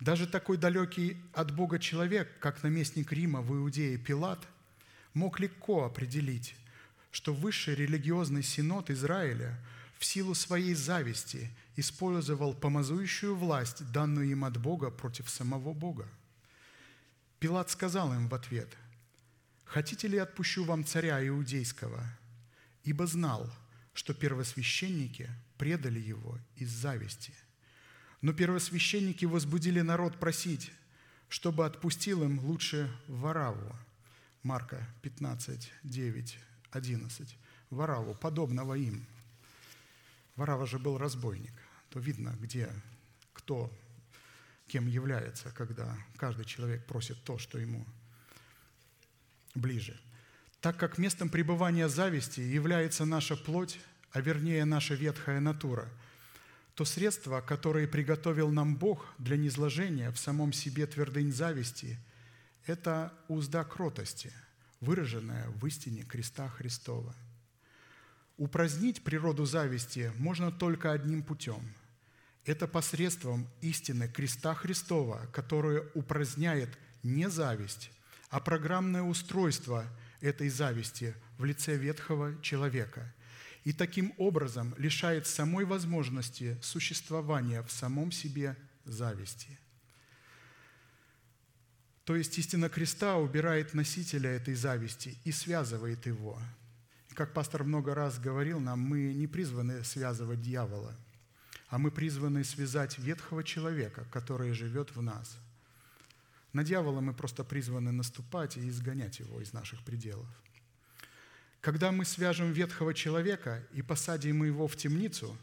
Даже 0.00 0.28
такой 0.28 0.56
далекий 0.56 1.16
от 1.32 1.54
Бога 1.54 1.78
человек, 1.78 2.38
как 2.38 2.62
наместник 2.62 3.12
Рима 3.12 3.42
в 3.42 3.52
Иудее 3.52 3.98
Пилат, 3.98 4.46
мог 5.12 5.40
легко 5.40 5.84
определить, 5.84 6.54
что 7.10 7.32
высший 7.32 7.74
религиозный 7.74 8.42
синод 8.42 8.90
Израиля 8.90 9.58
в 9.98 10.04
силу 10.04 10.34
своей 10.34 10.74
зависти 10.74 11.50
использовал 11.76 12.54
помазующую 12.54 13.34
власть, 13.34 13.90
данную 13.92 14.30
им 14.30 14.44
от 14.44 14.56
Бога, 14.56 14.90
против 14.90 15.28
самого 15.28 15.74
Бога. 15.74 16.08
Пилат 17.40 17.70
сказал 17.70 18.12
им 18.12 18.28
в 18.28 18.34
ответ, 18.34 18.76
«Хотите 19.64 20.08
ли 20.08 20.18
отпущу 20.18 20.64
вам 20.64 20.84
царя 20.84 21.26
иудейского? 21.26 22.04
Ибо 22.84 23.06
знал, 23.06 23.52
что 23.92 24.14
первосвященники 24.14 25.28
предали 25.56 26.00
его 26.00 26.38
из 26.56 26.70
зависти. 26.70 27.34
Но 28.22 28.32
первосвященники 28.32 29.24
возбудили 29.24 29.80
народ 29.80 30.18
просить, 30.18 30.72
чтобы 31.28 31.66
отпустил 31.66 32.22
им 32.22 32.38
лучше 32.40 32.90
Вараву». 33.08 33.76
Марка 34.42 34.86
15, 35.02 35.72
9 35.82 36.38
11. 36.72 37.36
Вараву, 37.70 38.14
подобного 38.14 38.74
им. 38.74 39.04
Варава 40.36 40.66
же 40.66 40.78
был 40.78 40.98
разбойник. 40.98 41.52
То 41.90 42.00
видно, 42.00 42.34
где, 42.40 42.70
кто, 43.32 43.72
кем 44.66 44.86
является, 44.86 45.50
когда 45.50 45.96
каждый 46.16 46.44
человек 46.44 46.86
просит 46.86 47.22
то, 47.24 47.38
что 47.38 47.58
ему 47.58 47.84
ближе. 49.54 49.98
Так 50.60 50.76
как 50.76 50.98
местом 50.98 51.28
пребывания 51.28 51.88
зависти 51.88 52.40
является 52.40 53.04
наша 53.04 53.36
плоть, 53.36 53.78
а 54.12 54.20
вернее 54.20 54.64
наша 54.64 54.94
ветхая 54.94 55.40
натура, 55.40 55.88
то 56.74 56.84
средство, 56.84 57.40
которое 57.40 57.88
приготовил 57.88 58.50
нам 58.50 58.76
Бог 58.76 59.06
для 59.18 59.36
низложения 59.36 60.10
в 60.10 60.18
самом 60.18 60.52
себе 60.52 60.86
твердынь 60.86 61.32
зависти, 61.32 61.98
это 62.66 63.12
узда 63.28 63.64
кротости– 63.64 64.32
выраженное 64.80 65.48
в 65.48 65.66
истине 65.66 66.02
креста 66.02 66.48
Христова. 66.48 67.14
Упразднить 68.36 69.02
природу 69.02 69.44
зависти 69.44 70.12
можно 70.18 70.52
только 70.52 70.92
одним 70.92 71.22
путем. 71.22 71.60
Это 72.44 72.68
посредством 72.68 73.48
истины 73.60 74.08
креста 74.08 74.54
Христова, 74.54 75.26
которое 75.32 75.84
упраздняет 75.94 76.78
не 77.02 77.28
зависть, 77.28 77.90
а 78.30 78.40
программное 78.40 79.02
устройство 79.02 79.84
этой 80.20 80.48
зависти 80.48 81.14
в 81.36 81.44
лице 81.44 81.76
ветхого 81.76 82.40
человека 82.42 83.12
и 83.64 83.72
таким 83.72 84.14
образом 84.16 84.74
лишает 84.78 85.26
самой 85.26 85.64
возможности 85.64 86.58
существования 86.62 87.62
в 87.62 87.70
самом 87.70 88.12
себе 88.12 88.56
зависти– 88.84 89.58
то 92.08 92.16
есть 92.16 92.38
истина 92.38 92.70
креста 92.70 93.18
убирает 93.18 93.74
носителя 93.74 94.30
этой 94.30 94.54
зависти 94.54 95.18
и 95.24 95.30
связывает 95.30 96.06
его. 96.06 96.40
И 97.10 97.14
как 97.14 97.34
пастор 97.34 97.64
много 97.64 97.94
раз 97.94 98.18
говорил 98.18 98.60
нам, 98.60 98.80
мы 98.80 99.12
не 99.12 99.26
призваны 99.26 99.84
связывать 99.84 100.40
дьявола, 100.40 100.96
а 101.68 101.76
мы 101.76 101.90
призваны 101.90 102.44
связать 102.44 102.98
ветхого 102.98 103.44
человека, 103.44 104.06
который 104.10 104.54
живет 104.54 104.96
в 104.96 105.02
нас. 105.02 105.36
На 106.54 106.64
дьявола 106.64 107.02
мы 107.02 107.12
просто 107.12 107.44
призваны 107.44 107.92
наступать 107.92 108.56
и 108.56 108.66
изгонять 108.70 109.18
его 109.18 109.42
из 109.42 109.52
наших 109.52 109.84
пределов. 109.84 110.28
Когда 111.60 111.92
мы 111.92 112.06
свяжем 112.06 112.52
ветхого 112.52 112.94
человека 112.94 113.62
и 113.74 113.82
посадим 113.82 114.44
его 114.44 114.66
в 114.66 114.76
темницу 114.76 115.36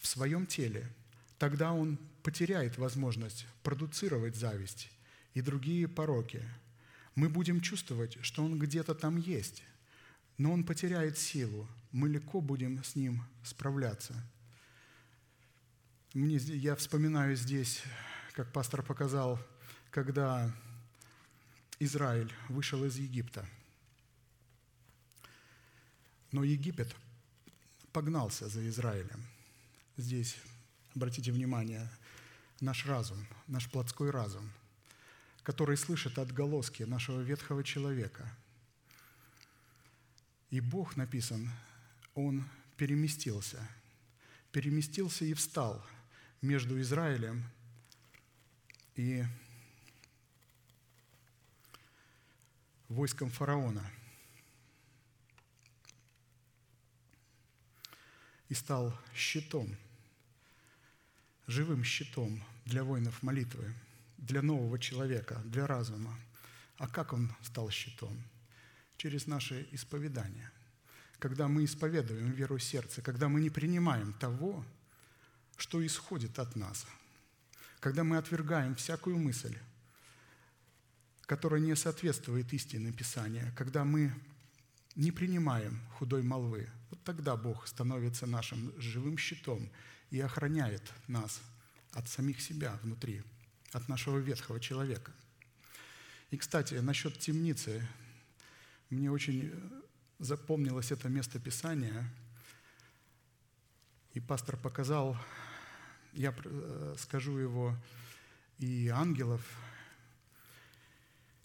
в 0.00 0.08
своем 0.08 0.44
теле, 0.44 0.92
тогда 1.38 1.72
он 1.72 2.00
потеряет 2.24 2.78
возможность 2.78 3.46
продуцировать 3.62 4.34
зависть 4.34 4.90
и 5.34 5.40
другие 5.40 5.88
пороки, 5.88 6.42
мы 7.14 7.28
будем 7.28 7.60
чувствовать, 7.60 8.18
что 8.22 8.44
он 8.44 8.58
где-то 8.58 8.94
там 8.94 9.16
есть, 9.16 9.62
но 10.38 10.52
он 10.52 10.64
потеряет 10.64 11.18
силу, 11.18 11.68
мы 11.92 12.08
легко 12.08 12.40
будем 12.40 12.82
с 12.82 12.96
ним 12.96 13.22
справляться. 13.44 14.14
Мне, 16.14 16.36
я 16.36 16.74
вспоминаю 16.76 17.36
здесь, 17.36 17.82
как 18.32 18.52
пастор 18.52 18.82
показал, 18.82 19.38
когда 19.90 20.52
Израиль 21.78 22.32
вышел 22.48 22.84
из 22.84 22.96
Египта. 22.96 23.46
Но 26.32 26.42
Египет 26.42 26.94
погнался 27.92 28.48
за 28.48 28.68
Израилем. 28.68 29.24
Здесь, 29.96 30.36
обратите 30.94 31.32
внимание, 31.32 31.88
наш 32.60 32.86
разум, 32.86 33.26
наш 33.46 33.68
плотской 33.70 34.10
разум– 34.10 34.50
который 35.42 35.76
слышит 35.76 36.18
отголоски 36.18 36.82
нашего 36.82 37.20
ветхого 37.20 37.64
человека. 37.64 38.30
И 40.50 40.60
Бог 40.60 40.96
написан, 40.96 41.50
Он 42.14 42.44
переместился, 42.76 43.66
переместился 44.52 45.24
и 45.24 45.34
встал 45.34 45.84
между 46.42 46.80
Израилем 46.80 47.44
и 48.96 49.24
войском 52.88 53.30
фараона. 53.30 53.88
И 58.48 58.54
стал 58.54 58.98
щитом, 59.14 59.76
живым 61.46 61.84
щитом 61.84 62.42
для 62.64 62.82
воинов 62.82 63.22
молитвы, 63.22 63.72
для 64.20 64.42
нового 64.42 64.78
человека, 64.78 65.40
для 65.44 65.66
разума. 65.66 66.18
А 66.78 66.86
как 66.88 67.12
он 67.12 67.32
стал 67.42 67.70
щитом? 67.70 68.22
Через 68.96 69.26
наше 69.26 69.68
исповедание. 69.72 70.50
Когда 71.18 71.48
мы 71.48 71.64
исповедуем 71.64 72.30
веру 72.32 72.58
сердца, 72.58 73.02
когда 73.02 73.28
мы 73.28 73.40
не 73.40 73.50
принимаем 73.50 74.12
того, 74.14 74.64
что 75.56 75.84
исходит 75.84 76.38
от 76.38 76.56
нас, 76.56 76.86
когда 77.80 78.04
мы 78.04 78.16
отвергаем 78.16 78.74
всякую 78.74 79.18
мысль, 79.18 79.56
которая 81.22 81.60
не 81.60 81.76
соответствует 81.76 82.52
истине 82.52 82.92
Писания, 82.92 83.52
когда 83.56 83.84
мы 83.84 84.12
не 84.96 85.12
принимаем 85.12 85.80
худой 85.98 86.22
молвы, 86.22 86.68
вот 86.90 87.02
тогда 87.04 87.36
Бог 87.36 87.66
становится 87.68 88.26
нашим 88.26 88.72
живым 88.80 89.16
щитом 89.16 89.70
и 90.10 90.20
охраняет 90.20 90.82
нас 91.06 91.40
от 91.92 92.08
самих 92.08 92.40
себя 92.40 92.78
внутри, 92.82 93.22
от 93.72 93.88
нашего 93.88 94.18
ветхого 94.18 94.60
человека. 94.60 95.12
И, 96.30 96.36
кстати, 96.36 96.74
насчет 96.74 97.18
темницы, 97.18 97.86
мне 98.88 99.10
очень 99.10 99.52
запомнилось 100.18 100.92
это 100.92 101.08
место 101.08 101.38
Писания, 101.38 102.08
и 104.12 104.20
пастор 104.20 104.56
показал, 104.56 105.16
я 106.12 106.34
э, 106.44 106.94
скажу 106.98 107.38
его, 107.38 107.76
и 108.58 108.88
ангелов, 108.88 109.40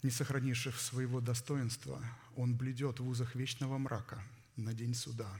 не 0.02 0.10
сохранивших 0.10 0.78
своего 0.78 1.20
достоинства, 1.20 2.04
он 2.36 2.54
бледет 2.54 3.00
в 3.00 3.08
узах 3.08 3.34
вечного 3.34 3.78
мрака 3.78 4.22
на 4.56 4.74
день 4.74 4.94
суда. 4.94 5.30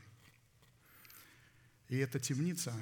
И 1.89 1.97
эта 1.97 2.19
темница 2.19 2.73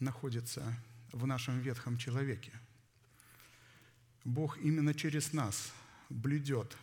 находится 0.00 0.76
в 1.12 1.26
нашем 1.26 1.60
ветхом 1.60 1.98
человеке. 1.98 2.52
Бог 4.24 4.58
именно 4.58 4.94
через 4.94 5.32
нас 5.32 5.72
блюдет 6.08 6.76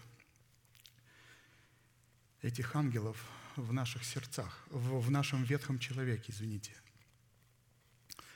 этих 2.42 2.76
ангелов 2.76 3.18
в 3.56 3.74
наших 3.74 4.04
сердцах, 4.04 4.66
в, 4.70 5.12
нашем 5.12 5.44
ветхом 5.44 5.80
человеке, 5.80 6.32
извините. 6.32 6.74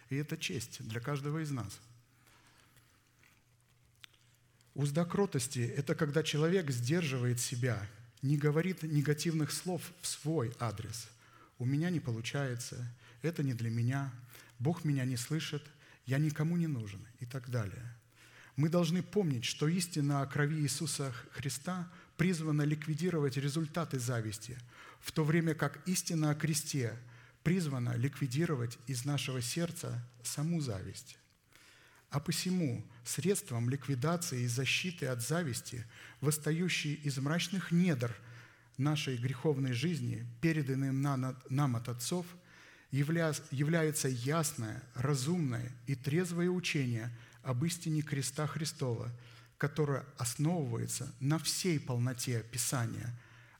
И 0.09 0.15
это 0.15 0.37
честь 0.37 0.85
для 0.87 0.99
каждого 0.99 1.39
из 1.39 1.51
нас– 1.51 1.79
Узда 4.75 5.05
кротости– 5.05 5.59
это 5.77 5.93
когда 5.93 6.23
человек 6.23 6.71
сдерживает 6.71 7.39
себя, 7.39 7.87
не 8.23 8.37
говорит 8.37 8.81
негативных 8.81 9.51
слов 9.51 9.81
в 10.01 10.07
свой 10.07 10.51
адрес. 10.59 11.07
«У 11.59 11.65
меня 11.65 11.91
не 11.91 11.99
получается», 11.99 12.91
«это 13.21 13.43
не 13.43 13.53
для 13.53 13.69
меня», 13.69 14.11
«Бог 14.57 14.83
меня 14.83 15.05
не 15.05 15.15
слышит», 15.15 15.63
«я 16.05 16.17
никому 16.17 16.57
не 16.57 16.67
нужен» 16.67 17.05
и 17.19 17.25
так 17.25 17.49
далее. 17.49 17.95
Мы 18.55 18.69
должны 18.69 19.01
помнить, 19.01 19.45
что 19.45 19.67
истина 19.67 20.21
о 20.21 20.27
крови 20.27 20.61
Иисуса 20.61 21.11
Христа 21.31 21.91
призвана 22.17 22.61
ликвидировать 22.61 23.37
результаты 23.37 23.97
зависти, 23.99 24.57
в 24.99 25.11
то 25.11 25.23
время 25.23 25.55
как 25.55 25.81
истина 25.87 26.29
о 26.29 26.35
кресте 26.35 26.97
призвана 27.43 27.95
ликвидировать 27.95 28.77
из 28.87 29.05
нашего 29.05 29.41
сердца 29.41 30.07
саму 30.23 30.61
зависть. 30.61 31.17
А 32.09 32.19
посему 32.19 32.85
средством 33.03 33.69
ликвидации 33.69 34.43
и 34.43 34.47
защиты 34.47 35.07
от 35.07 35.21
зависти, 35.21 35.83
восстающей 36.21 36.93
из 36.93 37.17
мрачных 37.17 37.71
недр 37.71 38.15
нашей 38.77 39.17
греховной 39.17 39.73
жизни, 39.73 40.25
переданным 40.39 41.01
нам 41.01 41.75
от 41.75 41.89
отцов, 41.89 42.27
является 42.93 44.07
ясное, 44.07 44.81
разумное 44.95 45.71
и 45.87 45.95
трезвое 45.95 46.49
учение 46.49 47.11
об 47.41 47.65
истине 47.65 48.01
креста 48.01 48.47
Христова, 48.47 49.11
которое 49.57 50.05
основывается 50.17 51.13
на 51.19 51.39
всей 51.39 51.79
полноте 51.79 52.43
Писания, 52.51 53.13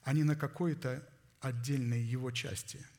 а 0.04 0.12
не 0.12 0.24
на 0.24 0.36
какой-то 0.36 1.06
отдельной 1.40 2.02
его 2.02 2.30
части– 2.30 2.80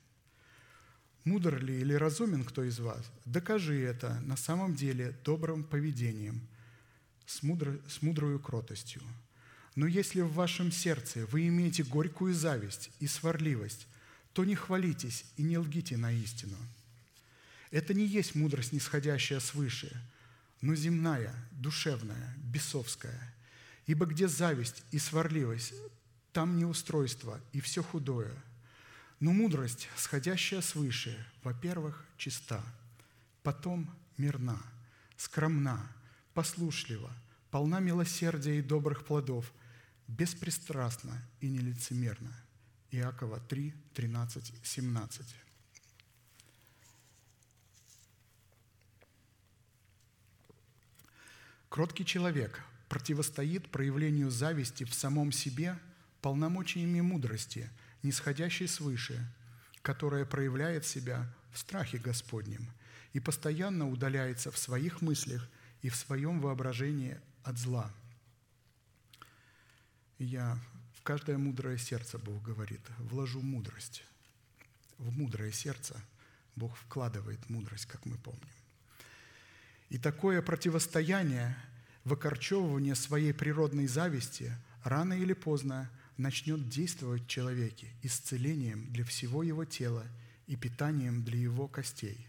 Мудр 1.26 1.60
ли 1.60 1.82
или 1.82 1.96
разумен 1.96 2.44
кто 2.44 2.64
из 2.64 2.80
вас? 2.80 3.04
Докажи 3.26 3.82
это 3.82 4.22
на 4.22 4.38
самом 4.38 4.76
деле 4.76 5.18
добрым 5.24 5.64
поведением, 5.64 6.40
с, 7.26 7.42
мудро, 7.42 7.80
с 7.88 8.04
мудрою 8.04 8.40
кротостью. 8.40 9.02
Но 9.74 9.88
если 9.88 10.22
в 10.22 10.32
вашем 10.34 10.72
сердце 10.72 11.26
вы 11.26 11.48
имеете 11.48 11.84
горькую 11.84 12.36
зависть 12.36 12.92
и 13.00 13.08
сварливость, 13.08 13.88
то 14.36 14.46
не 14.46 14.54
хвалитесь 14.54 15.26
и 15.38 15.42
не 15.42 15.58
лгите 15.58 15.98
на 15.98 16.12
истину. 16.12 16.58
Это 17.72 17.96
не 17.96 18.06
есть 18.06 18.36
мудрость, 18.36 18.74
нисходящая 18.74 19.40
свыше, 19.40 20.00
но 20.62 20.76
земная, 20.76 21.34
душевная, 21.52 22.36
бесовская. 22.38 23.34
Ибо 23.88 24.06
где 24.06 24.28
зависть 24.28 24.84
и 24.92 25.00
сварливость, 25.00 25.74
там 26.34 26.60
неустройство 26.60 27.42
и 27.52 27.60
все 27.62 27.82
худое– 27.82 28.32
но 29.20 29.32
мудрость, 29.32 29.90
сходящая 29.96 30.62
свыше, 30.62 31.26
во-первых, 31.44 32.06
чиста, 32.18 32.62
потом 33.44 33.90
мирна, 34.18 34.62
скромна, 35.18 35.82
послушлива, 36.34 37.12
полна 37.50 37.80
милосердия 37.80 38.60
и 38.60 38.62
добрых 38.62 39.06
плодов, 39.06 39.52
беспристрастна 40.08 41.22
и 41.40 41.48
нелицемерна. 41.48 42.45
Иакова 42.98 43.40
3, 43.40 43.74
13, 43.94 44.54
17. 44.64 45.36
Кроткий 51.70 52.06
человек 52.06 52.62
противостоит 52.90 53.70
проявлению 53.70 54.30
зависти 54.32 54.84
в 54.86 54.94
самом 54.94 55.32
себе 55.32 55.78
полномочиями 56.22 57.02
мудрости– 57.02 57.70
нисходящей 58.06 58.68
свыше, 58.68 59.26
которая 59.82 60.26
проявляет 60.26 60.86
себя 60.86 61.28
в 61.52 61.58
страхе 61.58 61.98
Господнем 61.98 62.72
и 63.14 63.20
постоянно 63.20 63.90
удаляется 63.90 64.52
в 64.52 64.58
своих 64.58 65.02
мыслях 65.02 65.48
и 65.82 65.90
в 65.90 65.96
своем 65.96 66.40
воображении 66.40 67.20
от 67.44 67.58
зла. 67.58 67.92
я 70.20 70.58
каждое 71.06 71.38
мудрое 71.38 71.78
сердце, 71.78 72.18
Бог 72.18 72.44
говорит, 72.44 72.82
вложу 72.98 73.40
мудрость. 73.42 74.04
В 74.98 75.18
мудрое 75.18 75.54
сердце 75.54 75.96
Бог 76.58 76.76
вкладывает 76.76 77.50
мудрость, 77.50 77.86
как 77.86 78.06
мы 78.06 78.18
помним. 78.18 78.44
И 79.88 79.98
такое 79.98 80.42
противостояние, 80.42 81.56
выкорчевывание 82.04 82.96
своей 82.96 83.34
природной 83.34 83.88
зависти 83.88 84.52
рано 84.84 85.14
или 85.14 85.32
поздно– 85.32 85.90
начнет 86.18 86.70
действовать 86.70 87.24
в 87.24 87.28
человеке 87.28 87.88
исцелением 88.02 88.92
для 88.92 89.04
всего 89.04 89.44
его 89.44 89.66
тела 89.66 90.06
и 90.48 90.56
питанием 90.56 91.24
для 91.24 91.40
его 91.40 91.68
костей. 91.68 92.28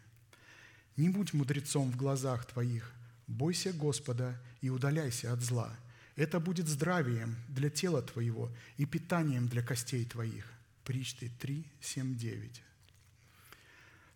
Не 0.97 1.09
будь 1.09 1.32
мудрецом 1.32 1.90
в 1.90 1.97
глазах 1.97 2.47
твоих, 2.47 2.93
бойся 3.27 3.73
Господа 3.73 4.40
и 4.61 4.70
удаляйся 4.70 5.32
от 5.32 5.40
зла. 5.43 5.74
Это 6.16 6.40
будет 6.40 6.66
здравием 6.66 7.36
для 7.48 7.70
тела 7.70 8.02
твоего 8.02 8.51
и 8.76 8.86
питанием 8.86 9.48
для 9.48 9.62
костей 9.62 10.05
твоих. 10.05 10.51
Причты 10.84 11.30
3, 11.40 11.64
7, 11.80 12.16
9. 12.16 12.62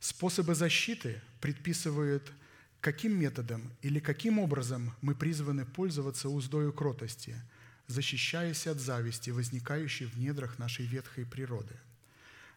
Способы 0.01 0.55
защиты 0.55 1.21
предписывают, 1.41 2.33
каким 2.81 3.19
методом 3.19 3.71
или 3.83 4.01
каким 4.01 4.39
образом 4.39 4.95
мы 5.03 5.15
призваны 5.15 5.65
пользоваться 5.65 6.29
уздою 6.29 6.73
кротости– 6.73 7.37
защищаясь 7.91 8.67
от 8.67 8.79
зависти, 8.79 9.31
возникающей 9.31 10.07
в 10.07 10.17
недрах 10.17 10.59
нашей 10.59 10.87
ветхой 10.87 11.27
природы. 11.27 11.75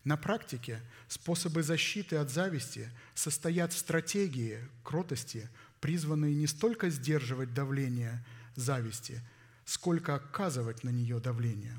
На 0.04 0.16
практике 0.16 0.80
способы 1.08 1.64
защиты 1.64 2.18
от 2.18 2.30
зависти 2.30 2.90
состоят 3.16 3.74
в 3.74 3.78
стратегии 3.78 4.60
кротости, 4.84 5.50
призванные 5.80 6.36
не 6.36 6.48
столько 6.48 6.90
сдерживать 6.90 7.54
давление 7.54 8.24
зависти, 8.56 9.22
сколько 9.66 10.16
оказывать 10.16 10.84
на 10.84 10.90
нее 10.90 11.20
давление. 11.20 11.78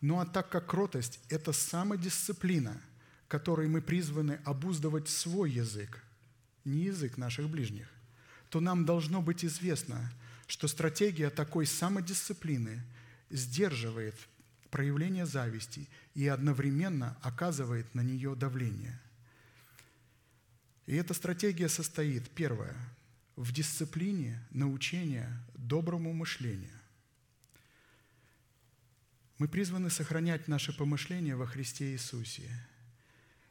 Ну 0.00 0.20
а 0.20 0.26
так 0.26 0.48
как 0.48 0.66
кротость– 0.66 1.20
это 1.28 1.52
самодисциплина, 1.52 2.80
которой 3.26 3.68
мы 3.68 3.82
призваны 3.82 4.40
обуздывать 4.44 5.08
свой 5.08 5.50
язык, 5.50 6.02
не 6.64 6.84
язык 6.84 7.16
наших 7.16 7.48
ближних, 7.48 7.88
то 8.50 8.60
нам 8.60 8.84
должно 8.84 9.22
быть 9.22 9.44
известно– 9.44 10.12
что 10.48 10.66
стратегия 10.66 11.30
такой 11.30 11.66
самодисциплины 11.66 12.82
сдерживает 13.30 14.14
проявление 14.70 15.26
зависти 15.26 15.86
и 16.14 16.26
одновременно 16.26 17.16
оказывает 17.20 17.94
на 17.94 18.00
нее 18.00 18.34
давление. 18.34 18.98
И 20.86 20.96
эта 20.96 21.12
стратегия 21.12 21.68
состоит, 21.68 22.30
первое, 22.30 22.74
в 23.38 23.52
дисциплине 23.52 24.44
научения 24.50 25.30
доброму 25.54 26.12
мышлению. 26.12 26.76
Мы 29.38 29.46
призваны 29.46 29.90
сохранять 29.90 30.48
наше 30.48 30.76
помышление 30.76 31.36
во 31.36 31.46
Христе 31.46 31.92
Иисусе. 31.92 32.50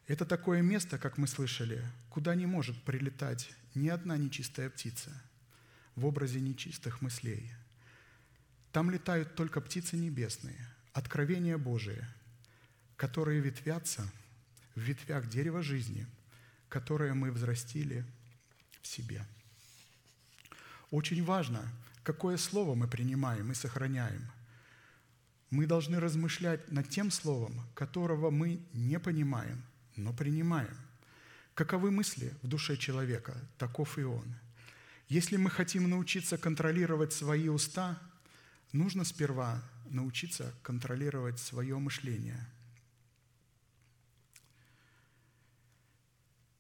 Это 0.06 0.26
такое 0.26 0.62
место, 0.62 0.98
как 0.98 1.18
мы 1.18 1.26
слышали, 1.26 1.82
куда 2.10 2.36
не 2.36 2.46
может 2.46 2.84
прилетать 2.84 3.50
ни 3.76 3.88
одна 3.88 4.18
нечистая 4.18 4.70
птица 4.70 5.10
в 5.96 6.06
образе 6.06 6.42
нечистых 6.42 7.02
мыслей. 7.02 7.50
Там 8.74 8.92
летают 8.92 9.36
только 9.36 9.62
птицы 9.62 9.96
небесные, 9.96 10.68
откровения 10.92 11.58
Божие, 11.58 12.06
которые 12.98 13.40
ветвятся 13.40 14.06
в 14.76 14.82
ветвях 14.82 15.30
дерева 15.30 15.64
жизни, 15.64 16.06
которое 16.68 17.14
мы 17.14 17.32
взрастили 17.32 18.06
в 18.82 18.88
себе. 18.88 19.26
Очень 20.92 21.24
важно, 21.24 21.62
какое 22.04 22.38
слово 22.38 22.76
мы 22.76 22.88
принимаем 22.88 23.52
и 23.52 23.56
сохраняем. 23.56 24.32
Мы 25.50 25.66
должны 25.66 26.00
размышлять 26.00 26.72
над 26.72 26.90
тем 26.90 27.12
словом, 27.12 27.62
которого 27.74 28.32
мы 28.32 28.60
не 28.74 29.00
понимаем– 29.00 29.64
но 29.98 30.14
принимаем. 30.14 30.76
Каковы 31.54 31.92
мысли 31.92 32.34
в 32.44 32.48
душе 32.48 32.78
человека, 32.78 33.36
таков 33.58 33.98
и 33.98 34.04
он. 34.04 34.36
Если 35.10 35.38
мы 35.38 35.50
хотим 35.50 35.90
научиться 35.90 36.38
контролировать 36.38 37.14
свои 37.14 37.50
уста, 37.50 38.00
нужно 38.72 39.04
сперва 39.04 39.62
научиться 39.90 40.54
контролировать 40.62 41.40
свое 41.40 41.78
мышление. 41.80 42.46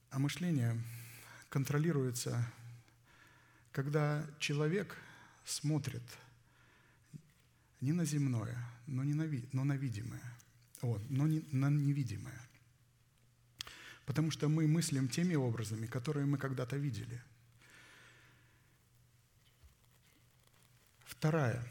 А 0.10 0.18
мышление 0.20 0.82
контролируется, 1.50 2.44
когда 3.78 4.26
человек 4.40 4.98
смотрит 5.46 6.02
не 7.80 7.94
на 7.94 8.06
земное, 8.06 8.58
но, 8.88 9.04
не 9.04 9.14
на, 9.14 9.30
но 9.54 9.64
на 9.66 9.74
видимое, 9.74 10.24
о, 10.82 11.00
но 11.10 11.28
не 11.28 11.46
на 11.52 11.70
невидимое. 11.70 12.42
Потому 14.08 14.32
что 14.32 14.50
мы 14.50 14.66
мыслим 14.68 15.08
теми 15.08 15.36
образами, 15.36 15.86
которые 15.86 16.26
мы 16.26 16.40
когда-то 16.40 16.76
видели. 16.76 17.22
Вторая 21.06 21.64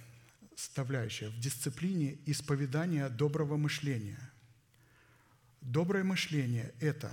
составляющая 0.54 1.30
в 1.30 1.40
дисциплине 1.40 2.18
исповедания 2.24 3.08
доброго 3.08 3.56
мышления. 3.56 4.30
Доброе 5.60 6.04
мышление– 6.04 6.72
это 6.78 7.12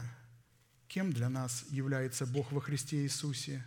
кем 0.88 1.12
для 1.12 1.30
нас 1.30 1.66
является 1.72 2.28
Бог 2.28 2.52
во 2.52 2.62
Христе 2.62 2.98
Иисусе, 2.98 3.66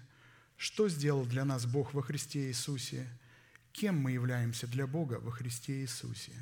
что 0.57 0.89
сделал 0.89 1.27
для 1.27 1.45
нас 1.45 1.67
Бог 1.67 1.95
во 1.95 2.03
Христе 2.03 2.49
Иисусе, 2.49 3.07
кем 3.73 3.99
мы 3.99 4.13
являемся 4.13 4.67
для 4.67 4.87
Бога 4.87 5.21
во 5.21 5.31
Христе 5.31 5.81
Иисусе. 5.83 6.33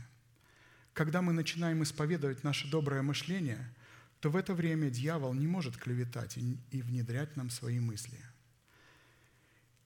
Когда 0.92 1.22
мы 1.22 1.32
начинаем 1.32 1.82
исповедовать 1.82 2.44
наше 2.44 2.70
доброе 2.70 3.02
мышление– 3.02 3.74
то 4.24 4.30
в 4.30 4.36
это 4.36 4.54
время 4.54 4.88
дьявол 4.88 5.34
не 5.34 5.46
может 5.46 5.76
клеветать 5.76 6.38
и 6.38 6.80
внедрять 6.80 7.36
нам 7.36 7.50
свои 7.50 7.78
мысли. 7.78 8.18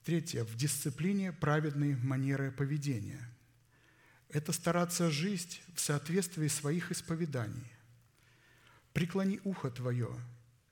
Третье. 0.05 0.45
В 0.45 0.55
дисциплине 0.55 1.33
праведной 1.33 1.97
манеры 1.97 2.49
поведения. 2.49 3.19
Это 4.29 4.53
стараться 4.53 5.11
жить 5.11 5.61
в 5.75 5.81
соответствии 5.81 6.47
своих 6.47 6.89
исповеданий. 6.89 7.69
Преклони 8.93 9.41
ухо 9.43 9.69
твое 9.69 10.09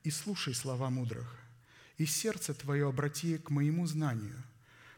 и 0.04 0.12
слушай 0.12 0.54
слова 0.54 0.90
мудрых, 0.90 1.38
и 1.98 2.06
сердце 2.06 2.54
твое 2.54 2.88
обрати 2.88 3.38
к 3.38 3.50
моему 3.50 3.88
знанию, 3.88 4.44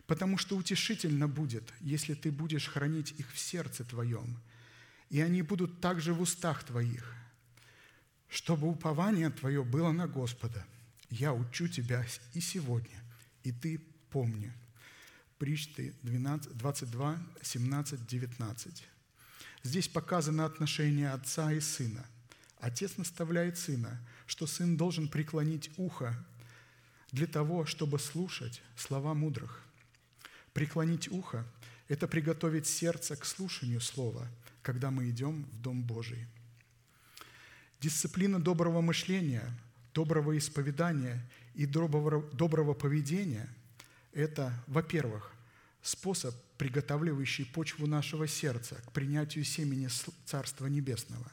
потому 0.07 0.37
что 0.37 0.57
утешительно 0.57 1.27
будет, 1.27 1.73
если 1.81 2.13
ты 2.13 2.31
будешь 2.31 2.67
хранить 2.67 3.11
их 3.19 3.31
в 3.31 3.39
сердце 3.39 3.83
твоем, 3.83 4.37
и 5.09 5.21
они 5.21 5.41
будут 5.41 5.81
также 5.81 6.13
в 6.13 6.21
устах 6.21 6.63
твоих– 6.63 7.15
чтобы 8.29 8.67
упование 8.67 9.31
твое 9.31 9.63
было 9.63 9.91
на 9.91 10.07
Господа. 10.07 10.65
Я 11.09 11.33
учу 11.33 11.67
тебя 11.67 12.05
и 12.33 12.39
сегодня, 12.39 13.03
и 13.43 13.51
ты 13.51 13.79
помни. 14.11 14.53
Причты 15.39 15.95
12, 16.03 16.55
22, 16.55 17.17
17, 17.41 18.05
19. 18.05 18.87
Здесь 19.63 19.87
показано 19.87 20.45
отношение 20.45 21.11
отца 21.11 21.51
и 21.51 21.59
сына. 21.59 22.05
Отец 22.59 22.97
наставляет 22.97 23.57
сына, 23.57 23.99
что 24.27 24.45
сын 24.45 24.77
должен 24.77 25.07
преклонить 25.07 25.71
ухо 25.77 26.15
для 27.11 27.27
того, 27.27 27.65
чтобы 27.65 27.99
слушать 27.99 28.61
слова 28.75 29.13
мудрых. 29.13 29.63
Преклонить 30.53 31.09
ухо– 31.09 31.45
это 31.87 32.07
приготовить 32.07 32.67
сердце 32.67 33.15
к 33.15 33.25
слушанию 33.25 33.81
слова, 33.81 34.27
когда 34.61 34.91
мы 34.91 35.09
идем 35.09 35.45
в 35.45 35.61
Дом 35.61 35.83
Божий– 35.83 36.27
Дисциплина 37.79 38.41
доброго 38.41 38.81
мышления, 38.81 39.57
доброго 39.93 40.37
исповедания 40.37 41.25
и 41.55 41.65
доброго, 41.65 42.21
доброго 42.33 42.73
поведения– 42.73 43.47
это, 44.11 44.53
во-первых, 44.67 45.31
способ, 45.81 46.35
приготавливающий 46.57 47.45
почву 47.45 47.87
нашего 47.87 48.27
сердца 48.27 48.75
к 48.85 48.91
принятию 48.91 49.45
семени 49.45 49.87
Царства 50.25 50.67
Небесного. 50.67 51.31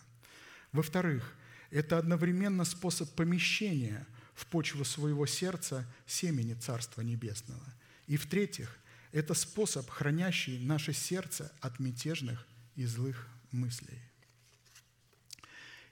Во-вторых, 0.71 1.35
это 1.73 1.99
одновременно 1.99 2.65
способ 2.65 3.11
помещения 3.17 4.07
в 4.37 4.47
почву 4.47 4.85
своего 4.85 5.27
сердца 5.27 5.85
семени 6.07 6.55
Царства 6.55 7.01
Небесного. 7.01 7.65
И 8.07 8.17
в-третьих, 8.17 8.79
это 9.11 9.35
способ, 9.35 9.89
хранящий 9.89 10.59
наше 10.59 10.93
сердце 10.93 11.51
от 11.61 11.81
мятежных 11.81 12.47
и 12.77 12.85
злых 12.85 13.27
мыслей. 13.51 13.99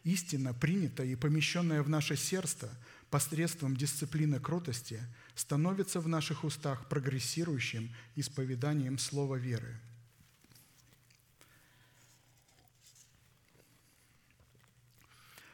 Истина, 0.05 0.53
принятая 0.53 1.07
и 1.07 1.17
помещенная 1.17 1.83
в 1.83 1.89
наше 1.89 2.17
сердце 2.17 2.71
посредством 3.09 3.75
дисциплины 3.75 4.39
кротости, 4.39 5.03
становится 5.35 5.99
в 6.01 6.09
наших 6.09 6.45
устах 6.45 6.89
прогрессирующим 6.91 7.91
исповеданием 8.15 8.99
слова 8.99 9.37
веры. 9.37 9.81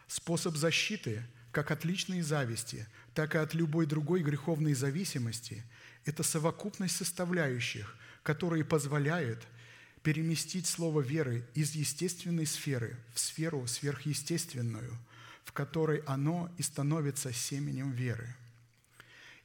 Способ 0.08 0.56
защиты 0.56 1.24
как 1.52 1.70
от 1.70 1.84
личной 1.84 2.22
зависти, 2.22 2.86
так 3.14 3.34
и 3.34 3.38
от 3.38 3.54
любой 3.54 3.86
другой 3.86 4.22
греховной 4.22 4.74
зависимости– 4.74 5.62
это 6.04 6.22
совокупность 6.22 6.96
составляющих, 6.96 7.96
которые 8.22 8.64
позволяют– 8.64 9.46
переместить 10.02 10.66
слово 10.66 11.00
веры 11.00 11.46
из 11.54 11.74
естественной 11.74 12.46
сферы 12.46 12.96
в 13.12 13.20
сферу 13.20 13.66
сверхъестественную, 13.66 14.96
в 15.44 15.52
которой 15.52 15.98
оно 16.06 16.52
и 16.58 16.62
становится 16.62 17.32
семенем 17.32 17.92
веры. 17.92 18.34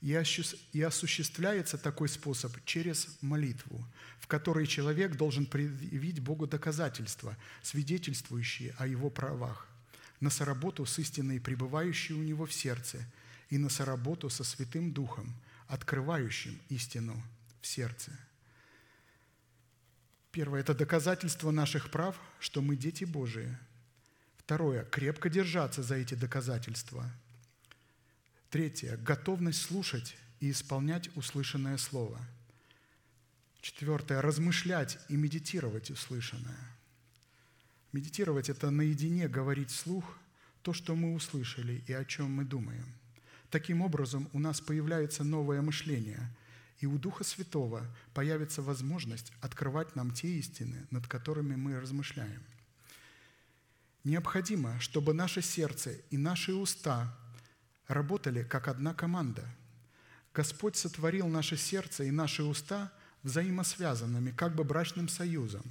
И 0.02 0.14
осуществляется 0.82 1.78
такой 1.78 2.10
способ 2.10 2.54
через 2.64 3.18
молитву, 3.22 3.84
в 4.20 4.28
которой 4.28 4.68
человек 4.68 5.16
должен 5.16 5.46
предъявить 5.46 6.20
Богу 6.20 6.48
доказательства, 6.48 7.36
свидетельствующие 7.64 8.76
о 8.78 8.88
его 8.88 9.10
правах, 9.10 9.68
на 10.20 10.30
соработу 10.30 10.86
с 10.86 11.00
истиной, 11.00 11.40
пребывающей 11.40 12.16
у 12.16 12.24
него 12.24 12.46
в 12.46 12.54
сердце, 12.54 13.06
и 13.50 13.58
на 13.58 13.70
соработу 13.70 14.30
со 14.30 14.44
Святым 14.44 14.92
Духом, 14.92 15.34
открывающим 15.68 16.60
истину 16.70 17.22
в 17.62 17.68
сердце– 17.68 18.12
Первое– 20.36 20.60
это 20.64 20.74
доказательство 20.74 21.50
наших 21.50 21.90
прав, 21.90 22.20
что 22.42 22.62
мы 22.62 22.76
дети 22.76 23.06
Божии. 23.06 23.58
Второе– 24.36 24.84
крепко 24.92 25.30
держаться 25.30 25.82
за 25.82 25.96
эти 25.96 26.14
доказательства. 26.14 27.10
Третье– 28.50 28.98
готовность 29.08 29.62
слушать 29.62 30.18
и 30.42 30.52
исполнять 30.52 31.10
услышанное 31.16 31.78
слово. 31.78 32.20
Четвертое– 33.62 34.22
размышлять 34.22 35.00
и 35.08 35.16
медитировать 35.16 35.90
услышанное. 35.90 36.75
Медитировать– 37.96 38.50
это 38.52 38.72
наедине 38.72 39.30
говорить 39.30 39.72
вслух 39.72 40.18
то, 40.62 40.74
что 40.74 40.96
мы 40.96 41.14
услышали 41.14 41.82
и 41.88 41.94
о 41.94 42.04
чем 42.04 42.30
мы 42.30 42.44
думаем. 42.44 42.86
Таким 43.50 43.82
образом, 43.82 44.28
у 44.34 44.40
нас 44.40 44.60
появляется 44.60 45.24
новое 45.24 45.62
мышление– 45.62 46.30
и 46.80 46.88
у 46.88 46.98
Духа 46.98 47.24
Святого 47.24 47.86
появится 48.14 48.62
возможность 48.62 49.32
открывать 49.42 49.96
нам 49.96 50.12
те 50.12 50.28
истины, 50.28 50.86
над 50.92 51.08
которыми 51.08 51.56
мы 51.56 51.80
размышляем. 51.80 52.44
Необходимо, 54.04 54.80
чтобы 54.80 55.14
наше 55.14 55.42
сердце 55.42 55.94
и 56.12 56.18
наши 56.18 56.54
уста 56.54 57.18
работали 57.88 58.44
как 58.44 58.68
одна 58.68 58.94
команда. 58.94 59.46
Господь 60.34 60.76
сотворил 60.76 61.28
наше 61.28 61.56
сердце 61.56 62.04
и 62.04 62.12
наши 62.12 62.44
уста 62.44 62.92
взаимосвязанными, 63.24 64.32
как 64.32 64.54
бы 64.54 64.64
брачным 64.64 65.08
союзом. 65.08 65.64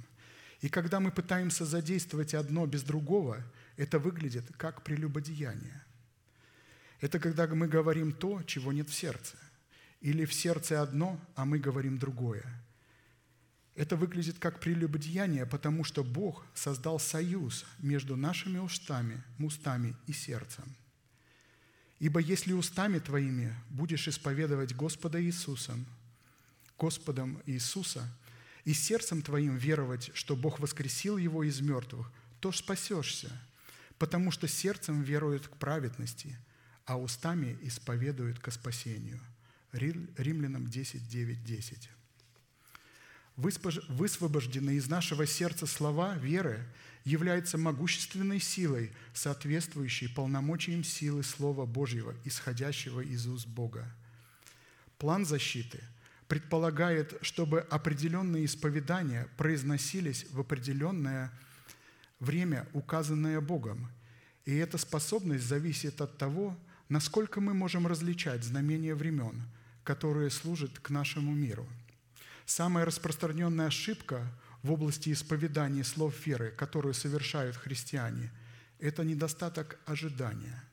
И 0.65 0.69
когда 0.69 0.99
мы 0.99 1.11
пытаемся 1.11 1.63
задействовать 1.63 2.33
одно 2.33 2.65
без 2.65 2.81
другого, 2.81 3.37
это 3.77 3.99
выглядит 3.99 4.45
как 4.57 4.81
прелюбодеяние. 4.81 5.83
Это 7.01 7.19
когда 7.19 7.45
мы 7.47 7.67
говорим 7.67 8.11
то, 8.11 8.41
чего 8.43 8.73
нет 8.73 8.89
в 8.89 8.93
сердце– 8.95 9.37
или 10.05 10.25
в 10.25 10.33
сердце 10.33 10.83
одно, 10.83 11.19
а 11.35 11.45
мы 11.45 11.57
говорим 11.57 11.97
другое. 11.97 12.43
Это 13.73 13.95
выглядит 13.95 14.37
как 14.37 14.59
прелюбодеяние, 14.59 15.47
потому 15.47 15.83
что 15.83 16.03
Бог 16.03 16.45
создал 16.53 16.99
союз 16.99 17.65
между 17.79 18.15
нашими 18.15 18.59
устами, 18.59 19.23
устами 19.39 19.95
и 20.05 20.13
сердцем. 20.13 20.75
Ибо 21.99 22.19
если 22.19 22.53
устами 22.53 22.99
твоими 22.99 23.55
будешь 23.71 24.07
исповедовать 24.07 24.75
Господа 24.75 25.19
Иисуса, 25.23 25.73
Господом 26.77 27.41
Иисуса, 27.47 28.07
и 28.65 28.73
сердцем 28.73 29.21
твоим 29.21 29.55
веровать, 29.55 30.11
что 30.13 30.35
Бог 30.35 30.59
воскресил 30.59 31.17
Его 31.17 31.43
из 31.43 31.61
мертвых, 31.61 32.11
то 32.39 32.51
спасешься, 32.51 33.31
потому 33.97 34.31
что 34.31 34.47
сердцем 34.47 35.01
веруют 35.01 35.47
к 35.47 35.55
праведности, 35.57 36.37
а 36.85 36.99
устами 36.99 37.57
исповедуют 37.61 38.39
ко 38.39 38.51
спасению». 38.51 39.21
Римлянам 39.71 40.67
10, 40.67 41.07
9, 41.07 41.43
10. 41.43 41.89
Высвобожденные 43.35 44.77
из 44.77 44.87
нашего 44.87 45.27
сердца 45.27 45.65
слова 45.65 46.15
веры 46.15 46.65
являются 47.03 47.57
могущественной 47.57 48.39
силой, 48.39 48.93
соответствующей 49.13 50.07
полномочиям 50.07 50.83
силы 50.83 51.23
Слова 51.23 51.65
Божьего, 51.65 52.15
исходящего 52.23 53.01
из 53.01 53.27
уст 53.27 53.47
Бога. 53.47 53.93
План 54.97 55.25
защиты 55.25 55.83
предполагает, 56.27 57.17
чтобы 57.21 57.61
определенные 57.61 58.45
исповедания 58.45 59.27
произносились 59.37 60.25
в 60.31 60.39
определенное 60.39 61.31
время, 62.19 62.67
указанное 62.73 63.41
Богом. 63.41 63.89
И 64.45 64.55
эта 64.55 64.77
способность 64.77 65.45
зависит 65.45 66.01
от 66.01 66.17
того, 66.17 66.57
насколько 66.89 67.41
мы 67.41 67.53
можем 67.53 67.87
различать 67.87 68.43
знамения 68.43 68.95
времен, 68.95 69.41
которые 69.83 70.29
служат 70.29 70.79
к 70.79 70.89
нашему 70.89 71.33
миру– 71.33 71.67
Самая 72.45 72.85
распространенная 72.85 73.67
ошибка 73.67 74.31
в 74.61 74.71
области 74.71 75.11
исповедания 75.11 75.83
слов 75.83 76.25
веры, 76.25 76.51
которую 76.51 76.93
совершают 76.93 77.55
христиане, 77.55 78.31
это 78.79 79.03
недостаток 79.03 79.79
ожидания. 79.85 80.63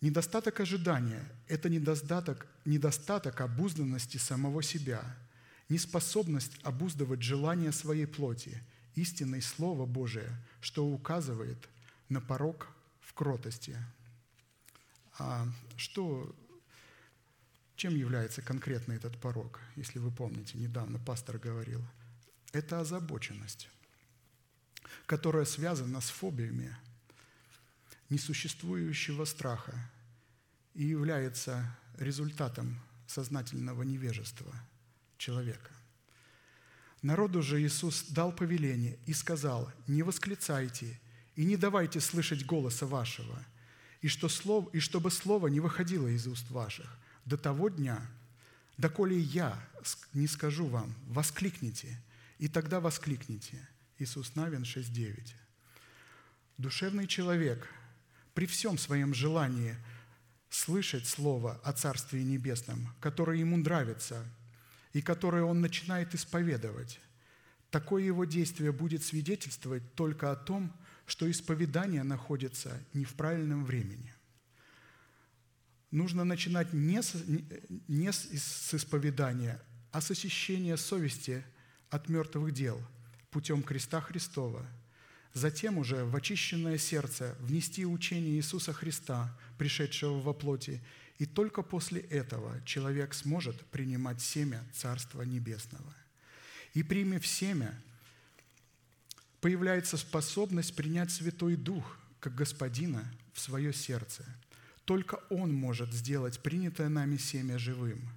Недостаток 0.00 0.60
ожидания– 0.60 1.30
это 1.46 1.68
недостаток, 1.68 2.46
недостаток 2.64 3.42
обузданности 3.42 4.16
самого 4.16 4.62
себя, 4.62 5.04
неспособность 5.68 6.58
обуздывать 6.62 7.20
желания 7.22 7.70
своей 7.70 8.06
плоти, 8.06 8.62
истинное 8.94 9.42
Слово 9.42 9.84
Божие, 9.84 10.30
что 10.62 10.86
указывает 10.86 11.68
на 12.08 12.22
порог 12.22 12.68
в 13.00 13.12
кротости. 13.12 13.76
А 15.18 15.46
что 15.76 16.34
чем 17.76 17.94
является 17.94 18.40
конкретно 18.40 18.94
этот 18.94 19.18
порог? 19.18 19.60
Если 19.76 19.98
вы 19.98 20.10
помните, 20.10 20.56
недавно 20.56 20.98
пастор 20.98 21.38
говорил. 21.38 21.84
Это 22.52 22.80
озабоченность, 22.80 23.68
которая 25.04 25.44
связана 25.44 26.00
с 26.00 26.08
фобиями 26.08 26.74
несуществующего 28.10 29.24
страха 29.24 29.90
и 30.74 30.84
является 30.84 31.76
результатом 31.98 32.80
сознательного 33.06 33.82
невежества 33.82 34.54
человека. 35.16 35.70
Народу 37.02 37.40
же 37.42 37.62
Иисус 37.62 38.04
дал 38.08 38.32
повеление 38.32 38.98
и 39.06 39.12
сказал, 39.12 39.72
«Не 39.86 40.02
восклицайте 40.02 41.00
и 41.34 41.44
не 41.44 41.56
давайте 41.56 42.00
слышать 42.00 42.44
голоса 42.44 42.86
вашего, 42.86 43.44
и, 44.02 44.08
что 44.08 44.28
слов, 44.28 44.68
и 44.74 44.80
чтобы 44.80 45.10
слово 45.10 45.48
не 45.48 45.60
выходило 45.60 46.08
из 46.08 46.26
уст 46.26 46.50
ваших, 46.50 46.98
до 47.24 47.36
того 47.36 47.68
дня, 47.68 48.00
доколе 48.76 49.18
я 49.18 49.58
не 50.12 50.26
скажу 50.26 50.66
вам, 50.66 50.94
воскликните, 51.06 51.98
и 52.38 52.48
тогда 52.48 52.80
воскликните. 52.80 53.66
Иисус 53.98 54.34
Навин 54.34 54.62
6.9. 54.62 55.32
Душевный 56.56 57.06
человек 57.06 57.68
при 58.34 58.46
всем 58.46 58.78
своем 58.78 59.14
желании 59.14 59.76
слышать 60.48 61.06
Слово 61.06 61.60
о 61.64 61.72
Царстве 61.72 62.24
Небесном, 62.24 62.92
которое 63.00 63.38
ему 63.38 63.56
нравится 63.56 64.24
и 64.92 65.02
которое 65.02 65.44
он 65.44 65.60
начинает 65.60 66.14
исповедовать, 66.14 67.00
такое 67.70 68.02
его 68.02 68.24
действие 68.24 68.72
будет 68.72 69.04
свидетельствовать 69.04 69.94
только 69.94 70.32
о 70.32 70.36
том, 70.36 70.72
что 71.06 71.30
исповедание 71.30 72.02
находится 72.02 72.82
не 72.92 73.04
в 73.04 73.14
правильном 73.14 73.64
времени 73.64 74.14
нужно 75.90 76.24
начинать 76.24 76.72
не 76.72 77.02
с, 77.02 77.14
не 77.88 78.12
с 78.12 78.74
исповедания, 78.74 79.60
а 79.92 80.00
с 80.00 80.10
очищения 80.10 80.76
совести 80.76 81.44
от 81.88 82.08
мертвых 82.08 82.52
дел 82.52 82.80
путем 83.30 83.62
креста 83.62 84.00
Христова. 84.00 84.64
Затем 85.32 85.78
уже 85.78 86.04
в 86.04 86.16
очищенное 86.16 86.78
сердце 86.78 87.36
внести 87.40 87.86
учение 87.86 88.36
Иисуса 88.36 88.72
Христа, 88.72 89.36
пришедшего 89.58 90.20
во 90.20 90.32
плоти, 90.32 90.82
и 91.18 91.26
только 91.26 91.62
после 91.62 92.00
этого 92.00 92.60
человек 92.64 93.14
сможет 93.14 93.64
принимать 93.66 94.20
семя 94.20 94.64
Царства 94.72 95.22
Небесного. 95.22 95.94
И 96.74 96.82
примев 96.82 97.26
семя, 97.26 97.80
появляется 99.40 99.96
способность 99.96 100.74
принять 100.74 101.10
Святой 101.10 101.56
Дух 101.56 101.98
как 102.18 102.34
Господина 102.34 103.10
в 103.32 103.40
свое 103.40 103.72
сердце– 103.72 104.24
только 104.90 105.20
Он 105.30 105.54
может 105.54 105.92
сделать 105.92 106.40
принятое 106.40 106.88
нами 106.88 107.16
семя 107.16 107.60
живым. 107.60 108.08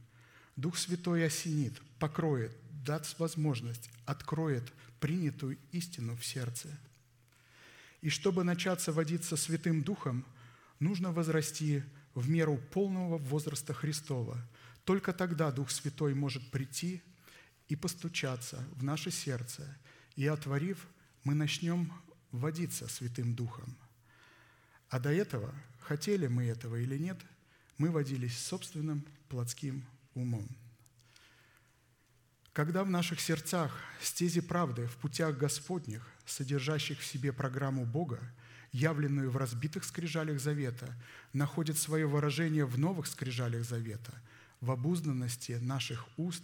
Дух 0.55 0.75
Святой 0.75 1.23
осенит, 1.23 1.79
покроет, 1.99 2.51
даст 2.83 3.19
возможность, 3.19 3.91
откроет 4.07 4.73
принятую 4.99 5.59
истину 5.71 6.17
в 6.17 6.25
сердце. 6.25 6.69
И 8.03 8.09
чтобы 8.09 8.43
начаться 8.43 8.91
водиться 8.91 9.37
Святым 9.37 9.81
Духом, 9.81 10.25
нужно 10.81 11.13
возрасти 11.13 11.83
в 12.13 12.29
меру 12.29 12.57
полного 12.57 13.17
возраста 13.17 13.73
Христова. 13.73 14.37
Только 14.83 15.13
тогда 15.13 15.53
Дух 15.53 15.71
Святой 15.71 16.13
может 16.13 16.51
прийти 16.51 17.01
и 17.69 17.77
постучаться 17.77 18.61
в 18.75 18.83
наше 18.83 19.09
сердце, 19.09 19.77
и, 20.17 20.27
отворив, 20.27 20.85
мы 21.23 21.33
начнем 21.33 21.93
водиться 22.31 22.89
Святым 22.89 23.35
Духом. 23.35 23.73
А 24.89 24.99
до 24.99 25.09
этого– 25.09 25.55
хотели 25.79 26.27
мы 26.27 26.43
этого 26.43 26.75
или 26.75 26.97
нет, 26.97 27.21
мы 27.77 27.89
водились 27.89 28.37
собственным 28.37 29.05
плотским 29.29 29.85
умом. 30.13 30.45
Когда 32.53 32.83
в 32.83 32.89
наших 32.89 33.19
сердцах 33.19 33.75
стези 33.99 34.39
правды 34.39 34.85
в 34.85 34.95
путях 34.97 35.35
Господних, 35.35 36.07
содержащих 36.25 36.99
в 36.99 37.05
себе 37.05 37.33
программу 37.33 37.83
Бога, 37.83 38.19
явленную 38.71 39.31
в 39.31 39.37
разбитых 39.37 39.83
скрижалях 39.83 40.39
Завета, 40.39 40.95
находит 41.33 41.79
свое 41.79 42.05
выражение 42.05 42.65
в 42.65 42.77
новых 42.77 43.07
скрижалях 43.07 43.65
Завета, 43.65 44.13
в 44.61 44.69
обузданности 44.69 45.53
наших 45.53 46.07
уст, 46.17 46.43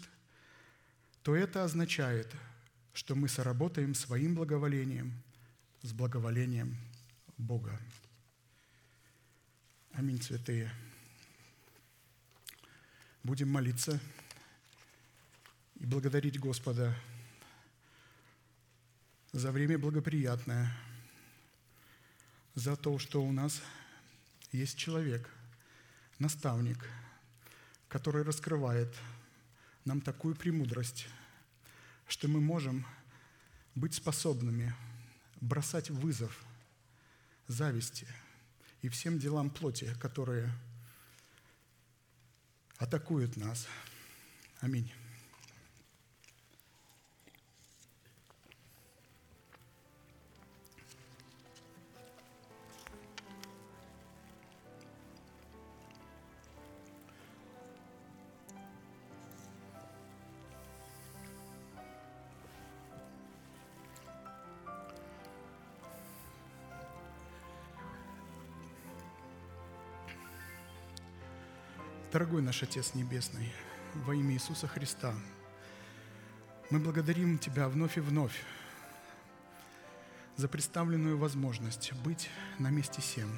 то 1.22 1.36
это 1.36 1.64
означает, 1.64 2.34
что 2.94 3.14
мы 3.14 3.30
соработаем 3.30 3.94
своим 3.94 4.34
благоволением 4.34 5.14
с 5.84 5.94
благоволением 5.94 6.76
Бога. 7.38 7.80
Аминь, 9.94 10.22
святые. 10.22 10.72
Будем 13.23 13.49
молиться 13.49 13.99
и 15.80 15.85
благодарить 15.85 16.39
Господа 16.39 16.95
за 19.31 19.51
время 19.51 19.77
благоприятное, 19.77 20.72
за 22.56 22.76
то, 22.76 22.99
что 22.99 23.23
у 23.23 23.31
нас 23.31 23.61
есть 24.51 24.77
человек, 24.77 25.30
наставник, 26.19 26.88
который 27.88 28.23
раскрывает 28.23 28.93
нам 29.85 30.01
такую 30.01 30.35
премудрость, 30.35 31.07
что 32.07 32.27
мы 32.27 32.39
можем 32.39 32.85
быть 33.76 33.93
способными 33.93 34.76
бросать 35.41 35.89
вызов 35.89 36.43
зависти– 37.47 38.07
и 38.81 38.89
всем 38.89 39.19
делам 39.19 39.49
плоти, 39.49 39.93
которые 39.99 40.49
атакуют 42.77 43.35
нас. 43.35 43.68
Аминь. 44.61 44.91
Дорогой 72.19 72.41
наш 72.41 72.61
Отец 72.63 72.95
Небесный, 72.95 73.49
во 73.93 74.13
имя 74.13 74.33
Иисуса 74.33 74.67
Христа, 74.67 75.13
мы 76.69 76.77
благодарим 76.77 77.37
Тебя 77.37 77.69
вновь 77.69 77.95
и 77.95 78.01
вновь 78.01 78.43
за 80.35 80.49
представленную 80.49 81.17
возможность 81.17 81.93
быть 82.03 82.29
на 82.57 82.71
месте 82.71 82.99
всем. 83.01 83.29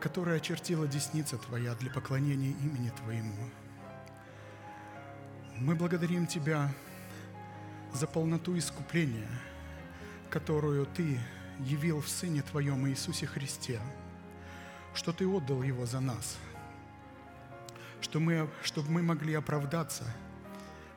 которое 0.00 0.38
очертила 0.38 0.86
десница 0.88 1.36
Твоя 1.36 1.74
для 1.74 1.90
поклонения 1.90 2.52
имени 2.52 2.88
Твоему. 3.02 3.50
Мы 5.58 5.74
благодарим 5.74 6.26
Тебя 6.26 6.72
за 7.92 8.06
полноту 8.06 8.56
искупления, 8.56 9.28
которую 10.30 10.86
Ты 10.86 11.20
явил 11.58 12.00
в 12.00 12.08
Сыне 12.08 12.40
Твоем 12.40 12.88
Иисусе 12.88 13.26
Христе, 13.26 13.78
что 14.94 15.12
Ты 15.12 15.26
отдал 15.26 15.62
Его 15.62 15.84
за 15.84 16.00
нас, 16.00 16.38
что 18.00 18.20
мы, 18.20 18.48
чтобы 18.62 18.90
мы 18.90 19.02
могли 19.02 19.34
оправдаться 19.34 20.04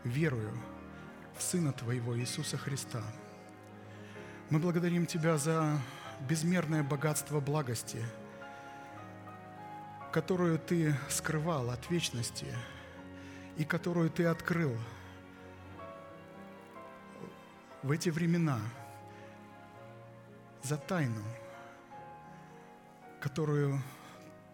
верою 0.04 0.52
в 1.38 1.42
Сына 1.42 1.72
Твоего 1.72 2.18
Иисуса 2.18 2.58
Христа. 2.58 3.02
Мы 4.50 4.60
благодарим 4.60 5.06
Тебя 5.06 5.38
за 5.38 5.78
безмерное 6.28 6.84
богатство 6.84 7.40
благости, 7.40 8.04
которую 10.12 10.60
Ты 10.60 10.96
скрывал 11.10 11.70
от 11.70 11.90
вечности 11.90 12.48
и 13.58 13.64
которую 13.64 14.10
Ты 14.10 14.26
открыл 14.26 14.76
в 17.84 17.92
эти 17.92 18.10
времена 18.10 18.60
за 20.64 20.78
тайну, 20.78 21.24
которую 23.22 23.82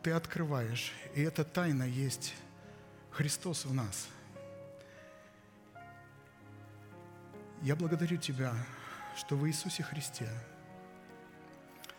Ты 0.05 0.11
открываешь. 0.11 0.93
И 1.15 1.23
эта 1.23 1.43
тайна 1.43 1.81
есть 1.81 2.35
Христос 3.09 3.65
в 3.65 3.73
нас. 3.73 4.07
Я 7.63 7.75
благодарю 7.75 8.17
Тебя, 8.17 8.53
что 9.17 9.35
в 9.35 9.47
Иисусе 9.47 9.81
Христе 9.81 10.29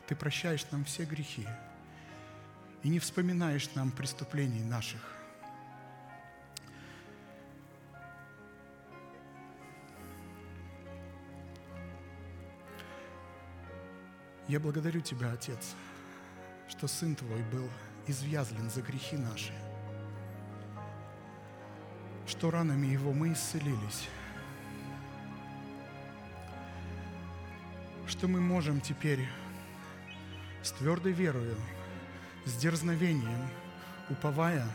Ты 0.06 0.14
прощаешь 0.14 0.64
нам 0.70 0.84
все 0.84 1.04
грехи 1.04 1.48
и 2.84 2.90
не 2.90 3.00
вспоминаешь 3.00 3.74
нам 3.74 3.90
преступлений 3.90 4.62
наших. 4.62 5.02
Я 14.46 14.60
благодарю 14.60 15.00
Тебя, 15.00 15.32
Отец, 15.32 15.74
что 16.68 16.86
Сын 16.86 17.16
Твой 17.16 17.42
был 17.50 17.68
извязлен 18.06 18.70
за 18.70 18.82
грехи 18.82 19.16
наши, 19.16 19.52
что 22.26 22.50
ранами 22.50 22.86
Его 22.86 23.12
мы 23.12 23.32
исцелились, 23.32 24.08
что 28.06 28.28
мы 28.28 28.40
можем 28.40 28.80
теперь 28.80 29.26
с 30.62 30.72
твердой 30.72 31.12
верою, 31.12 31.56
с 32.44 32.54
дерзновением, 32.56 33.48
уповая 34.10 34.66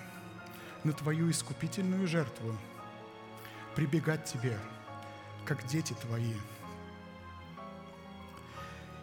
на 0.83 0.93
Твою 0.93 1.29
искупительную 1.29 2.07
жертву, 2.07 2.57
прибегать 3.75 4.25
Тебе, 4.25 4.57
как 5.45 5.65
дети 5.67 5.93
Твои– 5.93 6.33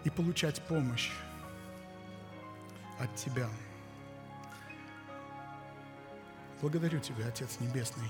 и 0.05 0.11
получать 0.11 0.63
помощь 0.67 1.11
от 2.99 3.15
Тебя. 3.15 3.49
Благодарю 6.60 7.01
Тебя, 7.01 7.28
Отец 7.28 7.60
Небесный, 7.60 8.09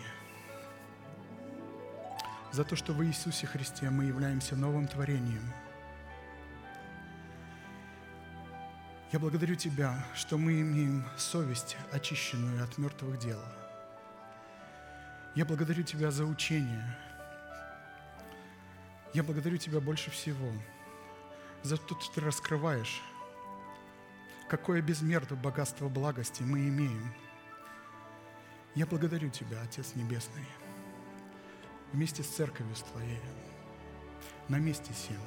за 2.51 2.65
то, 2.65 2.77
что 2.77 2.93
в 2.93 3.05
Иисусе 3.05 3.47
Христе 3.47 3.91
мы 3.91 4.05
являемся 4.05 4.57
новым 4.57 4.89
творением. 4.89 5.53
Я 9.13 9.19
благодарю 9.19 9.55
Тебя, 9.55 10.05
что 10.15 10.39
мы 10.39 10.61
имеем 10.61 11.05
совесть, 11.17 11.77
очищенную 11.93 12.65
от 12.65 12.79
мертвых 12.79 13.19
дел. 13.19 13.41
Я 15.35 15.45
благодарю 15.45 15.83
Тебя 15.83 16.11
за 16.11 16.25
учение. 16.25 16.97
Я 19.15 19.23
благодарю 19.23 19.59
Тебя 19.59 19.81
больше 19.81 20.11
всего– 20.11 20.51
за 21.63 21.77
то, 21.77 21.99
что 22.01 22.15
Ты 22.15 22.21
раскрываешь, 22.21 23.03
какое 24.49 24.81
безмерное 24.81 25.39
богатство 25.39 25.89
благости 25.89 26.43
мы 26.43 26.69
имеем. 26.69 27.13
Я 28.79 28.87
благодарю 28.87 29.29
Тебя, 29.29 29.61
Отец 29.61 29.97
Небесный, 29.97 30.47
вместе 31.93 32.23
с 32.23 32.29
церковью 32.29 32.77
с 32.77 32.83
Твоей, 32.83 33.19
на 34.47 34.61
месте 34.61 34.93
сем. 34.95 35.19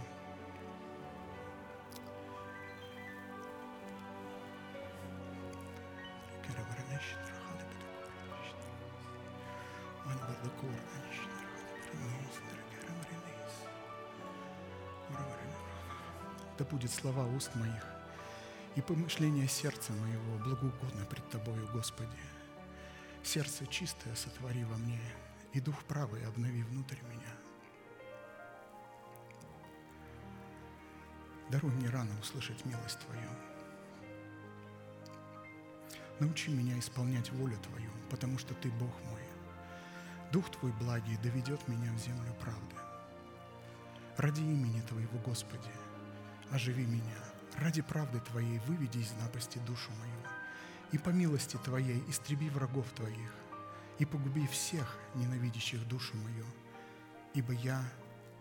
да 16.57 16.65
будет 16.65 16.91
слова 16.91 17.25
уст 17.25 17.53
моих 17.55 17.83
и 18.75 18.81
помышления 18.81 19.47
сердца 19.47 19.91
моего 19.91 20.37
благоугодно 20.37 21.05
пред 21.09 21.27
Тобою, 21.29 21.67
Господи. 21.73 22.15
Сердце 23.33 23.65
чистое 23.65 24.13
сотвори 24.13 24.65
во 24.65 24.75
мне, 24.75 24.99
и 25.53 25.61
дух 25.61 25.85
правый 25.85 26.21
обнови 26.27 26.63
внутрь 26.63 26.97
меня. 27.03 27.31
Даруй 31.49 31.71
мне 31.71 31.89
рано 31.89 32.11
услышать 32.19 32.65
милость 32.65 32.99
Твою. 32.99 33.29
Научи 36.19 36.51
меня 36.51 36.77
исполнять 36.77 37.31
волю 37.31 37.57
Твою, 37.59 37.89
потому 38.09 38.37
что 38.37 38.53
Ты 38.55 38.69
Бог 38.71 38.91
мой. 39.09 39.23
Дух 40.33 40.51
Твой 40.51 40.73
благий 40.73 41.15
доведет 41.23 41.65
меня 41.69 41.89
в 41.93 41.99
землю 41.99 42.33
правды. 42.41 42.75
Ради 44.17 44.41
имени 44.41 44.81
Твоего, 44.81 45.17
Господи, 45.19 45.71
оживи 46.49 46.85
меня. 46.85 47.23
Ради 47.55 47.81
правды 47.81 48.19
Твоей 48.19 48.59
выведи 48.67 48.97
из 48.97 49.13
напасти 49.13 49.57
душу 49.59 49.89
мою. 50.01 50.20
И 50.91 50.97
по 50.97 51.09
милости 51.09 51.57
Твоей 51.63 52.03
истреби 52.09 52.49
врагов 52.49 52.85
Твоих, 52.91 53.33
и 53.97 54.05
погуби 54.05 54.45
всех, 54.47 54.97
ненавидящих 55.15 55.87
душу 55.87 56.17
мою, 56.17 56.45
ибо 57.33 57.53
я 57.53 57.81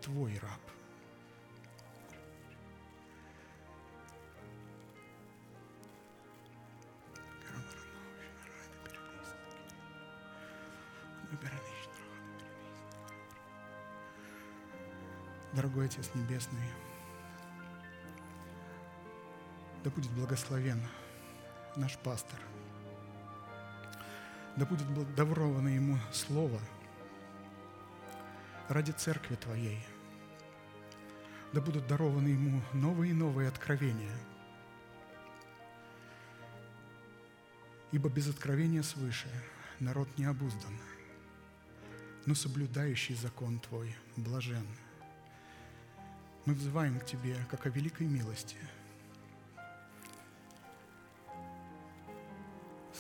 Твой 0.03 0.39
раб. 0.39 0.61
Дорогой 15.53 15.87
Отец 15.87 16.09
Небесный, 16.15 16.71
да 19.83 19.91
будет 19.91 20.11
благословен 20.13 20.81
наш 21.81 21.97
пастор. 21.99 22.39
Да 24.57 24.67
будет 24.67 25.15
даровано 25.15 25.69
ему 25.69 25.99
слово 26.13 26.61
ради 28.69 28.93
церкви 28.93 29.37
Твоей. 29.37 29.85
Да 31.53 31.61
будут 31.61 31.87
дарованы 31.87 32.29
ему 32.29 32.61
новые 32.75 33.13
и 33.13 33.15
новые 33.15 33.49
откровения. 33.49 34.17
Ибо 37.93 38.09
без 38.09 38.29
откровения 38.29 38.83
свыше 38.83 39.29
народ 39.81 40.09
не 40.19 40.27
обуздан, 40.27 40.79
но 42.27 42.35
соблюдающий 42.35 43.17
закон 43.17 43.59
Твой 43.59 43.97
блажен. 44.17 44.67
Мы 46.45 46.55
взываем 46.55 47.01
к 47.01 47.07
Тебе, 47.07 47.37
как 47.51 47.67
о 47.67 47.71
великой 47.71 48.07
милости– 48.07 48.57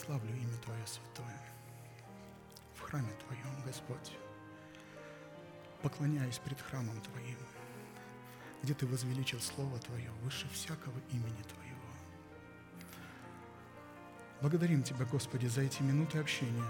славлю 0.00 0.34
имя 0.34 0.56
Твое 0.64 0.86
святое. 0.86 1.40
В 2.74 2.80
храме 2.80 3.12
Твоем, 3.26 3.62
Господь, 3.64 4.12
поклоняюсь 5.82 6.38
пред 6.38 6.60
храмом 6.60 7.00
Твоим, 7.02 7.36
где 8.62 8.72
Ты 8.74 8.86
возвеличил 8.86 9.40
Слово 9.40 9.78
Твое 9.78 10.10
выше 10.22 10.48
всякого 10.48 10.98
имени 11.10 11.42
Твоего. 11.42 11.76
Благодарим 14.40 14.82
Тебя, 14.82 15.04
Господи, 15.04 15.46
за 15.46 15.62
эти 15.62 15.82
минуты 15.82 16.18
общения. 16.18 16.64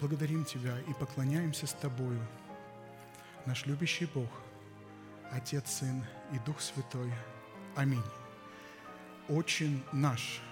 Благодарим 0.00 0.44
Тебя 0.44 0.78
и 0.80 0.94
поклоняемся 0.94 1.66
с 1.66 1.72
Тобою, 1.72 2.24
наш 3.46 3.66
любящий 3.66 4.06
Бог, 4.06 4.30
Отец, 5.32 5.68
Сын 5.70 6.04
и 6.32 6.38
Дух 6.40 6.60
Святой. 6.60 7.12
Аминь. 7.74 8.04
Очень 9.28 9.82
наш– 9.92 10.40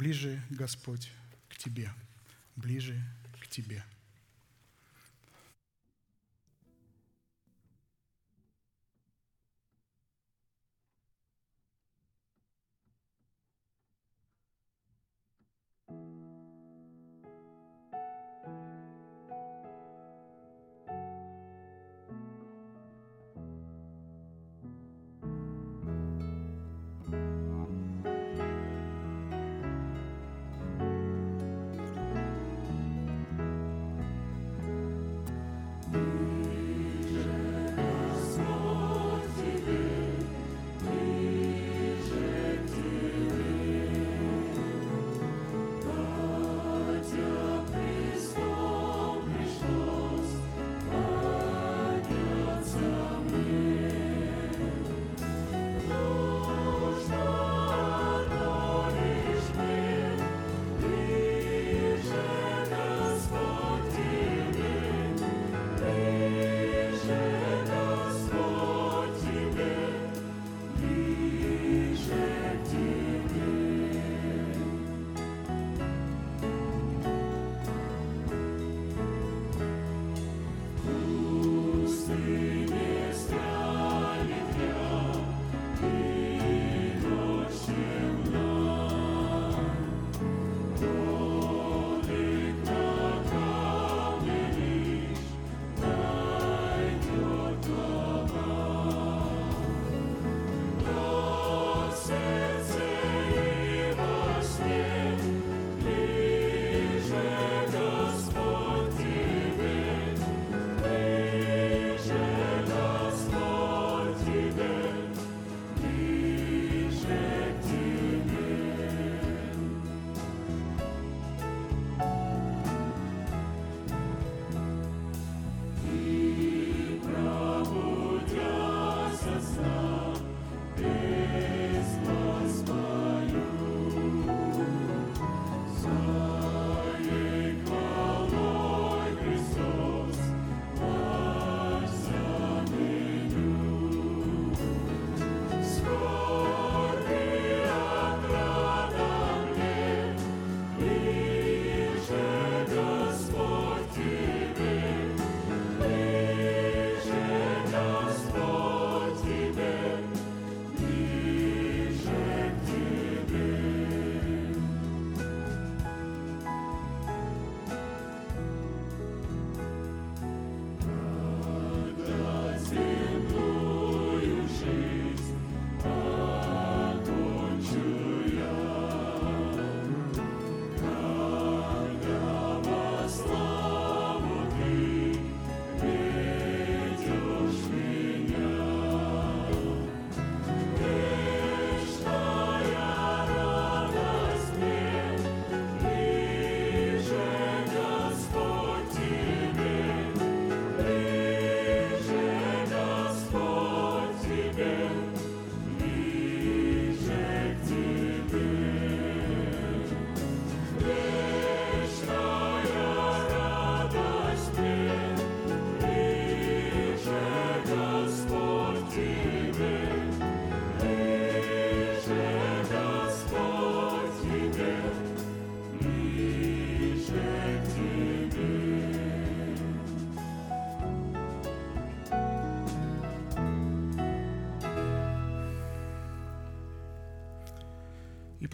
Ближе, 0.00 0.40
Господь, 0.48 1.10
к 1.50 1.58
Тебе, 1.58 1.92
ближе 2.56 2.98
к 3.38 3.46
Тебе. 3.48 3.84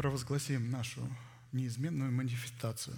Провозгласим 0.06 0.70
нашу 0.70 1.00
неизменную 1.50 2.12
манифестацию. 2.12 2.96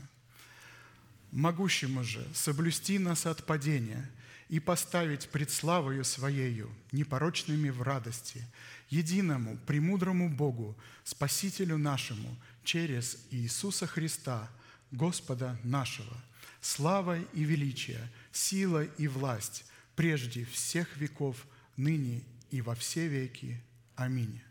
«Могущему 1.33 2.05
же 2.05 2.23
соблюсти 2.35 2.99
нас 2.99 3.25
от 3.25 3.47
падения 3.47 4.11
и 4.51 4.61
поставить 4.61 5.31
пред 5.31 5.51
славою 5.51 6.05
Своею, 6.05 6.71
непорочными 6.93 7.71
в 7.71 7.81
радости, 7.81 8.45
единому, 8.91 9.57
премудрому 9.67 10.29
Богу, 10.29 10.77
Спасителю 11.03 11.79
нашему, 11.79 12.37
через 12.63 13.17
Иисуса 13.31 13.87
Христа, 13.87 14.47
Господа 14.91 15.59
нашего, 15.65 16.15
слава 16.61 17.19
и 17.19 17.43
величие, 17.43 18.07
сила 18.33 18.85
и 18.85 19.09
власть 19.09 19.65
прежде 19.97 20.45
всех 20.45 20.95
веков, 20.99 21.47
ныне 21.79 22.23
и 22.51 22.61
во 22.61 22.75
все 22.75 23.09
веки. 23.09 23.59
Аминь. 23.97 24.43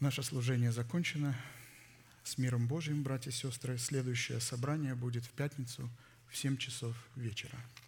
Наше 0.00 0.22
служение 0.22 0.70
закончено. 0.70 1.34
С 2.22 2.38
миром 2.38 2.68
Божьим, 2.68 3.02
братья 3.02 3.30
и 3.30 3.34
сестры. 3.34 3.78
Следующее 3.78 4.40
собрание 4.40 4.94
будет 4.94 5.24
в 5.24 5.30
пятницу 5.30 5.90
в 6.30 6.36
7 6.36 6.56
часов 6.56 6.94
вечера.– 7.16 7.58